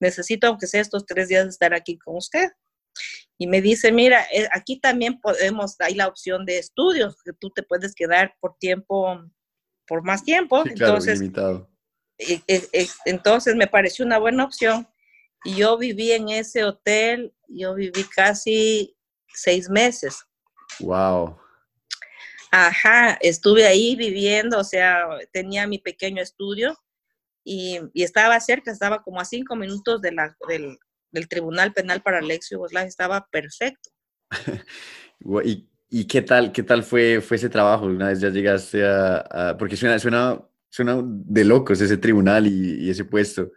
necesito, 0.00 0.46
aunque 0.46 0.68
sea 0.68 0.80
estos 0.80 1.04
tres 1.04 1.28
días, 1.28 1.46
estar 1.46 1.74
aquí 1.74 1.98
con 1.98 2.16
usted. 2.16 2.50
Y 3.38 3.46
me 3.46 3.60
dice, 3.60 3.90
mira, 3.90 4.24
eh, 4.32 4.48
aquí 4.52 4.78
también 4.78 5.20
podemos, 5.20 5.76
hay 5.80 5.94
la 5.94 6.06
opción 6.06 6.44
de 6.46 6.58
estudios, 6.58 7.16
que 7.24 7.32
tú 7.32 7.50
te 7.50 7.62
puedes 7.62 7.94
quedar 7.94 8.34
por 8.40 8.56
tiempo, 8.58 9.20
por 9.86 10.04
más 10.04 10.22
tiempo. 10.22 10.62
entonces, 10.64 11.20
eh, 12.18 12.42
eh, 12.46 12.86
entonces 13.04 13.56
me 13.56 13.66
pareció 13.66 14.04
una 14.04 14.18
buena 14.18 14.44
opción. 14.44 14.86
Y 15.44 15.56
yo 15.56 15.78
viví 15.78 16.12
en 16.12 16.28
ese 16.28 16.64
hotel, 16.64 17.34
yo 17.48 17.74
viví 17.74 18.04
casi 18.14 18.94
seis 19.34 19.68
meses. 19.68 20.24
Wow. 20.80 21.38
Ajá, 22.50 23.16
estuve 23.20 23.66
ahí 23.66 23.94
viviendo, 23.94 24.58
o 24.58 24.64
sea, 24.64 25.06
tenía 25.32 25.66
mi 25.66 25.78
pequeño 25.78 26.20
estudio 26.20 26.76
y, 27.44 27.78
y 27.94 28.02
estaba 28.02 28.40
cerca, 28.40 28.72
estaba 28.72 29.02
como 29.02 29.20
a 29.20 29.24
cinco 29.24 29.54
minutos 29.54 30.00
de 30.02 30.12
la, 30.12 30.36
del, 30.48 30.76
del 31.12 31.28
Tribunal 31.28 31.72
Penal 31.72 32.02
para 32.02 32.20
la 32.20 32.34
ex 32.34 32.50
Yugoslavia 32.50 32.88
estaba 32.88 33.26
perfecto. 33.30 33.90
¿Y, 35.44 35.68
¿Y, 35.90 36.04
qué 36.06 36.22
tal, 36.22 36.52
qué 36.52 36.62
tal 36.62 36.82
fue, 36.82 37.20
fue 37.20 37.36
ese 37.36 37.48
trabajo? 37.48 37.86
Una 37.86 38.08
vez 38.08 38.20
ya 38.20 38.30
llegaste 38.30 38.84
a, 38.86 39.56
porque 39.58 39.76
suena, 39.76 39.98
suena, 39.98 40.40
suena 40.68 41.00
de 41.04 41.44
locos 41.44 41.80
ese 41.80 41.96
tribunal 41.96 42.46
y, 42.46 42.88
ese 42.90 43.04
puesto. 43.04 43.52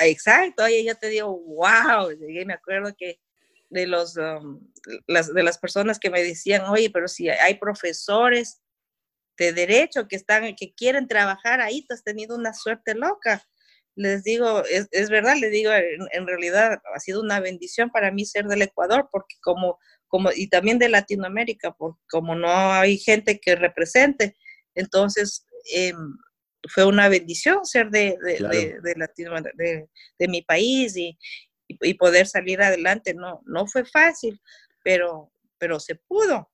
Exacto, 0.00 0.64
oye, 0.64 0.84
yo 0.84 0.94
te 0.94 1.08
digo, 1.08 1.36
wow, 1.36 2.10
llegué, 2.10 2.44
me 2.44 2.54
acuerdo 2.54 2.94
que 2.96 3.18
de 3.70 3.86
los 3.86 4.16
um, 4.16 4.60
las, 5.06 5.32
de 5.32 5.42
las 5.42 5.58
personas 5.58 5.98
que 5.98 6.10
me 6.10 6.22
decían, 6.22 6.62
oye, 6.64 6.90
pero 6.90 7.08
si 7.08 7.28
hay 7.28 7.54
profesores 7.54 8.60
de 9.36 9.52
derecho 9.52 10.08
que 10.08 10.16
están, 10.16 10.54
que 10.56 10.74
quieren 10.74 11.06
trabajar 11.06 11.60
ahí, 11.60 11.86
tú 11.86 11.94
has 11.94 12.02
tenido 12.02 12.36
una 12.36 12.54
suerte 12.54 12.94
loca 12.94 13.46
les 13.98 14.22
digo, 14.22 14.64
es, 14.64 14.86
es 14.92 15.10
verdad, 15.10 15.36
les 15.40 15.50
digo, 15.50 15.72
en, 15.72 16.26
realidad 16.26 16.80
ha 16.94 17.00
sido 17.00 17.20
una 17.20 17.40
bendición 17.40 17.90
para 17.90 18.12
mí 18.12 18.24
ser 18.24 18.46
del 18.46 18.62
Ecuador, 18.62 19.08
porque 19.10 19.34
como, 19.40 19.76
como, 20.06 20.30
y 20.32 20.46
también 20.46 20.78
de 20.78 20.88
Latinoamérica, 20.88 21.72
porque 21.72 22.00
como 22.08 22.36
no 22.36 22.48
hay 22.48 22.96
gente 22.96 23.40
que 23.40 23.56
represente, 23.56 24.36
entonces 24.76 25.44
em, 25.74 25.96
fue 26.72 26.84
una 26.84 27.08
bendición 27.08 27.64
ser 27.66 27.90
de, 27.90 28.16
de, 28.22 28.78
de, 28.82 29.88
de, 30.18 30.28
mi 30.28 30.42
país 30.42 30.96
y, 30.96 31.18
y, 31.68 31.94
poder 31.94 32.26
salir 32.26 32.60
adelante. 32.60 33.14
No, 33.14 33.42
no 33.46 33.66
fue 33.66 33.84
fácil, 33.84 34.40
pero, 34.82 35.30
pero 35.58 35.78
se 35.78 35.94
pudo. 35.94 36.50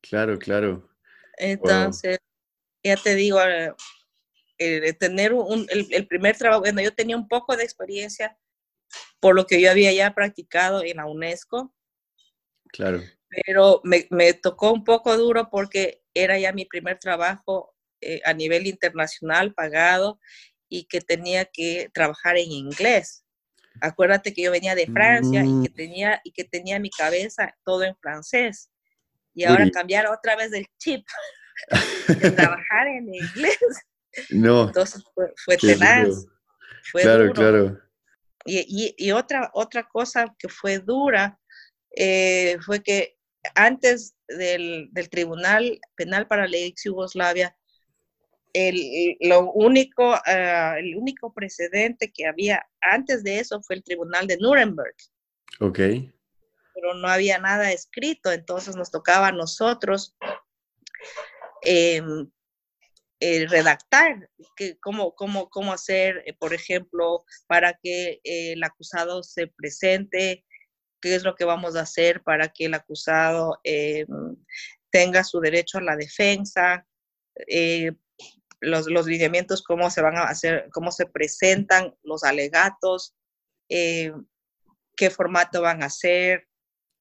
Claro, 0.00 0.38
claro. 0.38 0.88
Entonces, 1.36 2.18
ya 2.82 2.96
te 2.96 3.14
digo, 3.14 3.40
eh, 4.58 4.92
tener 4.94 5.32
un, 5.32 5.66
el, 5.68 6.06
primer 6.06 6.36
trabajo, 6.36 6.60
bueno, 6.60 6.80
yo 6.80 6.94
tenía 6.94 7.16
un 7.16 7.28
poco 7.28 7.56
de 7.56 7.64
experiencia 7.64 8.38
por 9.20 9.34
lo 9.34 9.46
que 9.46 9.60
yo 9.60 9.70
había 9.70 9.92
ya 9.92 10.14
practicado 10.14 10.82
en 10.82 10.96
la 10.98 11.06
UNESCO. 11.06 11.74
Claro. 12.68 13.02
Pero 13.28 13.80
me, 13.84 14.06
me 14.10 14.32
tocó 14.34 14.72
un 14.72 14.84
poco 14.84 15.16
duro 15.16 15.50
porque 15.50 16.02
era 16.14 16.38
ya 16.38 16.52
mi 16.52 16.64
primer 16.64 16.98
trabajo 16.98 17.74
eh, 18.00 18.20
a 18.24 18.32
nivel 18.32 18.66
internacional 18.66 19.52
pagado 19.52 20.20
y 20.68 20.84
que 20.84 21.00
tenía 21.00 21.44
que 21.46 21.90
trabajar 21.92 22.36
en 22.38 22.52
inglés. 22.52 23.25
Acuérdate 23.80 24.32
que 24.32 24.42
yo 24.42 24.50
venía 24.50 24.74
de 24.74 24.86
Francia 24.86 25.42
y, 25.44 25.62
que 25.62 25.70
mm. 25.70 25.74
tenía, 25.74 26.20
y 26.24 26.32
que 26.32 26.44
tenía 26.44 26.78
mi 26.78 26.90
cabeza 26.90 27.54
todo 27.64 27.82
en 27.84 27.96
francés. 27.96 28.70
Y 29.34 29.44
ahora 29.44 29.70
cambiar 29.70 30.06
otra 30.06 30.34
vez 30.36 30.52
el 30.52 30.66
chip 30.78 31.06
de 32.08 32.30
trabajar 32.30 32.86
en 32.86 33.14
inglés. 33.14 33.58
No. 34.30 34.68
Entonces 34.68 35.04
fue, 35.44 35.56
tenaz. 35.56 36.26
Fue 36.90 37.02
claro, 37.02 37.32
claro. 37.32 37.80
Y, 38.46 38.94
y, 38.96 39.10
otra, 39.10 39.50
otra 39.54 39.86
cosa 39.88 40.34
que 40.38 40.48
fue 40.48 40.78
dura 40.78 41.38
eh, 41.96 42.56
fue 42.64 42.82
que 42.82 43.16
antes 43.54 44.14
del, 44.28 44.88
del, 44.92 45.08
Tribunal 45.08 45.80
Penal 45.96 46.26
para 46.28 46.46
la 46.46 46.56
ex 46.56 46.84
Yugoslavia, 46.84 47.56
el, 48.56 49.16
lo 49.20 49.52
único, 49.52 50.14
ah, 50.24 50.76
el 50.78 50.96
único 50.96 51.32
precedente 51.34 52.10
que 52.10 52.26
había 52.26 52.66
antes 52.80 53.22
de 53.22 53.38
eso 53.38 53.60
fue 53.62 53.76
el 53.76 53.84
Tribunal 53.84 54.26
de 54.26 54.38
Nuremberg. 54.38 54.94
Ok. 55.60 55.78
Pero 56.74 56.94
no 56.94 57.08
había 57.08 57.38
nada 57.38 57.70
escrito, 57.70 58.32
entonces 58.32 58.74
nos 58.74 58.90
tocaba 58.90 59.28
a 59.28 59.32
nosotros 59.32 60.16
em, 61.62 62.30
eh, 63.20 63.46
redactar 63.46 64.30
que, 64.56 64.78
cómo, 64.78 65.14
cómo, 65.14 65.50
cómo 65.50 65.72
hacer, 65.74 66.22
eh, 66.26 66.32
por 66.32 66.54
ejemplo, 66.54 67.24
para 67.46 67.74
que 67.82 68.20
eh, 68.24 68.52
el 68.52 68.64
acusado 68.64 69.22
se 69.22 69.48
presente, 69.48 70.44
qué 71.02 71.14
es 71.14 71.24
lo 71.24 71.34
que 71.34 71.44
vamos 71.44 71.76
a 71.76 71.82
hacer 71.82 72.22
para 72.22 72.48
que 72.48 72.66
el 72.66 72.74
acusado 72.74 73.58
em, 73.64 74.06
tenga 74.90 75.24
su 75.24 75.40
derecho 75.40 75.76
a 75.78 75.82
la 75.82 75.96
defensa, 75.96 76.86
los, 78.60 78.86
los, 78.86 79.06
lineamientos, 79.06 79.62
cómo 79.62 79.90
se 79.90 80.02
van 80.02 80.16
a 80.16 80.24
hacer, 80.24 80.68
cómo 80.72 80.90
se 80.90 81.06
presentan 81.06 81.94
los 82.02 82.24
alegatos, 82.24 83.14
qué 83.68 85.10
formato 85.10 85.62
van 85.62 85.82
a 85.82 85.86
hacer, 85.86 86.46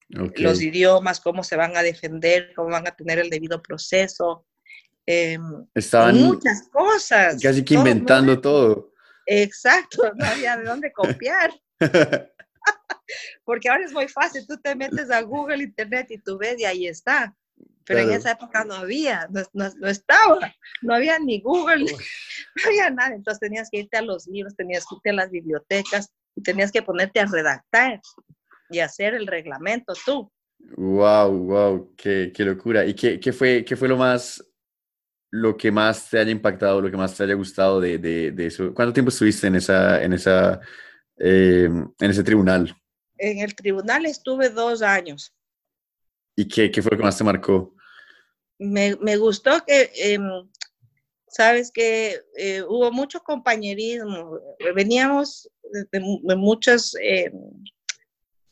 los 0.10 0.62
idiomas, 0.62 1.20
cómo 1.20 1.44
se 1.44 1.56
van 1.56 1.76
a 1.76 1.84
defender, 1.84 2.54
cómo 2.56 2.70
van 2.70 2.88
a 2.88 2.96
tener 2.96 3.20
el 3.20 3.30
debido 3.30 3.62
proceso. 3.62 4.46
Eh, 5.06 5.38
Estaban 5.74 6.18
muchas 6.18 6.68
cosas. 6.72 7.42
Casi 7.42 7.64
que 7.64 7.76
inventando 7.76 8.40
todo. 8.40 8.92
Exacto, 9.26 10.12
no 10.16 10.26
había 10.26 10.58
de 10.58 10.64
dónde 10.64 10.92
copiar. 10.92 11.52
Porque 13.44 13.70
ahora 13.70 13.86
es 13.86 13.94
muy 13.94 14.08
fácil, 14.08 14.46
tú 14.48 14.60
te 14.62 14.76
metes 14.76 15.12
a 15.12 15.22
Google, 15.22 15.64
Internet 15.64 16.08
y 16.10 16.18
tú 16.18 16.38
ves 16.38 16.60
y 16.60 16.66
ahí 16.66 16.88
está. 16.88 17.36
Pero 17.86 18.00
en 18.00 18.12
esa 18.12 18.32
época 18.32 18.64
no 18.66 18.74
había, 18.74 19.28
no, 19.32 19.44
no, 19.54 19.88
estaba, 19.88 20.40
no 20.82 20.94
había 20.94 21.20
ni 21.20 21.40
Google, 21.40 21.86
no 22.56 22.64
había 22.66 22.90
nada. 22.90 23.16
Entonces 23.16 23.40
tenías 23.40 23.70
que 23.70 23.80
irte 23.80 23.98
a 23.98 24.02
los 24.02 24.28
libros, 24.28 24.56
tenías 24.56 24.86
que 24.88 24.96
irte 24.96 25.10
a 25.12 25.14
las 25.14 25.30
bibliotecas 25.30 26.12
y 26.36 26.42
tenías 26.42 26.72
que 26.72 26.82
ponerte 26.82 27.20
a 27.20 27.26
redactar 27.26 28.02
y 28.70 28.80
hacer 28.80 29.14
el 29.14 29.28
reglamento 29.28 29.94
tú. 30.06 30.32
Wow, 30.78 31.32
wow, 31.32 31.94
qué, 31.96 32.32
qué 32.34 32.44
locura. 32.44 32.86
¿Y 32.86 32.96
qué, 32.96 33.20
qué, 33.20 33.32
fue, 33.32 33.64
qué 33.64 33.76
fue 33.76 33.88
lo 33.88 33.98
más 33.98 34.44
lo 35.32 35.58
que 35.58 35.70
más 35.70 36.10
te 36.10 36.18
haya 36.18 36.32
impactado, 36.32 36.82
lo 36.82 36.90
que 36.90 36.96
más 36.96 37.16
te 37.16 37.24
haya 37.24 37.34
gustado 37.34 37.82
de, 37.82 37.98
de, 37.98 38.46
eso? 38.46 38.74
¿Cuánto 38.74 38.94
tiempo 38.94 39.10
estuviste 39.10 39.48
en, 39.48 39.56
esa, 39.56 40.02
en, 40.02 40.14
esa, 40.14 40.62
eh, 41.18 41.66
en 41.66 42.10
ese 42.10 42.24
tribunal? 42.24 42.74
En 43.18 43.40
el 43.40 43.54
tribunal 43.54 44.06
estuve 44.06 44.50
dos 44.50 44.82
años. 44.82 45.36
¿Y 46.38 46.48
qué, 46.48 46.72
qué 46.72 46.82
fue 46.82 46.92
lo 46.92 46.98
que 46.98 47.04
más 47.04 47.18
te 47.18 47.24
marcó? 47.24 47.75
Me, 48.58 48.96
me 48.98 49.18
gustó 49.18 49.64
que, 49.66 49.92
em, 49.96 50.24
sabes 51.36 51.72
que 51.72 52.22
eh, 52.38 52.64
hubo 52.64 52.92
mucho 52.92 53.22
compañerismo. 53.22 54.40
Veníamos 54.74 55.50
de, 55.92 56.36
muchas 56.36 56.96
em, 57.02 57.34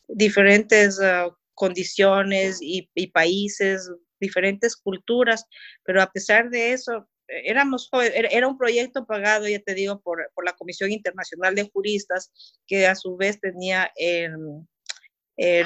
diferentes 0.08 1.00
ah, 1.00 1.34
condiciones 1.54 2.58
y, 2.60 2.86
países, 3.08 3.90
diferentes 4.20 4.76
culturas, 4.76 5.46
pero 5.84 6.02
a 6.02 6.10
pesar 6.10 6.50
de 6.50 6.72
eso, 6.72 7.08
éramos 7.26 7.88
era 8.12 8.48
un 8.48 8.58
proyecto 8.58 9.06
pagado, 9.06 9.48
ya 9.48 9.60
te 9.60 9.74
digo, 9.74 10.00
por, 10.00 10.30
por, 10.34 10.44
la 10.44 10.52
Comisión 10.52 10.92
Internacional 10.92 11.54
de 11.54 11.70
Juristas, 11.72 12.32
que 12.66 12.86
a 12.86 12.94
su 12.94 13.16
vez 13.16 13.40
tenía, 13.40 13.90
eh, 13.96 14.30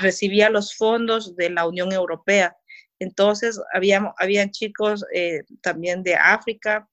recibía 0.01 0.51
los 0.51 0.77
fondos 0.77 1.35
de 1.37 1.51
la 1.51 1.67
Unión 1.67 1.93
Europea. 1.93 2.57
Entonces, 2.99 3.61
había, 3.73 4.13
habían 4.19 4.51
chicos 4.51 5.05
eh, 5.15 5.43
también 5.61 6.03
de 6.03 6.15
África. 6.17 6.89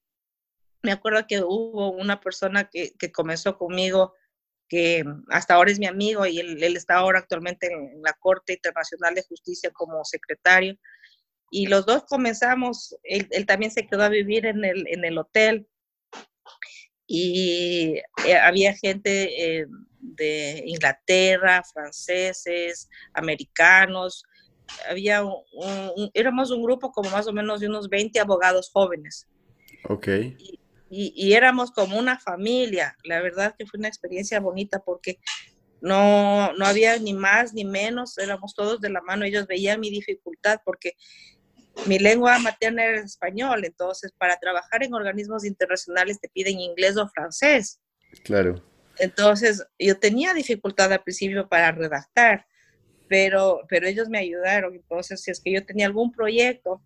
Me 0.82 0.92
acuerdo 0.92 1.26
que 1.26 1.40
hubo 1.40 1.90
una 1.90 2.20
persona 2.20 2.68
que, 2.70 2.94
comenzó 3.12 3.56
conmigo, 3.58 4.14
que 4.68 5.04
hasta 5.28 5.54
ahora 5.54 5.70
es 5.70 5.78
mi 5.78 5.86
amigo 5.86 6.26
y 6.26 6.38
él, 6.38 6.62
él 6.62 6.76
está 6.76 6.96
ahora 6.96 7.20
actualmente 7.20 7.72
en 7.72 8.02
la 8.02 8.12
Corte 8.14 8.54
Internacional 8.54 9.14
de 9.14 9.24
Justicia 9.24 9.70
como 9.70 10.04
secretario 10.04 10.76
y 11.50 11.66
los 11.66 11.86
dos 11.86 12.04
comenzamos, 12.04 12.96
él, 13.04 13.46
también 13.46 13.70
se 13.70 13.86
quedó 13.86 14.02
a 14.02 14.08
vivir 14.08 14.46
en 14.46 14.64
el, 14.64 14.86
en 14.88 15.04
el 15.04 15.18
hotel 15.18 15.66
y 17.06 18.00
eh, 18.26 18.36
había 18.36 18.74
gente 18.74 19.60
eh, 19.60 19.66
de 20.00 20.62
Inglaterra, 20.66 21.62
franceses, 21.62 22.88
americanos, 23.14 24.24
había 24.88 25.24
un, 25.24 26.10
éramos 26.14 26.50
un 26.50 26.62
grupo 26.62 26.92
como 26.92 27.10
más 27.10 27.26
o 27.26 27.32
menos 27.32 27.60
de 27.60 27.68
unos 27.68 27.88
20 27.88 28.18
abogados 28.20 28.70
jóvenes. 28.72 29.26
Ok. 29.88 30.08
Y, 30.08 30.58
y, 30.88 31.32
éramos 31.32 31.70
como 31.70 31.98
una 31.98 32.18
familia. 32.18 32.96
La 33.04 33.20
verdad 33.20 33.54
que 33.58 33.66
fue 33.66 33.78
una 33.78 33.88
experiencia 33.88 34.38
bonita 34.40 34.80
porque 34.84 35.18
no, 35.80 36.52
no 36.54 36.66
había 36.66 36.98
ni 36.98 37.12
más 37.12 37.54
ni 37.54 37.64
menos, 37.64 38.18
éramos 38.18 38.54
todos 38.54 38.80
de 38.80 38.90
la 38.90 39.00
mano. 39.02 39.24
Ellos 39.24 39.46
veían 39.46 39.80
mi 39.80 39.90
dificultad 39.90 40.60
porque 40.64 40.94
mi 41.86 41.98
lengua 41.98 42.38
materna 42.38 42.84
era 42.84 43.00
español, 43.00 43.64
entonces 43.64 44.12
para 44.16 44.38
trabajar 44.38 44.82
en 44.82 44.94
organismos 44.94 45.44
internacionales 45.44 46.18
te 46.20 46.28
piden 46.28 46.58
inglés 46.58 46.96
o 46.96 47.08
francés. 47.08 47.80
Claro. 48.24 48.62
Entonces 48.98 49.66
yo 49.78 49.98
tenía 49.98 50.32
dificultad 50.32 50.92
al 50.92 51.02
principio 51.02 51.48
para 51.48 51.72
redactar, 51.72 52.46
pero, 53.08 53.62
pero 53.68 53.86
ellos 53.86 54.08
me 54.08 54.18
ayudaron. 54.18 54.74
Entonces, 54.74 55.22
si 55.22 55.30
es 55.30 55.40
que 55.40 55.52
yo 55.52 55.64
tenía 55.64 55.86
algún 55.86 56.12
proyecto, 56.12 56.80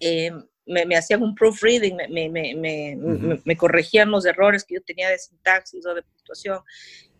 eh, 0.00 0.32
me, 0.66 0.96
hacían 0.96 1.22
un 1.22 1.34
proofreading, 1.34 1.96
me, 2.10 2.28
me, 2.28 3.38
me, 3.44 3.56
corregían 3.56 4.10
los 4.10 4.24
errores 4.24 4.64
que 4.64 4.74
yo 4.74 4.82
tenía 4.82 5.10
de 5.10 5.18
sintaxis 5.18 5.84
o 5.86 5.94
de 5.94 6.02
puntuación. 6.02 6.60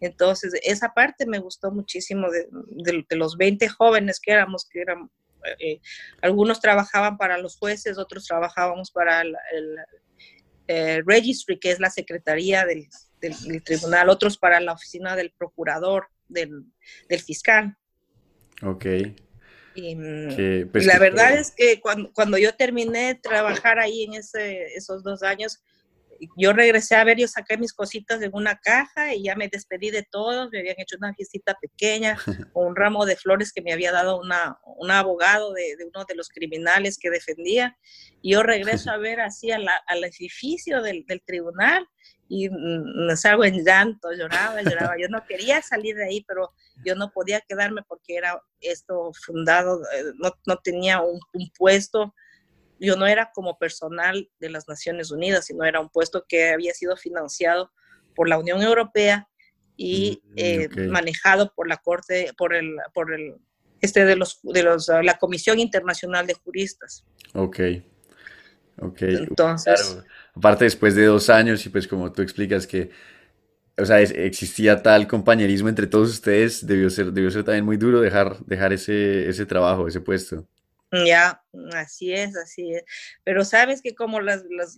Entonces, 0.00 0.54
esa 0.62 0.94
parte 0.94 1.26
me 1.26 1.38
gustó 1.38 1.70
muchísimo 1.70 2.30
de, 2.30 2.48
de 3.08 3.16
los 3.16 3.36
20 3.36 3.68
jóvenes 3.68 4.18
que 4.20 4.32
éramos, 4.32 4.66
que 4.68 4.80
eran 4.80 5.10
eh, 5.58 5.80
algunos 6.22 6.60
trabajaban 6.60 7.16
para 7.18 7.38
los 7.38 7.56
jueces, 7.56 7.98
otros 7.98 8.26
trabajábamos 8.26 8.90
para 8.90 9.22
el, 9.22 11.04
registry, 11.04 11.58
que 11.58 11.70
es 11.70 11.80
la 11.80 11.90
secretaría 11.90 12.64
del, 12.64 12.88
tribunal, 13.62 14.08
otros 14.08 14.38
para 14.38 14.60
la 14.60 14.72
oficina 14.72 15.14
del 15.16 15.30
procurador, 15.32 16.08
del, 16.28 16.64
fiscal. 17.24 17.76
Ok. 18.62 18.86
Y, 19.74 19.96
mm, 19.96 20.70
pues, 20.70 20.86
la 20.86 20.98
verdad 20.98 21.34
es 21.34 21.50
que 21.50 21.80
cuando, 21.80 22.12
cuando, 22.12 22.38
yo 22.38 22.54
terminé 22.54 23.08
de 23.08 23.14
trabajar 23.16 23.78
ahí 23.78 24.04
en 24.04 24.14
ese, 24.14 24.66
esos 24.74 25.02
dos 25.02 25.22
años, 25.22 25.60
yo 26.36 26.52
regresé 26.52 26.94
a 26.96 27.04
ver, 27.04 27.18
yo 27.18 27.28
saqué 27.28 27.56
mis 27.56 27.72
cositas 27.72 28.20
en 28.22 28.30
una 28.34 28.58
caja 28.58 29.14
y 29.14 29.24
ya 29.24 29.34
me 29.36 29.48
despedí 29.48 29.90
de 29.90 30.02
todos, 30.02 30.50
me 30.50 30.60
habían 30.60 30.76
hecho 30.78 30.96
una 30.96 31.14
fiestita 31.14 31.56
pequeña 31.60 32.16
con 32.52 32.66
un 32.68 32.76
ramo 32.76 33.06
de 33.06 33.16
flores 33.16 33.52
que 33.52 33.62
me 33.62 33.72
había 33.72 33.92
dado 33.92 34.20
una, 34.20 34.58
un 34.64 34.90
abogado 34.90 35.52
de, 35.52 35.76
uno 35.86 36.04
de 36.04 36.14
los 36.14 36.28
criminales 36.28 36.98
que 36.98 37.10
defendía. 37.10 37.76
Y 38.22 38.32
yo 38.32 38.42
regreso 38.42 38.90
a 38.90 38.96
ver 38.98 39.20
así 39.20 39.50
al 39.50 39.68
edificio 40.04 40.82
del, 40.82 41.04
del, 41.06 41.22
tribunal 41.22 41.86
y 42.28 42.48
me 42.48 43.16
salgo 43.16 43.44
en 43.44 43.64
llanto, 43.64 44.12
lloraba, 44.12 44.62
lloraba. 44.62 44.94
Yo 44.98 45.08
no 45.08 45.24
quería 45.26 45.60
salir 45.62 45.96
de 45.96 46.06
ahí, 46.06 46.24
pero 46.26 46.52
yo 46.84 46.94
no 46.94 47.10
podía 47.12 47.40
quedarme 47.40 47.82
porque 47.86 48.16
era 48.16 48.40
esto 48.60 49.12
fundado, 49.14 49.82
eh, 49.82 50.12
no, 50.16 50.32
no 50.46 50.56
tenía 50.58 51.00
un, 51.00 51.20
un 51.32 51.50
puesto 51.56 52.14
yo 52.84 52.96
no 52.96 53.06
era 53.06 53.30
como 53.32 53.58
personal 53.58 54.28
de 54.38 54.50
las 54.50 54.68
Naciones 54.68 55.10
Unidas, 55.10 55.46
sino 55.46 55.64
era 55.64 55.80
un 55.80 55.88
puesto 55.88 56.24
que 56.28 56.50
había 56.50 56.72
sido 56.74 56.96
financiado 56.96 57.72
por 58.14 58.28
la 58.28 58.38
Unión 58.38 58.62
Europea 58.62 59.28
y 59.76 60.22
mm, 60.24 60.32
eh, 60.36 60.68
manejado 60.88 61.52
por 61.54 61.68
la 61.68 61.78
Corte, 61.78 62.32
por 62.36 62.54
el, 62.54 62.76
por 62.92 63.12
el, 63.12 63.36
este 63.80 64.04
de 64.04 64.16
los 64.16 64.40
de 64.42 64.62
los 64.62 64.88
la 64.88 65.18
Comisión 65.18 65.58
Internacional 65.58 66.26
de 66.26 66.34
Juristas. 66.34 67.04
Ok. 67.34 67.60
Ok. 68.80 69.02
Entonces. 69.02 69.98
Aparte, 70.34 70.64
después 70.64 70.94
de 70.94 71.06
dos 71.06 71.30
años, 71.30 71.64
y 71.64 71.68
pues 71.68 71.86
como 71.86 72.12
tú 72.12 72.22
explicas 72.22 72.66
que, 72.66 72.90
o 73.76 73.84
sea, 73.84 74.00
existía 74.00 74.82
tal 74.82 75.06
compañerismo 75.08 75.68
entre 75.68 75.86
todos 75.86 76.10
ustedes, 76.10 76.66
debió 76.66 76.90
ser, 76.90 77.12
debió 77.12 77.30
ser 77.30 77.44
también 77.44 77.64
muy 77.64 77.76
duro 77.76 78.00
dejar, 78.00 78.38
dejar 78.46 78.72
ese, 78.72 79.28
ese 79.28 79.46
trabajo, 79.46 79.88
ese 79.88 80.00
puesto. 80.00 80.46
Ya, 81.06 81.42
así 81.72 82.12
es, 82.12 82.36
así 82.36 82.72
es. 82.72 82.84
Pero 83.24 83.44
sabes 83.44 83.82
que 83.82 83.94
como 83.94 84.20
las, 84.20 84.44
las, 84.48 84.76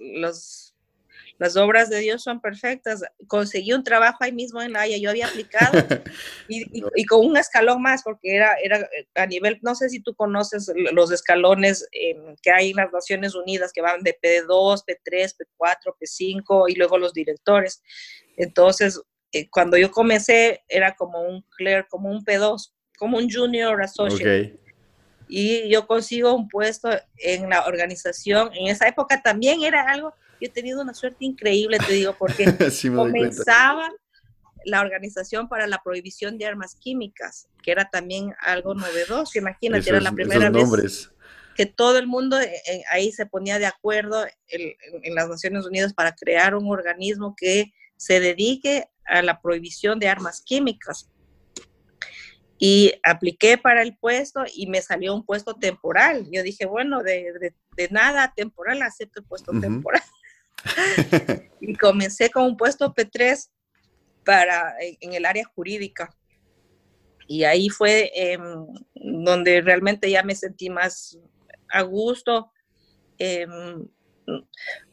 las 1.38 1.56
obras 1.56 1.90
de 1.90 1.98
Dios 1.98 2.22
son 2.22 2.40
perfectas. 2.40 3.02
Conseguí 3.26 3.72
un 3.72 3.84
trabajo 3.84 4.18
ahí 4.20 4.32
mismo 4.32 4.62
en 4.62 4.72
La 4.72 4.82
Haya, 4.82 4.96
yo 4.96 5.10
había 5.10 5.26
aplicado 5.26 5.72
y, 6.48 7.04
con 7.04 7.26
un 7.26 7.36
escalón 7.36 7.82
más, 7.82 8.02
porque 8.02 8.36
era, 8.36 8.54
era 8.62 8.78
eh, 8.78 9.06
a 9.14 9.26
nivel, 9.26 9.58
no 9.62 9.74
sé 9.74 9.88
si 9.88 10.00
tú 10.00 10.14
conoces 10.14 10.72
los 10.92 11.12
escalones 11.12 11.86
em, 11.92 12.36
que 12.42 12.50
hay 12.50 12.70
en 12.70 12.76
las 12.76 12.92
Naciones 12.92 13.34
Unidas, 13.34 13.72
que 13.72 13.82
van 13.82 14.02
de 14.02 14.18
P2, 14.18 14.84
P3, 14.84 15.36
P4, 15.36 15.94
P5 16.00 16.70
y 16.70 16.74
luego 16.74 16.98
los 16.98 17.12
directores. 17.12 17.82
Entonces, 18.36 19.00
eh, 19.32 19.48
cuando 19.50 19.76
yo 19.76 19.90
comencé, 19.90 20.62
era 20.68 20.94
como 20.94 21.20
un 21.22 21.44
clerk, 21.56 21.88
como 21.88 22.10
un 22.10 22.24
P2, 22.24 22.72
como 22.98 23.18
un 23.18 23.30
junior 23.30 23.82
associate. 23.82 24.58
Y 25.28 25.68
yo 25.68 25.86
consigo 25.86 26.34
un 26.34 26.48
puesto 26.48 26.88
en 27.16 27.50
la 27.50 27.66
organización. 27.66 28.50
En 28.54 28.68
esa 28.68 28.86
época 28.86 29.20
también 29.22 29.62
era 29.64 29.90
algo 29.90 30.14
yo 30.40 30.48
he 30.48 30.50
tenido 30.50 30.82
una 30.82 30.94
suerte 30.94 31.24
increíble, 31.24 31.78
te 31.78 31.92
digo, 31.94 32.14
porque 32.18 32.44
comenzaba 32.94 33.90
la 34.64 34.80
Organización 34.80 35.48
para 35.48 35.66
la 35.66 35.80
Prohibición 35.82 36.38
de 36.38 36.46
Armas 36.46 36.74
Químicas, 36.74 37.48
que 37.62 37.70
era 37.70 37.88
también 37.88 38.34
algo 38.40 38.74
novedoso. 38.74 39.38
Imagínate, 39.38 39.88
era 39.88 40.00
la 40.00 40.12
primera 40.12 40.50
vez 40.50 41.10
que 41.54 41.64
todo 41.64 41.96
el 41.96 42.06
mundo 42.06 42.38
eh, 42.38 42.52
eh, 42.66 42.82
ahí 42.90 43.12
se 43.12 43.24
ponía 43.24 43.58
de 43.58 43.64
acuerdo 43.64 44.26
en, 44.48 45.14
las 45.14 45.26
Naciones 45.26 45.64
Unidas 45.64 45.94
para 45.94 46.14
crear 46.14 46.54
un 46.54 46.70
organismo 46.70 47.34
que 47.34 47.72
se 47.96 48.20
dedique 48.20 48.88
a 49.04 49.22
la 49.22 49.40
prohibición 49.40 49.98
de 49.98 50.08
armas 50.08 50.40
químicas. 50.42 51.10
Y 52.58 52.94
apliqué 53.02 53.58
para 53.58 53.82
el 53.82 53.96
puesto 53.96 54.44
y 54.54 54.66
me 54.66 54.80
salió 54.80 55.14
un 55.14 55.24
puesto 55.24 55.54
temporal. 55.54 56.26
Yo 56.30 56.42
dije, 56.42 56.64
bueno, 56.64 57.02
de, 57.02 57.52
nada 57.90 58.32
temporal 58.34 58.80
acepto 58.82 59.20
el 59.20 59.26
puesto 59.26 59.52
temporal. 59.60 60.02
y 61.60 61.74
comencé 61.74 62.30
con 62.30 62.44
un 62.44 62.56
puesto 62.56 62.94
P3 62.94 63.50
para, 64.24 64.74
en 64.80 65.12
el 65.12 65.26
área 65.26 65.44
jurídica. 65.44 66.14
Y 67.28 67.44
ahí 67.44 67.68
fue 67.68 68.10
em, 68.14 68.66
donde 68.94 69.60
realmente 69.60 70.10
ya 70.10 70.22
me 70.22 70.34
sentí 70.34 70.70
más 70.70 71.18
a 71.68 71.82
gusto. 71.82 72.52
Em, 73.18 73.86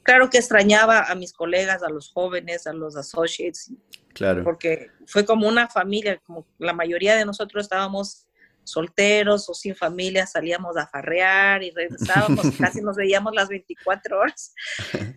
claro 0.03 0.29
que 0.29 0.37
extrañaba 0.37 1.03
a 1.03 1.15
mis 1.15 1.33
colegas, 1.33 1.83
a 1.83 1.89
los 1.89 2.11
jóvenes, 2.11 2.67
a 2.67 2.73
los 2.73 2.95
associates. 2.95 3.71
Claro. 4.13 4.43
Porque 4.43 4.91
fue 5.07 5.25
como 5.25 5.47
una 5.47 5.67
familia, 5.67 6.21
como 6.25 6.47
la 6.59 6.73
mayoría 6.73 7.15
de 7.15 7.25
nosotros 7.25 7.63
estábamos 7.63 8.27
solteros 8.63 9.49
o 9.49 9.53
sin 9.53 9.75
familia, 9.75 10.25
salíamos 10.25 10.77
a 10.77 10.87
farrear 10.87 11.63
y 11.63 11.71
regresábamos, 11.71 12.45
casi 12.57 12.81
nos 12.81 12.95
veíamos 12.95 13.33
las 13.33 13.49
24 13.49 14.19
horas. 14.19 14.53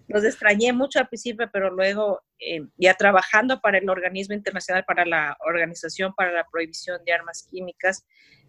Los 0.09 0.25
extrañé 0.25 0.73
mucho 0.73 0.99
al 0.99 1.09
principio, 1.09 1.49
pero 1.53 1.71
luego 1.71 2.23
eh, 2.39 2.63
ya 2.77 2.95
trabajando 2.95 3.61
para 3.61 3.79
el 3.79 3.89
organismo 3.89 4.35
internacional, 4.35 4.85
para 4.85 5.05
la 5.05 5.37
Organización 5.47 6.15
para 6.15 6.33
la 6.33 6.47
Prohibición 6.51 7.05
de 7.05 7.13
Armas 7.13 7.47
Químicas, 7.49 8.05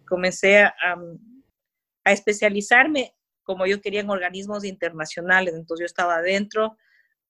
comencé 0.06 0.62
a, 0.62 0.72
a 2.04 2.12
especializarme 2.12 3.14
como 3.48 3.64
yo 3.64 3.80
quería 3.80 4.00
en 4.00 4.10
organismos 4.10 4.62
internacionales. 4.62 5.54
Entonces 5.54 5.84
yo 5.84 5.86
estaba 5.86 6.20
dentro 6.20 6.76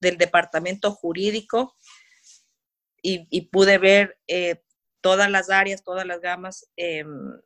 del 0.00 0.18
departamento 0.18 0.90
jurídico 0.90 1.76
y, 3.00 3.40
pude 3.52 3.78
ver 3.78 4.18
eh, 4.26 4.60
todas 5.00 5.30
las 5.30 5.48
áreas, 5.48 5.84
todas 5.84 6.04
las 6.04 6.20
gamas 6.20 6.68
em, 6.74 7.40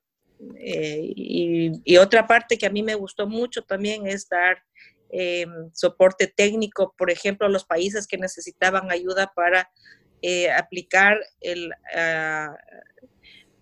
eh, 0.57 1.13
y, 1.15 1.97
otra 1.99 2.27
parte 2.27 2.57
que 2.57 2.65
a 2.65 2.71
mí 2.71 2.83
me 2.83 2.95
gustó 2.95 3.27
mucho 3.27 3.63
también 3.63 4.07
es 4.07 4.27
dar 4.27 4.63
eh, 5.11 5.45
soporte 5.75 6.27
técnico, 6.27 6.95
por 6.97 7.11
ejemplo, 7.11 7.47
a 7.47 7.51
los 7.51 7.67
países 7.67 8.07
que 8.07 8.17
necesitaban 8.17 8.91
ayuda 8.91 9.31
para 9.37 9.71
eh, 10.23 10.51
aplicar 10.51 11.19
el, 11.43 11.73
ah, 11.95 12.57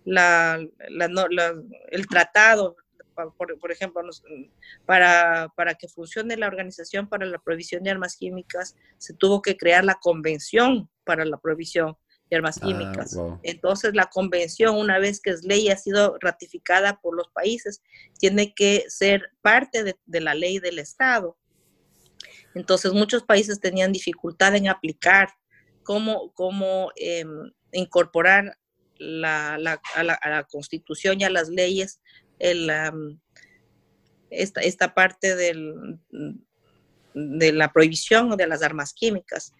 el 0.05 2.07
tratado, 2.07 2.77
por, 3.15 3.71
ejemplo, 3.71 4.01
para, 4.85 5.51
para, 5.55 5.75
que 5.75 5.87
funcione 5.87 6.37
la 6.37 6.47
Organización 6.47 7.07
para 7.07 7.25
la 7.25 7.39
Provisión 7.39 7.83
de 7.83 7.91
Armas 7.91 8.15
Químicas, 8.15 8.75
se 8.97 9.13
tuvo 9.13 9.41
que 9.41 9.57
crear 9.57 9.83
la 9.83 9.95
Convención 9.95 10.89
para 11.03 11.25
la 11.25 11.37
Provisión 11.37 11.97
armas 12.35 12.59
ah, 12.61 12.65
químicas. 12.65 13.17
Entonces, 13.43 13.93
la 13.93 14.05
convención, 14.05 14.75
una 14.75 14.99
vez 14.99 15.19
que 15.21 15.31
es 15.31 15.43
ley 15.43 15.67
y 15.67 15.69
ha 15.69 15.77
sido 15.77 16.17
ratificada 16.19 16.99
por 17.01 17.15
los 17.15 17.29
países, 17.29 17.81
tiene 18.19 18.53
que 18.53 18.85
ser 18.87 19.31
parte 19.41 19.83
de, 19.83 20.21
la 20.21 20.33
ley 20.33 20.59
del 20.59 20.79
Estado. 20.79 21.37
Entonces, 22.55 22.93
muchos 22.93 23.23
países 23.23 23.59
tenían 23.59 23.91
dificultad 23.91 24.55
en 24.55 24.67
aplicar 24.67 25.29
cómo, 25.83 26.31
cómo 26.33 26.91
em, 26.95 27.51
incorporar 27.71 28.57
la, 28.97 29.55
a, 29.95 30.03
la, 30.03 30.47
constitución 30.49 31.19
y 31.19 31.23
a 31.23 31.29
las 31.29 31.49
leyes 31.49 32.01
esta, 34.29 34.61
esta 34.61 34.93
parte 34.93 35.35
del, 35.35 35.99
de 37.13 37.51
la 37.53 37.71
prohibición 37.71 38.35
de 38.35 38.47
las 38.47 38.63
armas 38.63 38.93
químicas. 38.93 39.53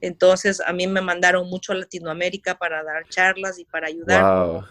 Entonces 0.00 0.60
a 0.60 0.72
mí 0.72 0.86
me 0.86 1.00
mandaron 1.00 1.48
mucho 1.48 1.72
a 1.72 1.76
Latinoamérica 1.76 2.56
para 2.56 2.84
dar 2.84 3.08
charlas 3.08 3.58
y 3.58 3.64
para 3.64 3.88
ayudar. 3.88 4.64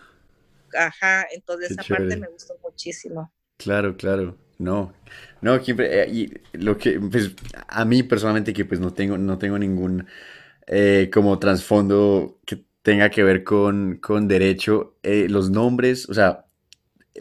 Ajá, 0.78 1.26
entonces 1.32 1.72
esa 1.72 1.84
parte 1.84 2.18
me 2.18 2.28
gustó 2.28 2.57
muchísimo. 2.63 3.32
Claro, 3.57 3.95
claro. 3.97 4.38
No, 4.59 4.91
no, 5.41 5.55
eh, 5.55 6.09
y 6.11 6.34
lo 6.57 6.80
que, 6.80 6.99
pues, 6.99 7.32
a 7.68 7.86
mí 7.86 8.01
personalmente 8.01 8.53
que 8.53 8.65
pues 8.65 8.80
no 8.80 8.91
tengo, 8.91 9.15
no 9.15 9.38
tengo 9.38 9.59
ningún 9.59 10.07
eh, 10.65 11.11
como 11.13 11.38
trasfondo 11.38 12.39
que 12.43 12.65
tenga 12.82 13.11
que 13.11 13.22
ver 13.24 13.43
con, 13.43 13.97
con 13.97 14.28
derecho, 14.28 14.97
eh, 15.03 15.28
los 15.30 15.51
nombres, 15.51 16.09
o 16.09 16.13
sea, 16.15 16.47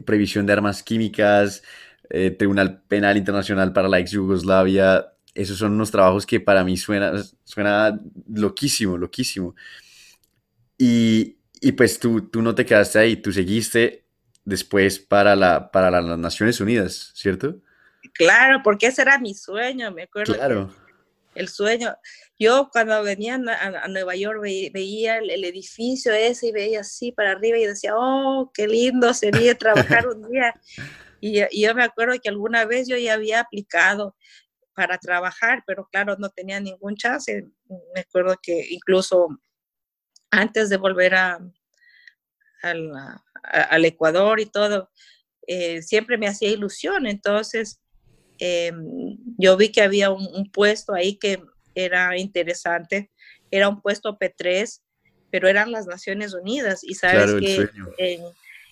previsión 0.05 0.47
de 0.47 0.53
armas 0.53 0.83
químicas, 0.83 1.63
Tribunal 2.39 2.83
Penal 2.87 3.17
Internacional 3.17 3.73
para 3.73 3.89
la 3.89 3.99
ex 3.99 4.13
Yugoslavia, 4.13 5.13
esos 5.37 5.59
son 5.59 5.73
unos 5.73 5.91
trabajos 5.91 6.25
que 6.25 6.41
para 6.41 6.65
mí 6.65 6.77
suena, 6.77 7.13
suena 7.45 8.01
loquísimo, 8.33 8.97
loquísimo. 8.97 9.55
Y, 10.79 11.37
y 11.61 11.73
pues 11.73 11.99
tú, 11.99 12.29
tú 12.29 12.41
no 12.41 12.55
te 12.55 12.65
quedaste 12.65 12.99
ahí, 12.99 13.17
tú 13.17 13.33
seguiste 13.33 14.07
después 14.45 14.99
para, 14.99 15.37
la, 15.37 15.71
para 15.71 15.91
las 15.91 16.19
Naciones 16.19 16.61
Unidas, 16.61 17.13
¿cierto? 17.15 17.61
Claro, 18.15 18.61
porque 18.65 18.87
ese 18.87 19.03
era 19.03 19.19
mi 19.19 19.35
sueño, 19.35 19.91
me 19.91 20.05
acuerdo. 20.05 20.35
Claro. 20.35 20.75
El 21.35 21.49
sueño. 21.49 21.95
Yo 22.39 22.69
cuando 22.71 23.03
venía 23.03 23.35
a, 23.35 23.89
Nueva 23.89 24.15
York 24.15 24.41
veía 24.41 25.19
el, 25.19 25.45
edificio 25.45 26.13
ese 26.13 26.49
y 26.49 26.53
veía 26.53 26.81
así 26.81 27.13
para 27.13 27.33
arriba 27.33 27.59
y 27.59 27.67
decía, 27.67 27.95
oh, 27.97 28.51
qué 28.53 28.67
lindo 28.67 29.15
sería 29.15 29.57
trabajar 29.57 30.07
un 30.09 30.31
día. 30.31 30.55
Y, 31.21 31.41
y, 31.51 31.63
yo 31.63 31.75
me 31.75 31.85
acuerdo 31.85 32.15
que 32.23 32.29
alguna 32.29 32.67
vez 32.67 32.89
yo 32.89 32.97
ya 32.99 33.15
había 33.15 33.41
aplicado 33.41 34.15
para 34.75 34.99
trabajar, 34.99 35.65
pero 35.67 35.89
claro, 35.91 36.17
no 36.19 36.29
tenía 36.29 36.61
ningún 36.61 36.97
chance. 36.97 37.49
Me 37.95 38.01
acuerdo 38.01 38.37
que 38.43 38.67
incluso 38.71 39.29
antes 40.31 40.69
de 40.69 40.77
volver 40.77 41.15
a, 41.15 41.41
al, 42.63 43.85
Ecuador 43.85 44.41
y 44.41 44.47
todo, 44.47 44.91
eh, 45.47 45.83
siempre 45.83 46.19
me 46.19 46.29
hacía 46.29 46.51
ilusión. 46.51 47.07
Entonces, 47.07 47.81
eh, 48.39 48.73
yo 49.39 49.57
vi 49.57 49.71
que 49.71 49.83
había 49.83 50.11
un, 50.11 50.51
puesto 50.51 50.93
ahí 50.93 51.17
que 51.17 51.43
era 51.77 52.19
interesante. 52.19 53.11
Era 53.51 53.69
un 53.69 53.81
puesto 53.81 54.19
P3, 54.19 54.81
pero 55.31 55.49
eran 55.49 55.71
las 55.71 55.87
Naciones 55.87 56.35
Unidas. 56.35 56.83
Y 56.83 56.95
sabes 56.95 57.35
que 57.41 57.69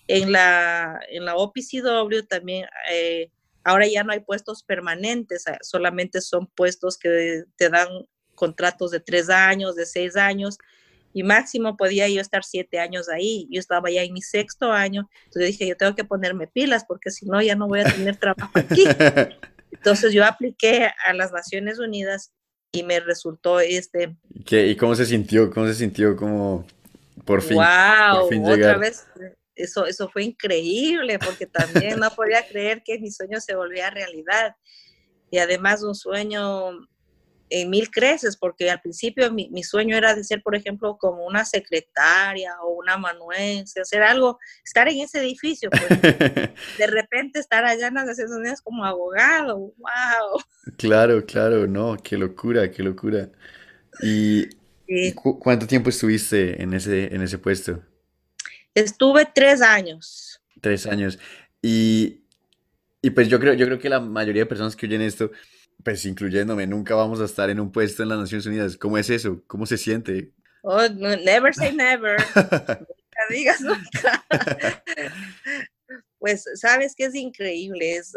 en, 0.07 0.31
la, 0.31 0.99
en 1.09 1.23
la 1.23 1.35
OPCW 1.35 2.27
también 2.27 2.67
eh, 2.91 3.29
Ahora 3.65 3.87
ya 3.87 4.03
no 4.03 4.13
hay 4.13 4.19
puestos 4.19 4.61
permanentes, 4.61 5.43
solamente 5.63 6.21
son 6.21 6.45
puestos 6.45 6.99
que 6.99 7.45
te 7.57 7.69
dan 7.69 7.87
contratos 8.35 8.91
de 8.91 8.99
tres 8.99 9.27
años, 9.31 9.75
de 9.75 9.87
seis 9.87 10.15
años, 10.15 10.59
y 11.13 11.23
máximo 11.23 11.75
podía 11.75 12.07
yo 12.07 12.21
estar 12.21 12.43
siete 12.43 12.77
años 12.79 13.09
ahí. 13.09 13.47
Yo 13.49 13.59
estaba 13.59 13.89
ya 13.89 14.03
en 14.03 14.13
mi 14.13 14.21
sexto 14.21 14.71
año, 14.71 15.09
entonces 15.25 15.47
dije, 15.47 15.67
yo 15.67 15.75
tengo 15.75 15.95
que 15.95 16.03
ponerme 16.03 16.45
pilas 16.45 16.85
porque 16.87 17.09
si 17.09 17.25
no, 17.25 17.41
ya 17.41 17.55
no 17.55 17.67
voy 17.67 17.79
a 17.79 17.91
tener 17.91 18.17
trabajo 18.17 18.51
aquí. 18.53 18.83
Entonces 19.71 20.13
yo 20.13 20.23
apliqué 20.23 20.89
a 21.05 21.13
las 21.13 21.33
Naciones 21.33 21.79
Unidas 21.79 22.31
y 22.75 22.83
me 22.83 22.99
resultó 22.99 23.59
este... 23.59 24.15
¿Qué, 24.45 24.67
¿Y 24.67 24.75
cómo 24.75 24.95
se 24.95 25.05
sintió? 25.05 25.49
¿Cómo 25.49 25.67
se 25.67 25.75
sintió 25.75 26.15
como 26.15 26.65
por 27.23 27.41
fin? 27.41 27.57
¡Wow! 27.57 28.29
Otra 28.51 28.77
vez 28.77 29.07
eso, 29.55 29.85
eso 29.85 30.09
fue 30.09 30.23
increíble 30.23 31.17
porque 31.17 31.45
también 31.45 31.99
no 31.99 32.11
podía 32.11 32.45
creer 32.45 32.83
que 32.83 32.99
mi 32.99 33.09
sueño 33.09 33.39
se 33.39 33.55
volvía 33.55 33.89
realidad. 33.89 34.55
Y 35.31 35.37
además 35.37 35.81
un 35.83 35.95
sueño 35.95 36.71
en 37.49 37.69
mil 37.69 37.91
creces, 37.91 38.37
porque 38.37 38.69
al 38.71 38.81
principio 38.81 39.31
mi, 39.31 39.49
mi, 39.49 39.63
sueño 39.63 39.95
era 39.95 40.15
de 40.15 40.23
ser, 40.23 40.41
por 40.41 40.55
ejemplo, 40.55 40.97
como 40.97 41.25
una 41.25 41.45
secretaria 41.45 42.53
o 42.63 42.69
una 42.69 42.93
amanuense, 42.93 43.81
hacer 43.81 44.01
algo, 44.01 44.39
estar 44.63 44.87
en 44.87 45.01
ese 45.01 45.19
edificio, 45.19 45.69
pues, 45.69 45.83
de 46.77 46.87
repente 46.87 47.39
estar 47.39 47.63
allá 47.65 47.87
en 47.87 47.93
las 47.93 48.05
Naciones 48.05 48.33
Unidas 48.33 48.61
como 48.61 48.83
abogado, 48.83 49.57
wow. 49.57 50.41
Claro, 50.77 51.25
claro, 51.25 51.67
no, 51.67 51.97
qué 52.03 52.17
locura, 52.17 52.71
qué 52.71 52.83
locura. 52.83 53.29
¿Y 54.01 54.49
cu 55.13 55.39
cuánto 55.39 55.67
tiempo 55.67 55.89
estuviste 55.89 56.61
en 56.61 56.73
ese, 56.73 57.13
en 57.13 57.21
ese 57.21 57.37
puesto? 57.37 57.81
Estuve 58.73 59.27
tres 59.33 59.61
años. 59.61 60.41
Tres 60.61 60.85
años. 60.85 61.17
Y, 61.61 62.25
y 63.01 63.11
pues 63.11 63.27
yo 63.27 63.39
creo, 63.39 63.53
yo 63.53 63.65
creo 63.65 63.79
que 63.79 63.89
la 63.89 63.99
mayoría 63.99 64.43
de 64.43 64.47
personas 64.47 64.75
que 64.75 64.85
oyen 64.85 65.01
esto, 65.01 65.31
pues 65.83 66.05
incluyéndome, 66.05 66.67
nunca 66.67 66.95
vamos 66.95 67.21
a 67.21 67.25
estar 67.25 67.49
en 67.49 67.59
un 67.59 67.71
puesto 67.71 68.03
en 68.03 68.09
las 68.09 68.19
Naciones 68.19 68.45
Unidas. 68.45 68.77
¿Cómo 68.77 68.97
es 68.97 69.09
eso? 69.09 69.43
¿Cómo 69.47 69.65
se 69.65 69.77
siente? 69.77 70.31
Oh, 70.63 70.87
never 70.89 71.53
say 71.53 71.71
never. 71.71 72.17
nunca 72.35 73.21
digas 73.29 73.61
nunca. 73.61 74.25
pues 76.17 76.45
sabes 76.55 76.95
que 76.95 77.05
es 77.05 77.13
increíble, 77.13 77.97
es 77.97 78.13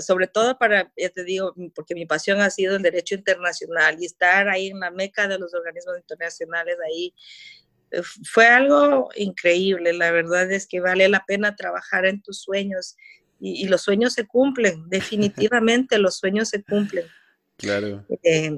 sobre 0.00 0.26
todo 0.26 0.58
para, 0.58 0.92
ya 0.96 1.10
te 1.10 1.22
digo, 1.22 1.54
porque 1.74 1.94
mi 1.94 2.06
pasión 2.06 2.40
ha 2.40 2.50
sido 2.50 2.76
el 2.76 2.82
derecho 2.82 3.14
internacional 3.14 3.96
y 4.00 4.06
estar 4.06 4.48
ahí 4.48 4.68
en 4.68 4.80
la 4.80 4.90
meca 4.90 5.28
de 5.28 5.38
los 5.38 5.54
organismos 5.54 5.96
internacionales 5.98 6.76
ahí 6.84 7.14
eh, 7.92 8.02
fue 8.24 8.46
algo 8.46 9.10
increíble. 9.14 9.92
La 9.92 10.10
verdad 10.10 10.50
es 10.50 10.66
que 10.66 10.80
vale 10.80 11.08
la 11.08 11.24
pena 11.24 11.54
trabajar 11.54 12.06
en 12.06 12.20
tus 12.22 12.40
sueños 12.40 12.96
y, 13.42 13.64
y 13.64 13.68
los 13.68 13.82
sueños 13.82 14.12
se 14.12 14.26
cumplen, 14.26 14.84
definitivamente 14.88 15.98
los 15.98 16.16
sueños 16.16 16.48
se 16.48 16.62
cumplen. 16.62 17.06
Claro. 17.56 18.06
Eh, 18.22 18.52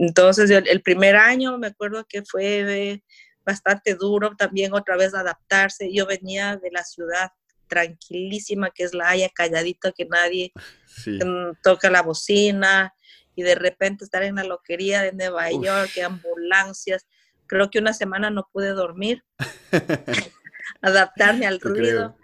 entonces, 0.00 0.50
el, 0.50 0.66
el, 0.68 0.80
primer 0.80 1.16
año 1.16 1.58
me 1.58 1.68
acuerdo 1.68 2.06
que 2.08 2.22
fue 2.24 3.02
bastante 3.44 3.94
duro 3.94 4.34
también 4.36 4.72
otra 4.74 4.96
vez 4.96 5.14
adaptarse. 5.14 5.92
Yo 5.92 6.06
venía 6.06 6.56
de 6.56 6.70
la 6.70 6.84
ciudad 6.84 7.30
tranquilísima 7.68 8.70
que 8.70 8.84
es 8.84 8.94
la 8.94 9.10
Haya, 9.10 9.28
calladito 9.28 9.92
que 9.92 10.06
nadie 10.06 10.52
sí. 10.86 11.18
toca 11.62 11.90
la 11.90 12.02
bocina 12.02 12.94
y 13.36 13.42
de 13.42 13.54
repente 13.54 14.04
estar 14.04 14.22
en 14.22 14.34
la 14.34 14.44
loquería 14.44 15.02
de 15.02 15.12
Nueva 15.12 15.46
Uf. 15.52 15.64
York, 15.64 15.90
ambulancias. 16.04 17.06
Creo 17.46 17.70
que 17.70 17.78
una 17.78 17.92
semana 17.92 18.30
no 18.30 18.48
pude 18.52 18.70
dormir, 18.70 19.24
adaptarme 20.82 21.46
al 21.46 21.60
ruido. 21.60 22.17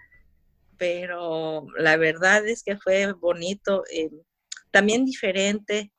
Pero 0.77 1.67
la 1.77 1.97
verdad 1.97 2.45
es 2.47 2.63
que 2.63 2.77
fue 2.77 3.11
bonito, 3.13 3.83
eh, 3.91 4.09
también 4.71 5.05
diferente, 5.05 5.91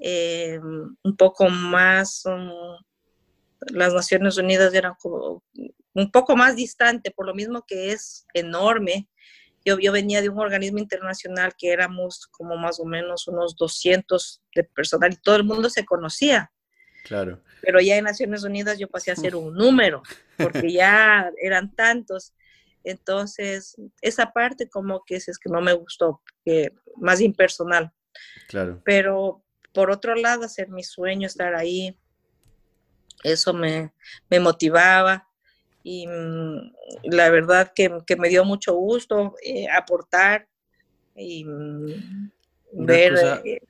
eh, 0.00 0.58
un 0.60 1.16
poco 1.16 1.48
más, 1.48 2.24
um, 2.26 2.50
las 3.72 3.94
Naciones 3.94 4.36
Unidas 4.36 4.74
eran 4.74 4.94
como 5.00 5.42
un 5.94 6.10
poco 6.10 6.36
más 6.36 6.56
distante, 6.56 7.10
por 7.10 7.26
lo 7.26 7.34
mismo 7.34 7.64
que 7.66 7.92
es 7.92 8.26
enorme. 8.34 9.08
Yo, 9.64 9.78
yo 9.78 9.92
venía 9.92 10.20
de 10.20 10.28
un 10.28 10.38
organismo 10.38 10.78
internacional 10.78 11.54
que 11.56 11.72
éramos 11.72 12.26
como 12.30 12.56
más 12.56 12.78
o 12.78 12.84
menos 12.84 13.26
unos 13.26 13.56
200 13.56 14.42
de 14.54 14.64
personal 14.64 15.12
y 15.12 15.16
todo 15.16 15.36
el 15.36 15.44
mundo 15.44 15.70
se 15.70 15.84
conocía. 15.84 16.52
Claro. 17.04 17.40
Pero 17.62 17.80
ya 17.80 17.96
en 17.96 18.04
Naciones 18.04 18.44
Unidas 18.44 18.78
yo 18.78 18.88
pasé 18.88 19.10
a 19.10 19.16
ser 19.16 19.36
un 19.36 19.54
número, 19.54 20.02
porque 20.36 20.70
ya 20.72 21.30
eran 21.40 21.74
tantos. 21.74 22.34
Entonces, 22.86 23.76
esa 24.00 24.32
parte 24.32 24.68
como 24.68 25.02
que 25.04 25.16
es, 25.16 25.28
es 25.28 25.38
que 25.38 25.50
no 25.50 25.60
me 25.60 25.72
gustó, 25.72 26.22
que 26.44 26.72
más 26.96 27.20
impersonal. 27.20 27.92
Claro. 28.46 28.80
Pero 28.84 29.42
por 29.72 29.90
otro 29.90 30.14
lado, 30.14 30.44
hacer 30.44 30.68
mi 30.68 30.84
sueño, 30.84 31.26
estar 31.26 31.56
ahí, 31.56 31.98
eso 33.24 33.52
me, 33.52 33.92
me 34.30 34.38
motivaba 34.38 35.28
y 35.82 36.06
mmm, 36.06 36.72
la 37.10 37.28
verdad 37.30 37.72
que, 37.74 37.98
que, 38.06 38.16
me 38.16 38.28
dio 38.28 38.44
mucho 38.44 38.74
gusto 38.74 39.34
eh, 39.44 39.66
aportar 39.68 40.48
y 41.16 41.44
mmm, 41.44 42.30
ver... 42.72 43.14
Cosa, 43.14 43.42
eh, 43.44 43.60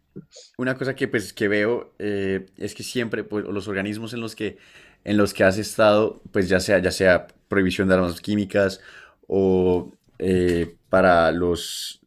una 0.59 0.77
cosa 0.77 0.95
que, 0.95 1.09
pues, 1.09 1.33
que 1.33 1.49
veo 1.49 1.95
eh, 1.99 2.47
es 2.59 2.75
que 2.75 2.83
siempre 2.83 3.25
pues, 3.25 3.47
los 3.47 3.67
organismos 3.67 4.13
en 4.13 4.21
los 4.21 4.37
que, 4.37 4.59
en 5.05 5.17
los 5.17 5.33
que 5.33 5.43
has 5.45 5.57
estado, 5.57 6.21
pues 6.33 6.51
ya 6.51 6.61
sea, 6.61 6.81
ya 6.81 6.91
sea 6.91 7.29
prohibición 7.49 7.89
de 7.89 7.95
armas 7.95 8.21
químicas 8.21 8.81
o 9.27 9.93
eh, 10.19 10.77
para 10.89 11.31
los, 11.33 12.01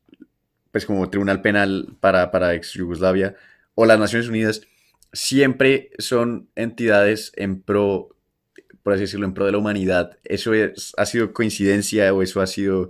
pues 0.71 0.85
como 0.85 1.09
Tribunal 1.09 1.41
Penal 1.41 1.95
para, 1.99 2.31
para 2.31 2.55
ex 2.55 2.73
Yugoslavia 2.73 3.35
o 3.75 3.85
las 3.85 3.99
Naciones 3.99 4.27
Unidas, 4.27 4.61
siempre 5.13 5.91
son 5.97 6.49
entidades 6.55 7.31
en 7.35 7.61
pro 7.61 8.15
por 8.83 8.93
así 8.93 9.01
decirlo, 9.01 9.27
en 9.27 9.33
pro 9.33 9.45
de 9.45 9.51
la 9.51 9.57
humanidad. 9.57 10.17
¿Eso 10.23 10.53
es, 10.53 10.93
ha 10.97 11.05
sido 11.05 11.33
coincidencia 11.33 12.13
o 12.13 12.21
eso 12.21 12.41
ha 12.41 12.47
sido, 12.47 12.89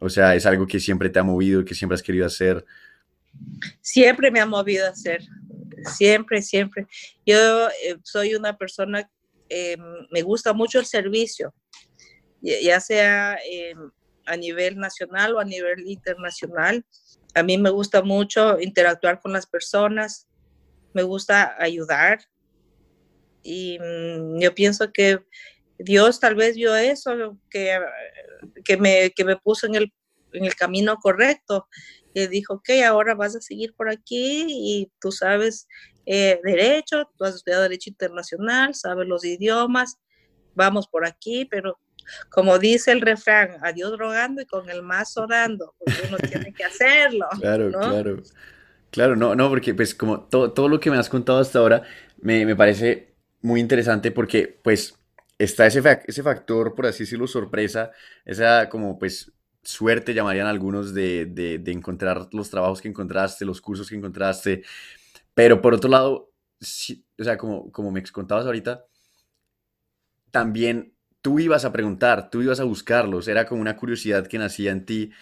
o 0.00 0.08
sea, 0.08 0.34
es 0.34 0.46
algo 0.46 0.66
que 0.66 0.80
siempre 0.80 1.10
te 1.10 1.18
ha 1.18 1.22
movido, 1.22 1.64
que 1.64 1.74
siempre 1.74 1.96
has 1.96 2.02
querido 2.02 2.26
hacer? 2.26 2.64
Siempre 3.80 4.30
me 4.30 4.40
ha 4.40 4.46
movido 4.46 4.86
a 4.86 4.90
hacer, 4.90 5.22
siempre, 5.84 6.40
siempre. 6.40 6.86
Yo 7.26 7.68
eh, 7.68 7.98
soy 8.02 8.34
una 8.34 8.56
persona, 8.56 9.10
eh, 9.48 9.76
me 10.10 10.22
gusta 10.22 10.52
mucho 10.52 10.78
el 10.78 10.86
servicio, 10.86 11.52
ya 12.42 12.80
sea 12.80 13.38
eh, 13.48 13.74
a 14.26 14.36
nivel 14.36 14.78
nacional 14.78 15.34
o 15.34 15.40
a 15.40 15.44
nivel 15.44 15.86
internacional. 15.86 16.84
A 17.34 17.42
mí 17.42 17.58
me 17.58 17.70
gusta 17.70 18.02
mucho 18.02 18.58
interactuar 18.60 19.20
con 19.20 19.32
las 19.32 19.46
personas, 19.46 20.28
me 20.94 21.02
gusta 21.02 21.56
ayudar, 21.58 22.20
y 23.42 23.78
mmm, 23.78 24.40
yo 24.40 24.54
pienso 24.54 24.92
que 24.92 25.20
Dios 25.78 26.20
tal 26.20 26.34
vez 26.34 26.56
vio 26.56 26.74
eso, 26.76 27.38
que, 27.50 27.78
que, 28.64 28.76
me, 28.76 29.10
que 29.10 29.24
me 29.24 29.36
puso 29.36 29.66
en 29.66 29.76
el, 29.76 29.92
en 30.32 30.44
el 30.44 30.54
camino 30.54 30.96
correcto. 30.96 31.66
Y 32.14 32.26
dijo, 32.26 32.54
ok, 32.54 32.70
ahora 32.86 33.14
vas 33.14 33.36
a 33.36 33.40
seguir 33.40 33.74
por 33.74 33.88
aquí 33.88 34.46
y 34.48 34.90
tú 35.00 35.12
sabes 35.12 35.68
eh, 36.04 36.40
derecho, 36.42 37.08
tú 37.16 37.24
has 37.24 37.36
estudiado 37.36 37.62
derecho 37.62 37.90
internacional, 37.90 38.74
sabes 38.74 39.06
los 39.06 39.24
idiomas, 39.24 39.98
vamos 40.54 40.88
por 40.88 41.06
aquí, 41.06 41.44
pero 41.44 41.78
como 42.28 42.58
dice 42.58 42.92
el 42.92 43.00
refrán, 43.00 43.56
a 43.62 43.72
Dios 43.72 43.98
rogando 43.98 44.42
y 44.42 44.46
con 44.46 44.68
el 44.70 44.82
mazo 44.82 45.26
dando, 45.26 45.74
porque 45.78 46.02
uno 46.08 46.18
tiene 46.18 46.52
que 46.52 46.64
hacerlo. 46.64 47.26
Claro, 47.40 47.70
¿no? 47.70 47.78
claro. 47.78 48.22
Claro, 48.90 49.16
no, 49.16 49.34
no, 49.34 49.48
porque 49.50 49.74
pues 49.74 49.94
como 49.94 50.20
todo, 50.20 50.52
todo 50.52 50.68
lo 50.68 50.80
que 50.80 50.90
me 50.90 50.96
has 50.96 51.08
contado 51.10 51.40
hasta 51.40 51.58
ahora 51.58 51.82
me, 52.20 52.46
me 52.46 52.56
parece 52.56 53.14
muy 53.42 53.60
interesante 53.60 54.10
porque 54.10 54.58
pues 54.62 54.98
está 55.38 55.66
ese, 55.66 55.82
ese 56.06 56.22
factor, 56.22 56.74
por 56.74 56.86
así 56.86 57.04
decirlo, 57.04 57.26
sorpresa, 57.26 57.92
esa 58.24 58.68
como 58.68 58.98
pues 58.98 59.32
suerte 59.62 60.14
llamarían 60.14 60.46
algunos 60.46 60.94
de, 60.94 61.26
de, 61.26 61.58
de, 61.58 61.72
encontrar 61.72 62.28
los 62.32 62.48
trabajos 62.50 62.80
que 62.80 62.88
encontraste, 62.88 63.44
los 63.44 63.60
cursos 63.60 63.88
que 63.88 63.96
encontraste, 63.96 64.62
pero 65.34 65.60
por 65.60 65.74
otro 65.74 65.90
lado, 65.90 66.32
sí, 66.60 67.04
o 67.18 67.24
sea, 67.24 67.36
como, 67.36 67.70
como 67.70 67.90
me 67.90 68.02
contabas 68.04 68.46
ahorita, 68.46 68.86
también 70.30 70.94
tú 71.22 71.38
ibas 71.38 71.64
a 71.64 71.72
preguntar, 71.72 72.30
tú 72.30 72.42
ibas 72.42 72.60
a 72.60 72.64
buscarlos, 72.64 73.28
era 73.28 73.46
como 73.46 73.60
una 73.60 73.76
curiosidad 73.76 74.26
que 74.26 74.38
nacía 74.38 74.70
en 74.72 74.84
ti, 74.84 75.12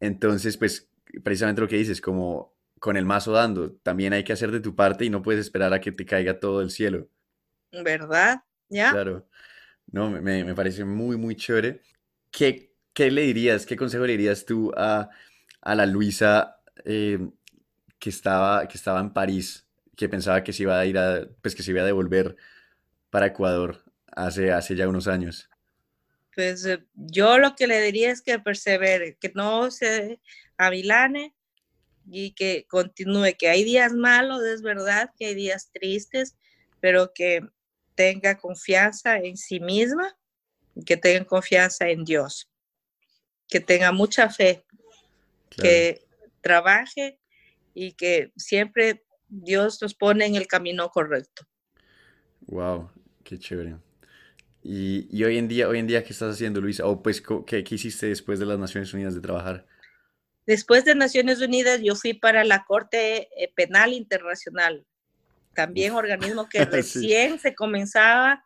entonces 0.00 0.56
pues 0.56 0.88
precisamente 1.22 1.60
lo 1.60 1.68
que 1.68 1.76
dices, 1.76 2.00
como 2.00 2.54
con 2.78 2.96
el 2.96 3.04
mazo 3.04 3.32
dando, 3.32 3.72
también 3.82 4.12
hay 4.12 4.24
que 4.24 4.32
hacer 4.32 4.50
de 4.50 4.60
tu 4.60 4.74
parte 4.74 5.04
y 5.04 5.10
no 5.10 5.22
puedes 5.22 5.40
esperar 5.40 5.72
a 5.72 5.80
que 5.80 5.92
te 5.92 6.04
caiga 6.04 6.40
todo 6.40 6.60
el 6.62 6.70
cielo. 6.70 7.08
¿Verdad? 7.70 8.42
¿Ya? 8.68 8.90
Claro. 8.90 9.28
No, 9.90 10.10
me, 10.10 10.44
me 10.44 10.54
parece 10.54 10.84
muy, 10.84 11.16
muy 11.16 11.36
chévere. 11.36 11.80
¿Qué, 12.30 12.74
¿Qué, 12.92 13.10
le 13.10 13.22
dirías, 13.22 13.66
qué 13.66 13.76
consejo 13.76 14.04
le 14.04 14.12
dirías 14.12 14.44
tú 14.44 14.72
a, 14.76 15.10
a 15.60 15.74
la 15.74 15.86
Luisa 15.86 16.60
eh, 16.84 17.18
que, 17.98 18.10
estaba, 18.10 18.66
que 18.66 18.76
estaba 18.76 19.00
en 19.00 19.12
París, 19.12 19.66
que 19.96 20.08
pensaba 20.08 20.42
que 20.42 20.52
se 20.52 20.64
iba 20.64 20.78
a 20.78 20.86
ir 20.86 20.98
a, 20.98 21.28
pues 21.40 21.54
que 21.54 21.62
se 21.62 21.70
iba 21.70 21.82
a 21.82 21.86
devolver 21.86 22.36
para 23.10 23.26
Ecuador 23.26 23.84
hace, 24.14 24.52
hace 24.52 24.76
ya 24.76 24.88
unos 24.88 25.08
años? 25.08 25.48
Pues 26.34 26.64
eh, 26.64 26.84
yo 26.94 27.38
lo 27.38 27.54
que 27.54 27.66
le 27.66 27.80
diría 27.82 28.10
es 28.10 28.22
que 28.22 28.38
persevere, 28.38 29.16
que 29.20 29.32
no 29.34 29.70
se 29.70 30.20
avilane 30.56 31.34
y 32.10 32.32
que 32.32 32.66
continúe, 32.68 33.36
que 33.38 33.48
hay 33.48 33.64
días 33.64 33.92
malos, 33.92 34.42
es 34.42 34.62
verdad, 34.62 35.10
que 35.18 35.26
hay 35.26 35.34
días 35.34 35.70
tristes, 35.72 36.36
pero 36.80 37.12
que 37.14 37.40
tenga 37.94 38.38
confianza 38.38 39.18
en 39.18 39.36
sí 39.36 39.60
misma, 39.60 40.16
que 40.86 40.96
tenga 40.96 41.24
confianza 41.24 41.88
en 41.88 42.04
Dios, 42.04 42.50
que 43.48 43.60
tenga 43.60 43.92
mucha 43.92 44.30
fe, 44.30 44.64
claro. 45.50 45.62
que 45.62 46.04
trabaje 46.40 47.18
y 47.74 47.92
que 47.92 48.32
siempre 48.36 49.04
Dios 49.28 49.80
nos 49.80 49.94
pone 49.94 50.26
en 50.26 50.34
el 50.34 50.46
camino 50.46 50.90
correcto. 50.90 51.46
Wow, 52.46 52.90
qué 53.22 53.38
chévere. 53.38 53.76
Y, 54.64 55.24
hoy 55.24 55.38
en 55.38 55.48
día, 55.48 55.68
hoy 55.68 55.80
en 55.80 55.88
día, 55.88 56.04
¿qué 56.04 56.12
estás 56.12 56.34
haciendo, 56.34 56.60
Luisa? 56.60 56.86
O 56.86 57.02
pues, 57.02 57.20
¿qué, 57.46 57.64
¿qué, 57.64 57.74
hiciste 57.74 58.06
después 58.06 58.38
de 58.38 58.46
las 58.46 58.58
Naciones 58.58 58.94
Unidas 58.94 59.14
de 59.14 59.20
trabajar? 59.20 59.66
Después 60.46 60.84
de 60.84 60.94
Naciones 60.94 61.40
Unidas, 61.40 61.80
yo 61.82 61.96
fui 61.96 62.14
para 62.14 62.44
la 62.44 62.64
Corte 62.64 63.28
eh, 63.36 63.52
Penal 63.54 63.92
Internacional, 63.92 64.84
también 65.54 65.94
organismo 65.94 66.48
que 66.48 66.64
recién 66.64 67.40
se 67.40 67.54
comenzaba, 67.54 68.44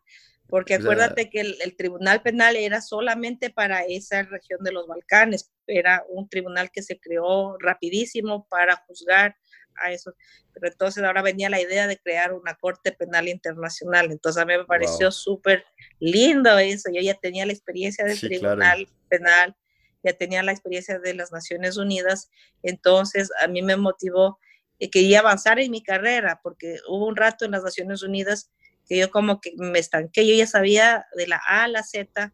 porque 0.48 0.74
acuérdate 0.74 1.28
que 1.28 1.40
el, 1.40 1.56
el, 1.62 1.76
Tribunal 1.76 2.22
Penal 2.22 2.56
era 2.56 2.80
solamente 2.80 3.50
para 3.50 3.80
esa 3.80 4.22
región 4.22 4.62
de 4.62 4.72
los 4.72 4.86
Balcanes, 4.86 5.50
era 5.66 6.04
un 6.08 6.28
tribunal 6.28 6.70
que 6.70 6.82
se 6.82 6.98
creó 6.98 7.58
rapidísimo 7.58 8.46
para 8.48 8.76
juzgar 8.86 9.36
a 9.78 9.92
eso. 9.92 10.14
Pero 10.52 10.68
entonces 10.68 11.02
ahora 11.04 11.22
venía 11.22 11.50
la 11.50 11.60
idea 11.60 11.86
de 11.86 11.98
crear 11.98 12.32
una 12.32 12.54
Corte 12.54 12.92
Penal 12.92 13.28
Internacional. 13.28 14.10
Entonces 14.10 14.42
a 14.42 14.46
mí 14.46 14.56
me 14.56 14.64
pareció 14.64 15.10
súper 15.10 15.64
lindo 15.98 16.58
eso. 16.58 16.90
Yo 16.92 17.00
ya 17.00 17.14
tenía 17.14 17.46
la 17.46 17.52
experiencia 17.52 18.04
del 18.04 18.18
Tribunal 18.18 18.88
Penal, 19.08 19.56
ya 20.02 20.12
tenía 20.12 20.42
la 20.42 20.52
experiencia 20.52 20.98
de 20.98 21.14
las 21.14 21.32
Naciones 21.32 21.76
Unidas. 21.76 22.30
Entonces 22.62 23.30
a 23.40 23.48
mí 23.48 23.62
me 23.62 23.76
motivó 23.76 24.38
que 24.78 24.90
quería 24.90 25.20
avanzar 25.20 25.58
en 25.58 25.70
mi 25.70 25.82
carrera, 25.82 26.40
porque 26.42 26.76
hubo 26.88 27.06
un 27.06 27.16
rato 27.16 27.44
en 27.44 27.52
las 27.52 27.62
Naciones 27.62 28.02
Unidas 28.02 28.50
que 28.88 28.98
yo 28.98 29.10
como 29.10 29.40
que 29.40 29.52
me 29.56 29.78
estanqué. 29.78 30.26
Yo 30.26 30.34
ya 30.34 30.46
sabía 30.46 31.06
de 31.16 31.26
la 31.26 31.40
A 31.46 31.64
a 31.64 31.68
la 31.68 31.82
Z 31.82 32.32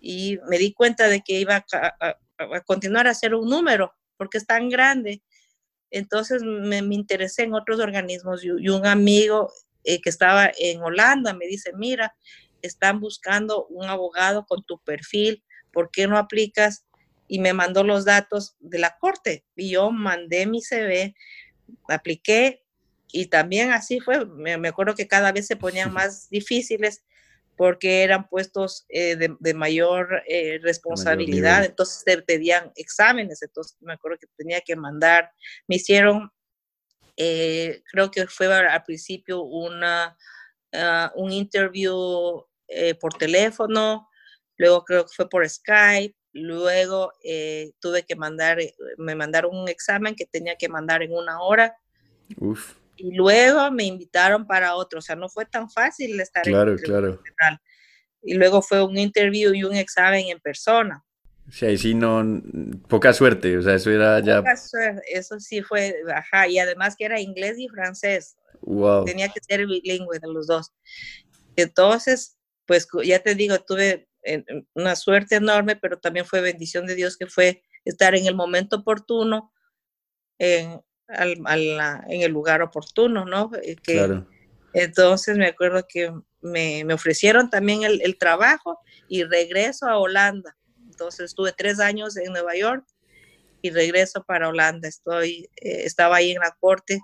y 0.00 0.38
me 0.48 0.58
di 0.58 0.72
cuenta 0.72 1.08
de 1.08 1.20
que 1.20 1.38
iba 1.40 1.64
a, 1.72 2.16
a 2.38 2.60
continuar 2.62 3.06
a 3.06 3.14
ser 3.14 3.34
un 3.34 3.48
número, 3.48 3.94
porque 4.16 4.38
es 4.38 4.46
tan 4.46 4.68
grande 4.68 5.22
entonces 5.92 6.42
me, 6.42 6.78
interesé 6.78 7.42
en 7.42 7.54
otros 7.54 7.78
organismos 7.78 8.44
y, 8.44 8.50
un 8.50 8.86
amigo 8.86 9.52
eh, 9.84 10.00
que 10.00 10.10
estaba 10.10 10.50
en 10.58 10.80
Holanda 10.82 11.34
me 11.34 11.46
dice, 11.46 11.72
mira, 11.74 12.16
están 12.62 12.98
buscando 12.98 13.66
un 13.66 13.84
abogado 13.84 14.46
con 14.46 14.64
tu 14.64 14.78
perfil, 14.78 15.44
¿por 15.72 15.90
qué 15.90 16.06
no 16.06 16.16
aplicas? 16.16 16.84
Y 17.28 17.38
me 17.38 17.52
mandó 17.52 17.84
los 17.84 18.04
datos 18.04 18.56
de 18.60 18.78
la 18.78 18.96
corte 18.98 19.44
y 19.54 19.70
yo 19.70 19.90
mandé 19.90 20.46
mi 20.46 20.62
CV, 20.62 21.14
apliqué 21.88 22.64
y 23.12 23.26
también 23.26 23.72
así 23.72 24.00
fue, 24.00 24.24
me, 24.26 24.56
me 24.56 24.68
acuerdo 24.68 24.94
que 24.94 25.06
cada 25.06 25.32
vez 25.32 25.46
se 25.46 25.56
ponían 25.56 25.92
más 25.92 26.30
difíciles 26.30 27.04
porque 27.56 28.02
eran 28.02 28.28
puestos 28.28 28.84
eh, 28.88 29.16
de, 29.16 29.54
mayor 29.54 30.22
eh, 30.26 30.58
responsabilidad, 30.62 31.64
entonces 31.64 32.02
te 32.04 32.20
pedían 32.22 32.72
exámenes, 32.76 33.42
entonces 33.42 33.76
me 33.80 33.92
acuerdo 33.92 34.18
que 34.18 34.26
tenía 34.36 34.60
que 34.60 34.74
mandar, 34.74 35.30
me 35.68 35.76
hicieron, 35.76 36.30
eh, 37.16 37.82
creo 37.90 38.10
que 38.10 38.26
fue 38.26 38.52
al 38.52 38.82
principio 38.84 39.42
una, 39.42 40.16
ah, 40.72 41.12
un 41.14 41.32
interview 41.32 42.44
por 43.00 43.12
teléfono, 43.18 44.08
luego 44.56 44.82
creo 44.82 45.04
que 45.04 45.12
fue 45.14 45.28
por 45.28 45.46
Skype, 45.46 46.16
luego 46.32 47.12
tuve 47.80 48.02
que 48.04 48.16
mandar, 48.16 48.58
me 48.96 49.14
mandaron 49.14 49.54
un 49.54 49.68
examen 49.68 50.14
que 50.14 50.24
tenía 50.24 50.56
que 50.56 50.70
mandar 50.70 51.02
en 51.02 51.12
una 51.12 51.42
hora. 51.42 51.76
Uf 52.38 52.81
y 53.02 53.10
luego 53.16 53.68
me 53.72 53.82
invitaron 53.82 54.46
para 54.46 54.76
otro, 54.76 55.00
o 55.00 55.02
sea, 55.02 55.16
no 55.16 55.28
fue 55.28 55.44
tan 55.44 55.68
fácil 55.68 56.20
estar 56.20 56.44
claro, 56.44 56.70
en 56.70 56.78
claro. 56.78 57.20
Y 58.22 58.34
luego 58.34 58.62
fue 58.62 58.80
un 58.84 58.96
interview 58.96 59.52
y 59.52 59.64
un 59.64 59.74
examen 59.74 60.28
en 60.28 60.38
persona. 60.38 61.04
Sí, 61.50 61.66
ahí 61.66 61.76
sí 61.76 61.94
no, 61.94 62.40
poca 62.88 63.12
suerte, 63.12 63.58
o 63.58 63.62
sea, 63.62 63.74
eso 63.74 63.90
era 63.90 64.20
ya... 64.20 64.38
Poca 64.38 64.56
suerte, 64.56 65.02
eso 65.08 65.40
sí 65.40 65.62
fue, 65.62 65.96
ajá, 66.14 66.46
y 66.46 66.60
además 66.60 66.94
que 66.96 67.06
era 67.06 67.20
inglés 67.20 67.58
y 67.58 67.68
francés. 67.68 68.36
Wow. 68.60 69.04
Tenía 69.04 69.28
que 69.28 69.40
ser 69.40 69.66
bilingüe 69.66 70.20
de 70.20 70.28
los 70.28 70.46
dos. 70.46 70.72
Entonces, 71.56 72.38
pues 72.66 72.86
ya 73.02 73.18
te 73.18 73.34
digo, 73.34 73.58
tuve 73.58 74.08
una 74.74 74.94
suerte 74.94 75.34
enorme, 75.34 75.74
pero 75.74 75.98
también 75.98 76.24
fue 76.24 76.40
bendición 76.40 76.86
de 76.86 76.94
Dios 76.94 77.16
que 77.16 77.26
fue 77.26 77.64
estar 77.84 78.14
en 78.14 78.26
el 78.26 78.36
momento 78.36 78.76
oportuno, 78.76 79.52
en, 80.38 80.80
en 81.18 82.22
el 82.22 82.32
lugar 82.32 82.62
oportuno, 82.62 83.24
¿no? 83.24 83.50
Eh, 83.62 83.76
claro. 83.76 84.26
Entonces 84.72 85.36
me 85.36 85.46
acuerdo 85.46 85.86
que 85.86 86.12
me, 86.40 86.84
ofrecieron 86.92 87.50
también 87.50 87.82
el, 87.84 88.18
trabajo 88.18 88.80
y 89.08 89.24
regreso 89.24 89.86
a 89.86 89.98
Holanda. 89.98 90.56
Entonces 90.90 91.26
estuve 91.26 91.52
tres 91.52 91.80
años 91.80 92.16
en 92.16 92.32
Nueva 92.32 92.54
York 92.56 92.84
y 93.60 93.70
regreso 93.70 94.22
para 94.24 94.48
Holanda. 94.48 94.88
Estoy, 94.88 95.48
eh, 95.56 95.82
estaba 95.84 96.16
ahí 96.16 96.32
en 96.32 96.40
la 96.40 96.56
corte, 96.58 97.00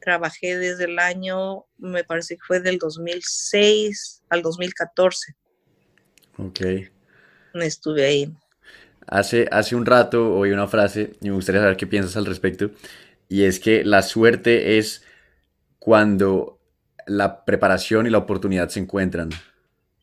trabajé 0.00 0.58
desde 0.58 0.84
el 0.84 0.98
año, 0.98 1.64
me 1.78 2.04
parece 2.04 2.36
que 2.36 2.42
fue 2.46 2.60
del 2.60 2.78
2006 2.78 4.22
al 4.28 4.42
2014. 4.42 5.34
Ok. 6.38 6.60
Estuve 7.54 8.04
ahí. 8.04 8.34
Hace, 9.06 9.46
hace 9.50 9.76
un 9.76 9.86
rato 9.86 10.34
oí 10.34 10.50
una 10.50 10.66
frase 10.66 11.12
y 11.20 11.28
me 11.28 11.36
gustaría 11.36 11.60
saber 11.60 11.76
qué 11.76 11.86
piensas 11.86 12.16
al 12.16 12.26
respecto 12.26 12.70
y 13.28 13.44
es 13.44 13.60
que 13.60 13.84
la 13.84 14.02
suerte 14.02 14.78
es 14.78 15.04
cuando 15.78 16.58
la 17.06 17.44
preparación 17.44 18.06
y 18.06 18.10
la 18.10 18.18
oportunidad 18.18 18.68
se 18.68 18.80
encuentran. 18.80 19.30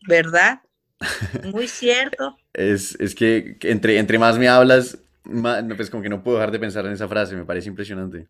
¿Verdad? 0.08 0.62
Muy 1.52 1.68
cierto. 1.68 2.38
es, 2.54 2.96
que 3.16 3.58
entre, 3.62 3.98
entre 3.98 4.20
más 4.20 4.38
me 4.38 4.48
hablas, 4.48 5.00
más, 5.24 5.64
pues 5.76 5.90
como 5.90 6.04
que 6.04 6.10
no 6.10 6.24
puedo 6.24 6.38
dejar 6.38 6.52
de 6.52 6.60
pensar 6.60 6.86
en 6.86 6.94
esa 6.94 7.08
frase, 7.08 7.36
me 7.36 7.46
parece 7.46 7.70
impresionante. 7.70 8.28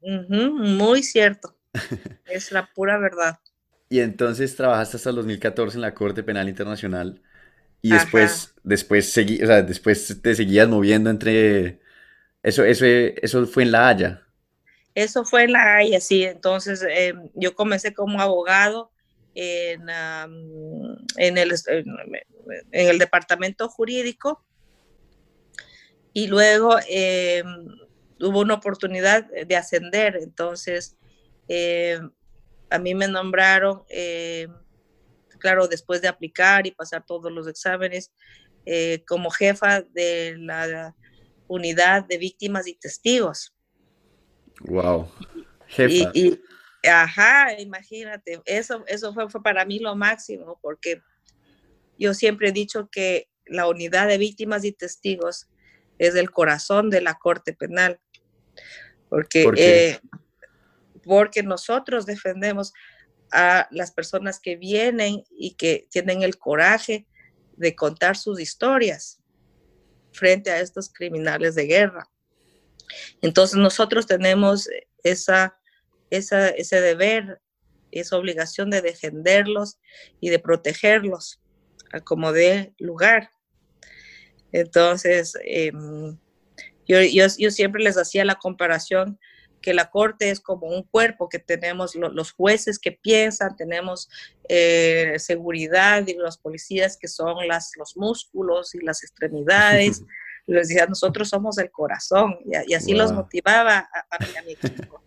muy 0.00 1.02
cierto. 1.02 1.56
es 2.26 2.52
la 2.52 2.66
pura 2.74 2.98
verdad. 2.98 3.38
Y 3.88 4.00
entonces 4.00 4.54
trabajaste 4.54 4.96
hasta 4.96 5.10
el 5.10 5.16
2014 5.16 5.76
en 5.76 5.82
la 5.82 5.94
Corte 5.94 6.22
Penal 6.22 6.48
Internacional 6.48 7.20
y 7.82 7.90
después, 7.90 8.54
después, 8.62 9.10
seguí, 9.10 9.42
o 9.42 9.46
sea, 9.46 9.62
después 9.62 10.20
te 10.22 10.34
seguías 10.34 10.68
moviendo 10.68 11.10
entre... 11.10 11.80
Eso, 12.42 12.64
eso, 12.64 12.84
eso 12.86 13.46
fue 13.46 13.64
en 13.64 13.72
La 13.72 13.88
Haya. 13.88 14.26
Eso 14.94 15.24
fue 15.24 15.44
en 15.44 15.52
La 15.52 15.76
Haya, 15.76 16.00
sí. 16.00 16.24
Entonces, 16.24 16.84
em, 16.88 17.30
yo 17.34 17.54
comencé 17.54 17.94
como 17.94 18.20
abogado 18.20 18.90
en, 19.34 19.88
en, 21.16 21.38
el, 21.38 21.52
en, 21.68 22.88
el, 22.88 22.98
departamento 22.98 23.68
jurídico 23.68 24.44
y 26.12 26.26
luego 26.26 26.76
em, 26.88 27.68
hubo 28.20 28.40
una 28.40 28.54
oportunidad 28.54 29.26
de 29.46 29.56
ascender. 29.56 30.16
Entonces, 30.20 30.96
em, 31.48 32.10
a 32.70 32.78
mí 32.78 32.94
me 32.94 33.08
nombraron, 33.08 33.84
claro, 35.38 35.68
después 35.68 36.02
de 36.02 36.08
aplicar 36.08 36.66
y 36.66 36.72
pasar 36.72 37.04
todos 37.06 37.32
los 37.32 37.48
exámenes, 37.48 38.12
eh, 38.66 39.02
como 39.06 39.30
jefa 39.30 39.82
de 39.82 40.36
la 40.38 40.94
unidad 41.48 42.04
de 42.06 42.18
víctimas 42.18 42.66
y 42.66 42.74
testigos. 42.74 43.54
Wow. 44.60 45.10
Jefa. 45.66 46.10
Y, 46.14 46.40
ajá, 46.88 47.58
imagínate, 47.58 48.40
eso, 48.44 48.84
eso 48.86 49.12
fue, 49.14 49.28
fue 49.28 49.42
para 49.42 49.64
mí 49.64 49.78
lo 49.78 49.94
máximo, 49.94 50.58
porque 50.60 51.02
yo 51.98 52.14
siempre 52.14 52.48
he 52.48 52.52
dicho 52.52 52.88
que 52.90 53.28
la 53.46 53.68
unidad 53.68 54.08
de 54.08 54.18
víctimas 54.18 54.64
y 54.64 54.72
testigos 54.72 55.48
es 55.98 56.14
el 56.14 56.30
corazón 56.30 56.88
de 56.88 57.00
la 57.02 57.14
Corte 57.14 57.52
Penal, 57.52 58.00
porque, 59.08 59.50
eh, 59.56 60.00
porque 61.02 61.42
nosotros 61.42 62.06
defendemos 62.06 62.72
a 63.32 63.68
las 63.70 63.92
personas 63.92 64.40
que 64.40 64.56
vienen 64.56 65.24
y 65.30 65.54
que 65.54 65.86
tienen 65.90 66.22
el 66.22 66.38
coraje 66.38 67.06
de 67.56 67.74
contar 67.74 68.16
sus 68.16 68.40
historias 68.40 69.20
frente 70.12 70.50
a 70.50 70.60
estos 70.60 70.88
criminales 70.92 71.54
de 71.54 71.66
guerra. 71.66 72.08
Entonces 73.22 73.56
nosotros 73.56 74.06
tenemos 74.06 74.68
esa, 75.02 75.58
esa, 76.10 76.48
ese 76.48 76.80
deber, 76.80 77.40
esa 77.90 78.16
obligación 78.16 78.70
de 78.70 78.82
defenderlos 78.82 79.78
y 80.20 80.30
de 80.30 80.38
protegerlos 80.38 81.40
como 82.04 82.32
de 82.32 82.72
lugar. 82.78 83.30
Entonces, 84.52 85.34
em, 85.44 86.16
yo, 86.86 87.02
yo, 87.02 87.26
yo, 87.38 87.50
siempre 87.50 87.82
les 87.82 87.96
hacía 87.96 88.24
la 88.24 88.36
comparación 88.36 89.18
que 89.60 89.74
la 89.74 89.90
corte 89.90 90.30
es 90.30 90.40
como 90.40 90.66
un 90.68 90.82
cuerpo 90.82 91.28
que 91.28 91.38
tenemos 91.38 91.94
los 91.94 92.32
jueces 92.32 92.78
que 92.78 92.92
piensan, 92.92 93.56
tenemos 93.56 94.08
eh, 94.48 95.14
seguridad 95.18 96.06
y 96.06 96.14
los 96.14 96.38
policías 96.38 96.96
que 96.96 97.08
son 97.08 97.46
las, 97.46 97.72
los 97.76 97.96
músculos 97.96 98.74
y 98.74 98.80
las 98.80 99.02
extremidades. 99.02 100.02
les 100.46 100.68
decía, 100.68 100.86
nosotros 100.86 101.28
somos 101.28 101.58
el 101.58 101.70
corazón, 101.70 102.38
y, 102.44 102.74
así 102.74 102.94
los 102.94 103.12
motivaba 103.12 103.88
a, 104.10 104.42
mi 104.44 104.52
equipo. 104.52 105.02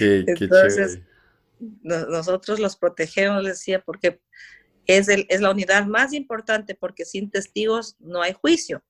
Entonces, 0.00 1.00
nosotros 1.58 2.58
los 2.58 2.76
protegemos, 2.76 3.42
les 3.42 3.58
decía, 3.58 3.80
porque 3.80 4.20
es, 4.86 5.08
el, 5.08 5.26
es 5.28 5.40
la 5.40 5.50
unidad 5.50 5.86
más 5.86 6.12
importante, 6.12 6.74
porque 6.74 7.04
sin 7.04 7.30
testigos 7.30 7.96
no 7.98 8.22
hay 8.22 8.32
juicio, 8.32 8.82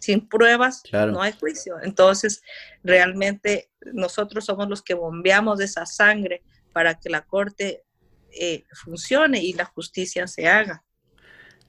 sin 0.00 0.28
pruebas 0.28 0.82
no 0.92 1.22
hay 1.22 1.32
juicio. 1.32 1.76
Entonces, 1.82 2.42
realmente 2.82 3.70
nosotros 3.92 4.44
somos 4.44 4.68
los 4.68 4.82
que 4.82 4.94
bombeamos 4.94 5.60
esa 5.60 5.86
sangre 5.86 6.42
para 6.72 6.98
que 6.98 7.10
la 7.10 7.22
corte 7.22 7.84
eh, 8.30 8.64
funcione 8.72 9.42
y 9.42 9.52
la 9.52 9.64
justicia 9.64 10.26
se 10.26 10.48
haga. 10.48 10.84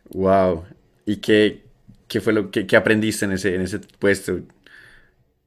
Wow. 0.09 0.65
¿Y 1.05 1.17
qué, 1.17 1.63
qué 2.13 2.21
fue 2.21 2.31
lo 2.31 2.51
que 2.51 2.75
aprendiste 2.75 3.25
en 3.25 3.31
ese, 3.31 3.55
en 3.55 3.61
ese 3.61 3.79
puesto? 3.79 4.39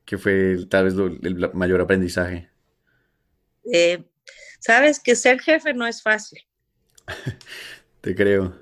¿Qué 0.04 0.18
fue 0.18 0.56
tal 0.68 0.86
vez 0.86 0.94
el 1.22 1.48
mayor 1.54 1.80
aprendizaje? 1.80 2.50
Eh, 3.72 4.02
sabes 4.58 4.98
que 4.98 5.14
ser 5.14 5.38
jefe 5.38 5.72
no 5.74 5.86
es 5.86 6.02
fácil. 6.02 6.40
Te 8.00 8.16
creo. 8.16 8.60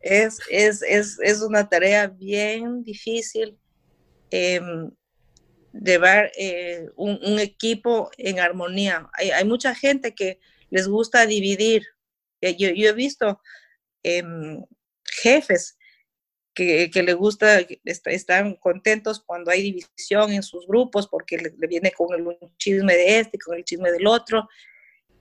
Es, 0.00 0.40
es, 0.50 0.82
es, 0.82 1.20
es 1.22 1.42
una 1.42 1.68
tarea 1.68 2.08
bien 2.08 2.82
difícil 2.82 3.56
em, 4.32 4.90
llevar 5.72 6.32
eh, 6.36 6.88
un, 6.96 7.38
equipo 7.38 8.10
en 8.18 8.40
armonía. 8.40 9.08
Hay, 9.12 9.30
hay, 9.30 9.44
mucha 9.44 9.76
gente 9.76 10.12
que 10.12 10.40
les 10.70 10.88
gusta 10.88 11.24
dividir. 11.24 11.86
Eh, 12.40 12.56
yo, 12.56 12.70
yo 12.70 12.88
he 12.88 12.94
visto 12.94 13.40
em, 14.02 14.60
jefes 15.04 15.78
que, 16.54 16.90
que 16.90 17.02
les 17.02 17.16
gusta, 17.16 17.60
están 17.84 18.54
contentos 18.54 19.22
cuando 19.24 19.50
hay 19.50 19.62
división 19.62 20.32
en 20.32 20.42
sus 20.42 20.66
grupos 20.66 21.08
porque 21.08 21.36
le, 21.36 21.66
viene 21.66 21.90
con 21.90 22.14
el 22.14 22.24
chisme 22.56 22.94
de 22.94 23.18
este, 23.18 23.38
con 23.38 23.56
el 23.56 23.64
chisme 23.64 23.90
del 23.90 24.06
otro. 24.06 24.48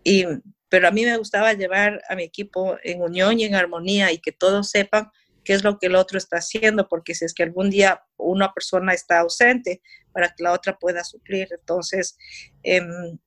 Y, 0.04 0.26
pero 0.70 0.88
a 0.88 0.92
mí 0.92 1.04
me 1.04 1.18
gustaba 1.18 1.54
llevar 1.54 2.02
a 2.08 2.16
mi 2.16 2.24
equipo 2.24 2.78
en 2.84 3.02
unión 3.02 3.40
y 3.40 3.46
en 3.46 3.56
armonía 3.56 4.12
y 4.12 4.20
que 4.20 4.32
todos 4.32 4.70
sepan 4.70 5.10
qué 5.44 5.54
es 5.54 5.64
lo 5.64 5.78
que 5.78 5.88
el 5.88 5.96
otro 5.96 6.18
está 6.18 6.38
haciendo, 6.38 6.88
porque 6.88 7.16
si 7.16 7.26
es 7.26 7.34
que 7.34 7.44
algún 7.44 7.70
día 7.70 8.02
una 8.18 8.54
persona 8.54 8.94
está 8.94 9.20
ausente, 9.20 9.82
para 10.14 10.30
que 10.30 10.44
la 10.44 10.54
otra 10.54 10.78
pueda 10.78 11.04
suplir. 11.04 11.50
Entonces, 11.52 12.18
em, 12.62 13.18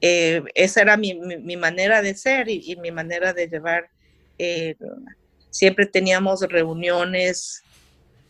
eh, 0.00 0.42
esa 0.54 0.82
era 0.82 0.96
mi, 0.96 1.14
mi, 1.14 1.56
manera 1.56 2.02
de 2.02 2.14
ser 2.14 2.48
y, 2.48 2.70
y 2.70 2.76
mi 2.76 2.92
manera 2.92 3.32
de 3.32 3.48
llevar 3.48 3.90
eh, 4.38 4.76
Siempre 5.56 5.86
teníamos 5.86 6.42
reuniones 6.42 7.62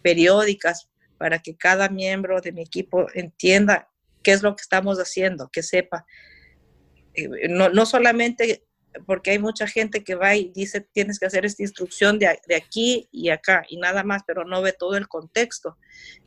periódicas 0.00 0.88
para 1.18 1.40
que 1.40 1.56
cada 1.56 1.88
miembro 1.88 2.40
de 2.40 2.52
mi 2.52 2.62
equipo 2.62 3.08
entienda 3.14 3.88
qué 4.22 4.30
es 4.30 4.44
lo 4.44 4.54
que 4.54 4.62
estamos 4.62 4.98
haciendo, 4.98 5.48
que 5.48 5.64
sepa. 5.64 6.06
Eh, 7.14 7.48
no, 7.48 7.68
no 7.68 7.84
solamente 7.84 8.62
porque 9.06 9.32
hay 9.32 9.40
mucha 9.40 9.66
gente 9.66 10.04
que 10.04 10.14
va 10.14 10.36
y 10.36 10.52
dice 10.54 10.80
tienes 10.80 11.18
que 11.18 11.26
hacer 11.26 11.44
esta 11.44 11.64
instrucción 11.64 12.20
de, 12.20 12.40
de 12.46 12.54
aquí 12.54 13.08
y 13.10 13.30
acá 13.30 13.64
y 13.68 13.76
nada 13.76 14.04
más, 14.04 14.22
pero 14.24 14.44
no 14.44 14.62
ve 14.62 14.72
todo 14.72 14.96
el 14.96 15.08
contexto. 15.08 15.76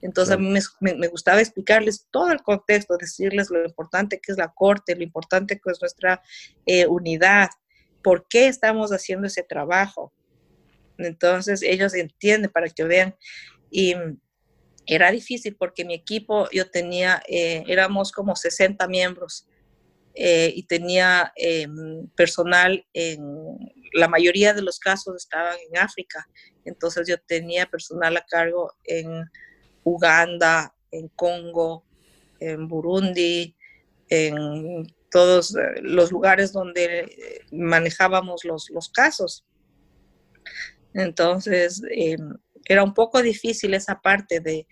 Entonces 0.01 0.35
a 0.35 0.37
mí 0.37 0.53
me, 0.81 0.95
me, 0.95 1.07
gustaba 1.07 1.39
explicarles 1.39 2.07
todo 2.11 2.29
el 2.33 2.41
contexto, 2.41 2.97
decirles 2.97 3.49
lo 3.49 3.63
importante 3.63 4.19
que 4.19 4.33
es 4.33 4.37
la 4.37 4.49
corte, 4.49 4.97
lo 4.97 5.03
importante 5.03 5.61
que 5.61 5.71
es 5.71 5.79
nuestra 5.79 6.21
eh, 6.65 6.87
unidad, 6.87 7.49
por 8.03 8.27
qué 8.27 8.47
estamos 8.47 8.91
haciendo 8.91 9.27
ese 9.27 9.43
trabajo. 9.43 10.11
Entonces 10.99 11.61
ellos 11.61 11.93
entienden 11.93 12.51
para 12.51 12.69
que 12.69 12.83
vean. 12.83 13.15
Y 13.71 13.95
era 14.89 15.11
difícil 15.11 15.55
porque 15.55 15.85
mi 15.85 15.93
equipo, 15.93 16.49
yo 16.51 16.69
tenía, 16.69 17.21
eh, 17.27 17.63
éramos 17.67 18.11
como 18.11 18.35
60 18.35 18.87
miembros 18.87 19.47
eh, 20.15 20.51
y 20.55 20.63
tenía 20.63 21.31
em, 21.35 22.07
personal 22.15 22.83
en, 22.93 23.21
la 23.93 24.07
mayoría 24.07 24.53
de 24.53 24.63
los 24.63 24.79
casos 24.79 25.15
estaban 25.15 25.55
en 25.69 25.77
África. 25.79 26.27
Entonces 26.65 27.07
yo 27.07 27.17
tenía 27.19 27.67
personal 27.67 28.17
a 28.17 28.25
cargo 28.25 28.73
en 28.83 29.25
Uganda, 29.83 30.73
en 30.91 31.07
Congo, 31.09 31.85
en 32.39 32.67
Burundi, 32.67 33.55
en 34.09 34.91
todos 35.11 35.55
eh, 35.55 35.81
los 35.81 36.11
lugares 36.11 36.51
donde 36.51 37.45
manejábamos 37.51 38.43
los, 38.43 38.71
los 38.71 38.89
casos. 38.89 39.45
Entonces, 40.93 41.81
eh, 41.91 42.17
era 42.65 42.83
un 42.83 42.93
poco 42.93 43.21
difícil 43.21 43.73
esa 43.73 43.99
parte 44.01 44.39
de, 44.39 44.67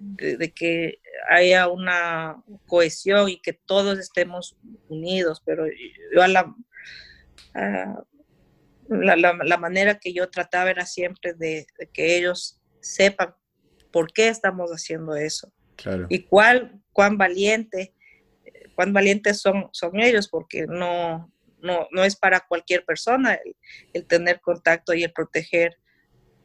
de, 0.00 0.52
que 0.52 0.98
haya 1.28 1.68
una 1.68 2.42
cohesión 2.66 3.28
y 3.28 3.40
que 3.40 3.52
todos 3.52 3.98
estemos 3.98 4.56
unidos, 4.88 5.42
pero 5.44 5.66
yo 6.12 6.22
a 6.22 6.28
la, 6.28 6.54
la, 8.88 9.16
la, 9.16 9.56
manera 9.58 9.98
que 9.98 10.12
yo 10.12 10.28
trataba 10.30 10.70
era 10.70 10.86
siempre 10.86 11.34
de, 11.34 11.66
que 11.92 12.16
ellos 12.16 12.60
sepan 12.80 13.34
por 13.90 14.12
qué 14.12 14.28
estamos 14.28 14.70
haciendo 14.70 15.14
eso. 15.16 15.52
Y 16.08 16.24
cuál, 16.24 16.80
cuán 16.92 17.18
valiente, 17.18 17.94
cuán 18.74 18.92
valientes 18.92 19.40
son, 19.40 19.68
son 19.72 20.00
ellos, 20.00 20.28
porque 20.28 20.66
no, 20.68 21.32
no, 21.64 21.88
no 21.90 22.04
es 22.04 22.14
para 22.14 22.40
cualquier 22.40 22.84
persona 22.84 23.38
el, 23.92 24.06
tener 24.06 24.40
contacto 24.40 24.94
y 24.94 25.02
el 25.02 25.12
proteger 25.12 25.78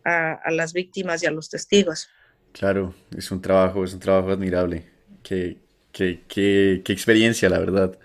a, 0.05 0.49
las 0.51 0.73
víctimas 0.73 1.21
y 1.21 1.27
a 1.27 1.31
los 1.31 1.49
testigos. 1.49 2.09
Claro, 2.53 2.95
es 3.15 3.29
un 3.29 3.41
trabajo, 3.41 3.83
es 3.83 3.93
un 3.93 3.99
trabajo 3.99 4.31
admirable. 4.31 4.89
Qué, 5.21 5.57
qué, 5.91 6.23
qué, 6.27 6.81
qué 6.83 6.93
experiencia, 6.93 7.49
la 7.49 7.59
verdad. 7.59 7.99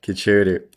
Qué 0.00 0.14
chévere. 0.14 0.68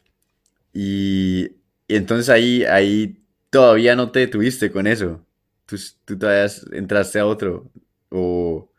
Y, 0.74 1.52
y, 1.88 1.96
entonces 1.96 2.30
ahí, 2.30 2.64
ahí 2.64 3.22
todavía 3.50 3.96
no 3.96 4.12
te 4.12 4.20
detuviste 4.22 4.72
con 4.72 4.88
eso. 4.88 5.24
Tú, 5.66 5.76
tú 6.06 6.18
todavía 6.18 6.52
entraste 6.72 7.20
a 7.20 7.26
otro. 7.28 7.70
O, 8.10 8.72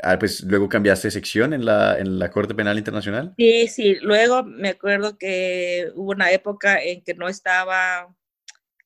Ah, 0.00 0.18
pues 0.18 0.42
luego 0.44 0.68
cambiaste 0.68 1.10
sección 1.10 1.52
en 1.52 1.64
la, 1.64 1.98
en 1.98 2.20
la 2.20 2.30
Corte 2.30 2.54
Penal 2.54 2.78
Internacional. 2.78 3.34
Sí, 3.36 3.66
sí, 3.66 3.96
luego 4.00 4.44
me 4.44 4.70
acuerdo 4.70 5.18
que 5.18 5.90
hubo 5.94 6.12
una 6.12 6.30
época 6.30 6.80
en 6.80 7.02
que 7.02 7.14
no 7.14 7.28
estaba, 7.28 8.14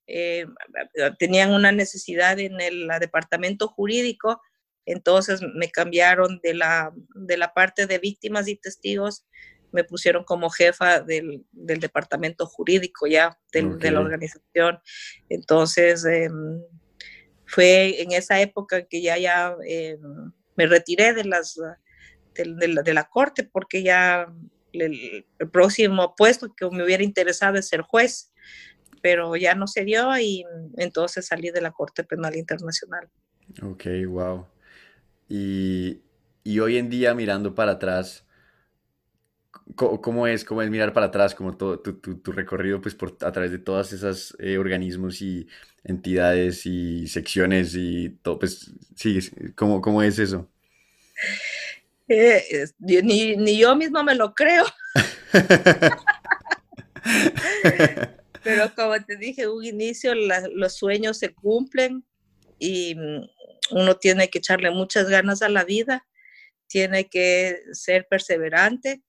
eh, 0.06 0.46
tenían 1.18 1.52
una 1.52 1.70
necesidad 1.70 2.38
en 2.38 2.58
el 2.62 2.88
departamento 2.98 3.68
jurídico, 3.68 4.40
entonces 4.86 5.42
me 5.54 5.70
cambiaron 5.70 6.40
de 6.42 6.54
la, 6.54 6.92
de 7.14 7.36
la 7.36 7.52
parte 7.52 7.86
de 7.86 7.98
víctimas 7.98 8.48
y 8.48 8.56
testigos, 8.56 9.26
me 9.70 9.84
pusieron 9.84 10.24
como 10.24 10.48
jefa 10.48 11.00
del, 11.00 11.44
del 11.52 11.80
departamento 11.80 12.46
jurídico 12.46 13.06
ya 13.06 13.38
de 13.52 13.90
la 13.90 14.00
organización. 14.00 14.78
Entonces, 15.28 16.04
em, 16.04 16.60
fue 17.46 18.02
en 18.02 18.12
esa 18.12 18.40
época 18.40 18.86
que 18.86 19.02
ya, 19.02 19.18
ya... 19.18 19.54
Em, 19.66 20.32
me 20.56 20.66
retiré 20.66 21.14
de, 21.14 21.24
las, 21.24 21.58
de, 22.34 22.94
la, 22.94 23.04
corte 23.04 23.44
porque 23.44 23.82
ya 23.82 24.32
el, 24.72 25.24
próximo 25.52 26.14
puesto 26.16 26.54
que 26.54 26.68
me 26.70 26.84
hubiera 26.84 27.02
interesado 27.02 27.58
es 27.58 27.68
ser 27.68 27.82
juez, 27.82 28.32
pero 29.02 29.34
ya 29.36 29.54
no 29.54 29.66
se 29.66 29.84
dio 29.84 30.16
y 30.18 30.44
entonces 30.76 31.26
salí 31.26 31.50
de 31.50 31.60
la 31.60 31.72
Corte 31.72 32.04
Penal 32.04 32.36
Internacional. 32.36 33.08
Ok, 33.62 33.84
wow. 34.06 34.46
Y, 35.28 36.02
y 36.44 36.60
hoy 36.60 36.78
en 36.78 36.88
día 36.88 37.14
mirando 37.14 37.54
para 37.54 37.72
atrás, 37.72 38.26
¿Cómo 39.74 40.26
es, 40.26 40.44
¿Cómo 40.44 40.62
es 40.62 40.70
mirar 40.70 40.92
para 40.92 41.06
atrás, 41.06 41.34
como 41.34 41.56
todo 41.56 41.80
tu, 41.80 41.94
tu, 41.94 42.32
recorrido 42.32 42.80
pues 42.80 42.94
por, 42.94 43.16
a 43.20 43.32
través 43.32 43.52
de 43.52 43.58
todas 43.58 43.92
esas 43.92 44.36
eh, 44.38 44.58
organismos 44.58 45.22
y 45.22 45.48
entidades 45.84 46.66
y 46.66 47.06
secciones 47.08 47.74
y 47.74 48.10
todo? 48.22 48.38
Pues 48.38 48.72
sí, 48.94 49.18
¿cómo, 49.54 49.80
cómo 49.80 50.02
es 50.02 50.18
eso? 50.18 50.48
Eh, 52.08 52.66
ni, 52.78 53.36
ni, 53.36 53.58
yo 53.58 53.74
mismo 53.76 54.02
me 54.02 54.14
lo 54.14 54.34
creo. 54.34 54.64
Pero 58.42 58.74
como 58.74 59.02
te 59.04 59.16
dije, 59.16 59.48
un 59.48 59.64
inicio, 59.64 60.14
los 60.14 60.74
sueños 60.74 61.18
se 61.18 61.32
cumplen 61.32 62.04
y 62.58 62.94
mm, 62.94 63.78
uno 63.78 63.96
tiene 63.96 64.28
que 64.28 64.38
echarle 64.38 64.70
muchas 64.70 65.08
ganas 65.08 65.42
a 65.42 65.48
la 65.48 65.64
vida, 65.64 66.06
tiene 66.66 67.08
que 67.08 67.62
ser 67.72 68.06
perseverante 68.08 69.02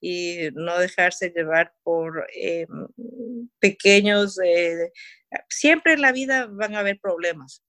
y 0.00 0.48
no 0.54 0.78
dejarse 0.78 1.30
llevar 1.30 1.74
por 1.82 2.26
eh, 2.34 2.66
pequeños, 3.58 4.38
eh, 4.42 4.92
siempre 5.48 5.92
en 5.92 6.00
la 6.00 6.12
vida 6.12 6.46
van 6.46 6.74
a 6.74 6.80
haber 6.80 6.98
problemas, 6.98 7.62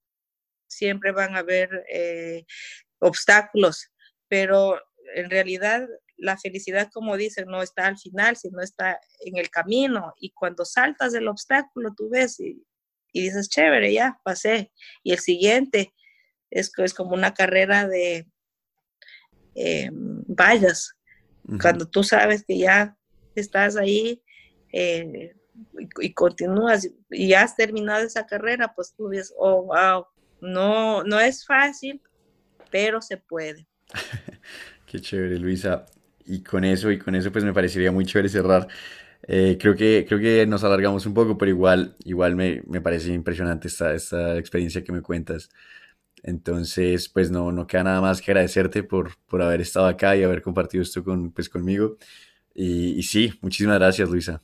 siempre 0.67 1.11
van 1.11 1.35
a 1.35 1.39
haber 1.39 1.85
eh, 1.91 2.45
obstáculos, 2.99 3.91
pero 4.29 4.79
en 5.13 5.29
realidad 5.29 5.87
la 6.17 6.37
felicidad, 6.37 6.89
como 6.93 7.17
dicen, 7.17 7.47
no 7.47 7.61
está 7.61 7.87
al 7.87 7.97
final, 7.97 8.37
sino 8.37 8.61
está 8.61 8.99
en 9.25 9.37
el 9.37 9.49
camino. 9.49 10.13
Y 10.19 10.29
cuando 10.31 10.65
saltas 10.65 11.13
del 11.13 11.27
obstáculo, 11.27 11.93
tú 11.97 12.09
ves 12.09 12.39
y, 12.39 12.63
dices, 13.11 13.49
chévere, 13.49 13.91
ya 13.91 14.19
pasé. 14.23 14.71
Y 15.01 15.13
el 15.13 15.19
siguiente 15.19 15.93
es, 16.51 16.71
es 16.77 16.93
como 16.93 17.15
una 17.15 17.33
carrera 17.33 17.87
de 17.87 18.27
vallas 20.27 20.95
cuando 21.61 21.87
tú 21.87 22.03
sabes 22.03 22.43
que 22.45 22.57
ya 22.57 22.97
estás 23.35 23.75
ahí 23.75 24.21
eh, 24.71 25.35
y, 25.99 26.13
continúas 26.13 26.89
y 27.09 27.33
has 27.33 27.55
terminado 27.55 28.05
esa 28.05 28.25
carrera, 28.25 28.73
pues 28.75 28.93
tú 28.95 29.09
dices, 29.09 29.33
oh, 29.37 29.63
wow, 29.63 30.05
no, 30.41 31.03
no 31.03 31.19
es 31.19 31.45
fácil, 31.45 32.01
pero 32.69 33.01
se 33.01 33.17
puede. 33.17 33.67
Qué 34.85 34.99
chévere, 34.99 35.37
Luisa. 35.37 35.85
Y 36.25 36.43
con 36.43 36.63
eso, 36.63 36.91
y 36.91 36.99
con 36.99 37.15
eso, 37.15 37.31
pues 37.31 37.43
me 37.43 37.53
parecería 37.53 37.91
muy 37.91 38.05
chévere 38.05 38.29
cerrar 38.29 38.67
Eh, 39.27 39.57
creo, 39.59 39.75
que, 39.75 40.05
creo 40.07 40.19
que 40.19 40.47
nos 40.47 40.63
alargamos 40.63 41.05
un 41.05 41.13
poco, 41.13 41.37
pero 41.37 41.51
igual, 41.51 41.95
igual 42.05 42.35
me, 42.35 42.63
me 42.67 42.81
parece 42.81 43.13
impresionante 43.13 43.67
esta, 43.67 43.93
esta 43.93 44.37
experiencia 44.37 44.83
que 44.83 44.91
me 44.91 45.01
cuentas. 45.01 45.49
Entonces, 46.23 47.09
pues 47.09 47.31
no, 47.31 47.51
no 47.51 47.67
queda 47.67 47.83
nada 47.83 48.01
más 48.01 48.21
que 48.21 48.31
agradecerte 48.31 48.83
por, 48.83 49.17
por 49.27 49.41
haber 49.41 49.61
estado 49.61 49.87
acá 49.87 50.15
y 50.15 50.23
haber 50.23 50.41
compartido 50.41 50.83
esto 50.83 51.03
con, 51.03 51.31
pues, 51.31 51.49
conmigo. 51.49 51.97
Y, 52.53 52.99
y 52.99 53.03
sí, 53.03 53.33
muchísimas 53.41 53.79
gracias, 53.79 54.09
Luisa. 54.09 54.41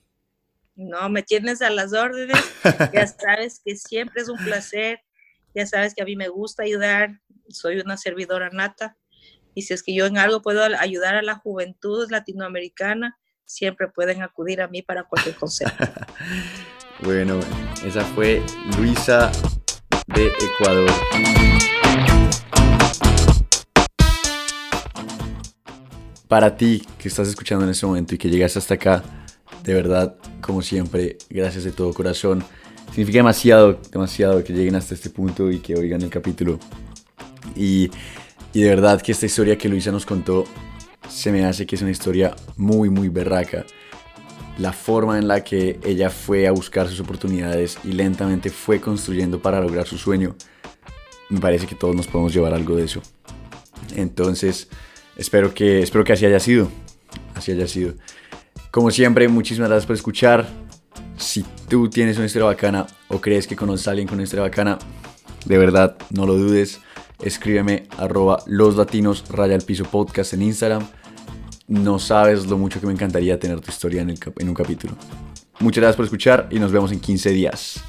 No, 0.75 1.09
me 1.09 1.23
tienes 1.23 1.61
a 1.61 1.69
las 1.69 1.93
órdenes. 1.93 2.37
Ya 2.93 3.07
sabes 3.07 3.61
que 3.63 3.75
siempre 3.75 4.21
es 4.21 4.29
un 4.29 4.37
placer. 4.37 5.01
Ya 5.55 5.65
sabes 5.65 5.93
que 5.95 6.01
a 6.01 6.05
mí 6.05 6.15
me 6.15 6.29
gusta 6.29 6.63
ayudar. 6.63 7.19
Soy 7.49 7.79
una 7.79 7.97
servidora 7.97 8.49
nata. 8.49 8.97
Y 9.53 9.63
si 9.63 9.73
es 9.73 9.81
que 9.81 9.95
yo 9.95 10.05
en 10.05 10.17
algo 10.17 10.41
puedo 10.41 10.63
ayudar 10.63 11.15
a 11.15 11.23
la 11.23 11.35
juventud 11.35 12.07
latinoamericana, 12.11 13.17
siempre 13.45 13.87
pueden 13.87 14.21
acudir 14.21 14.61
a 14.61 14.67
mí 14.67 14.83
para 14.83 15.03
cualquier 15.03 15.35
consejo. 15.35 15.75
bueno, 17.01 17.39
esa 17.83 18.03
fue 18.05 18.43
Luisa 18.77 19.31
de 20.13 20.27
Ecuador. 20.27 20.91
Para 26.27 26.57
ti 26.57 26.83
que 26.97 27.07
estás 27.07 27.27
escuchando 27.27 27.63
en 27.63 27.71
este 27.71 27.85
momento 27.85 28.15
y 28.15 28.17
que 28.17 28.29
llegas 28.29 28.57
hasta 28.57 28.73
acá, 28.73 29.03
de 29.63 29.73
verdad, 29.73 30.15
como 30.41 30.61
siempre, 30.61 31.17
gracias 31.29 31.63
de 31.63 31.71
todo 31.71 31.93
corazón. 31.93 32.43
Significa 32.89 33.19
demasiado, 33.19 33.79
demasiado 33.91 34.43
que 34.43 34.53
lleguen 34.53 34.75
hasta 34.75 34.93
este 34.93 35.09
punto 35.09 35.51
y 35.51 35.59
que 35.59 35.75
oigan 35.75 36.01
el 36.01 36.09
capítulo. 36.09 36.59
Y, 37.55 37.89
y 38.53 38.61
de 38.61 38.69
verdad 38.69 39.01
que 39.01 39.11
esta 39.11 39.25
historia 39.25 39.57
que 39.57 39.69
Luisa 39.69 39.91
nos 39.91 40.05
contó 40.05 40.45
se 41.07 41.31
me 41.31 41.45
hace 41.45 41.65
que 41.65 41.75
es 41.75 41.81
una 41.81 41.91
historia 41.91 42.35
muy, 42.57 42.89
muy 42.89 43.09
berraca. 43.09 43.65
La 44.57 44.73
forma 44.73 45.17
en 45.19 45.27
la 45.27 45.43
que 45.43 45.79
ella 45.83 46.09
fue 46.09 46.47
a 46.47 46.51
buscar 46.51 46.87
sus 46.89 46.99
oportunidades 46.99 47.77
y 47.83 47.91
lentamente 47.91 48.49
fue 48.49 48.81
construyendo 48.81 49.41
para 49.41 49.61
lograr 49.61 49.85
su 49.85 49.97
sueño, 49.97 50.35
me 51.29 51.39
parece 51.39 51.67
que 51.67 51.75
todos 51.75 51.95
nos 51.95 52.07
podemos 52.07 52.33
llevar 52.33 52.53
algo 52.53 52.75
de 52.75 52.85
eso. 52.85 53.01
Entonces, 53.95 54.67
espero 55.17 55.53
que, 55.53 55.81
espero 55.81 56.03
que 56.03 56.13
así 56.13 56.25
haya 56.25 56.39
sido. 56.39 56.69
Así 57.35 57.51
haya 57.51 57.67
sido. 57.67 57.93
Como 58.71 58.91
siempre, 58.91 59.27
muchísimas 59.27 59.69
gracias 59.69 59.85
por 59.87 59.95
escuchar. 59.95 60.47
Si 61.17 61.43
tú 61.67 61.89
tienes 61.89 62.17
una 62.17 62.25
historia 62.25 62.45
bacana 62.45 62.85
o 63.07 63.19
crees 63.19 63.47
que 63.47 63.55
conoces 63.55 63.87
a 63.87 63.91
alguien 63.91 64.07
con 64.07 64.15
una 64.15 64.23
historia 64.23 64.43
bacana, 64.43 64.77
de 65.45 65.57
verdad, 65.57 65.97
no 66.11 66.25
lo 66.25 66.35
dudes. 66.35 66.81
Escríbeme 67.21 67.87
arroba 67.97 68.43
los 68.45 68.75
latinos 68.75 69.23
raya 69.29 69.57
piso 69.57 69.85
podcast 69.85 70.33
en 70.33 70.43
Instagram. 70.43 70.87
No 71.67 71.99
sabes 71.99 72.45
lo 72.45 72.57
mucho 72.57 72.79
que 72.79 72.87
me 72.87 72.93
encantaría 72.93 73.39
tener 73.39 73.59
tu 73.59 73.71
historia 73.71 74.01
en, 74.01 74.09
en 74.09 74.49
un 74.49 74.53
capítulo. 74.53 74.95
Muchas 75.59 75.81
gracias 75.81 75.95
por 75.95 76.05
escuchar 76.05 76.47
y 76.51 76.59
nos 76.59 76.71
vemos 76.71 76.91
en 76.91 76.99
15 76.99 77.31
días. 77.31 77.81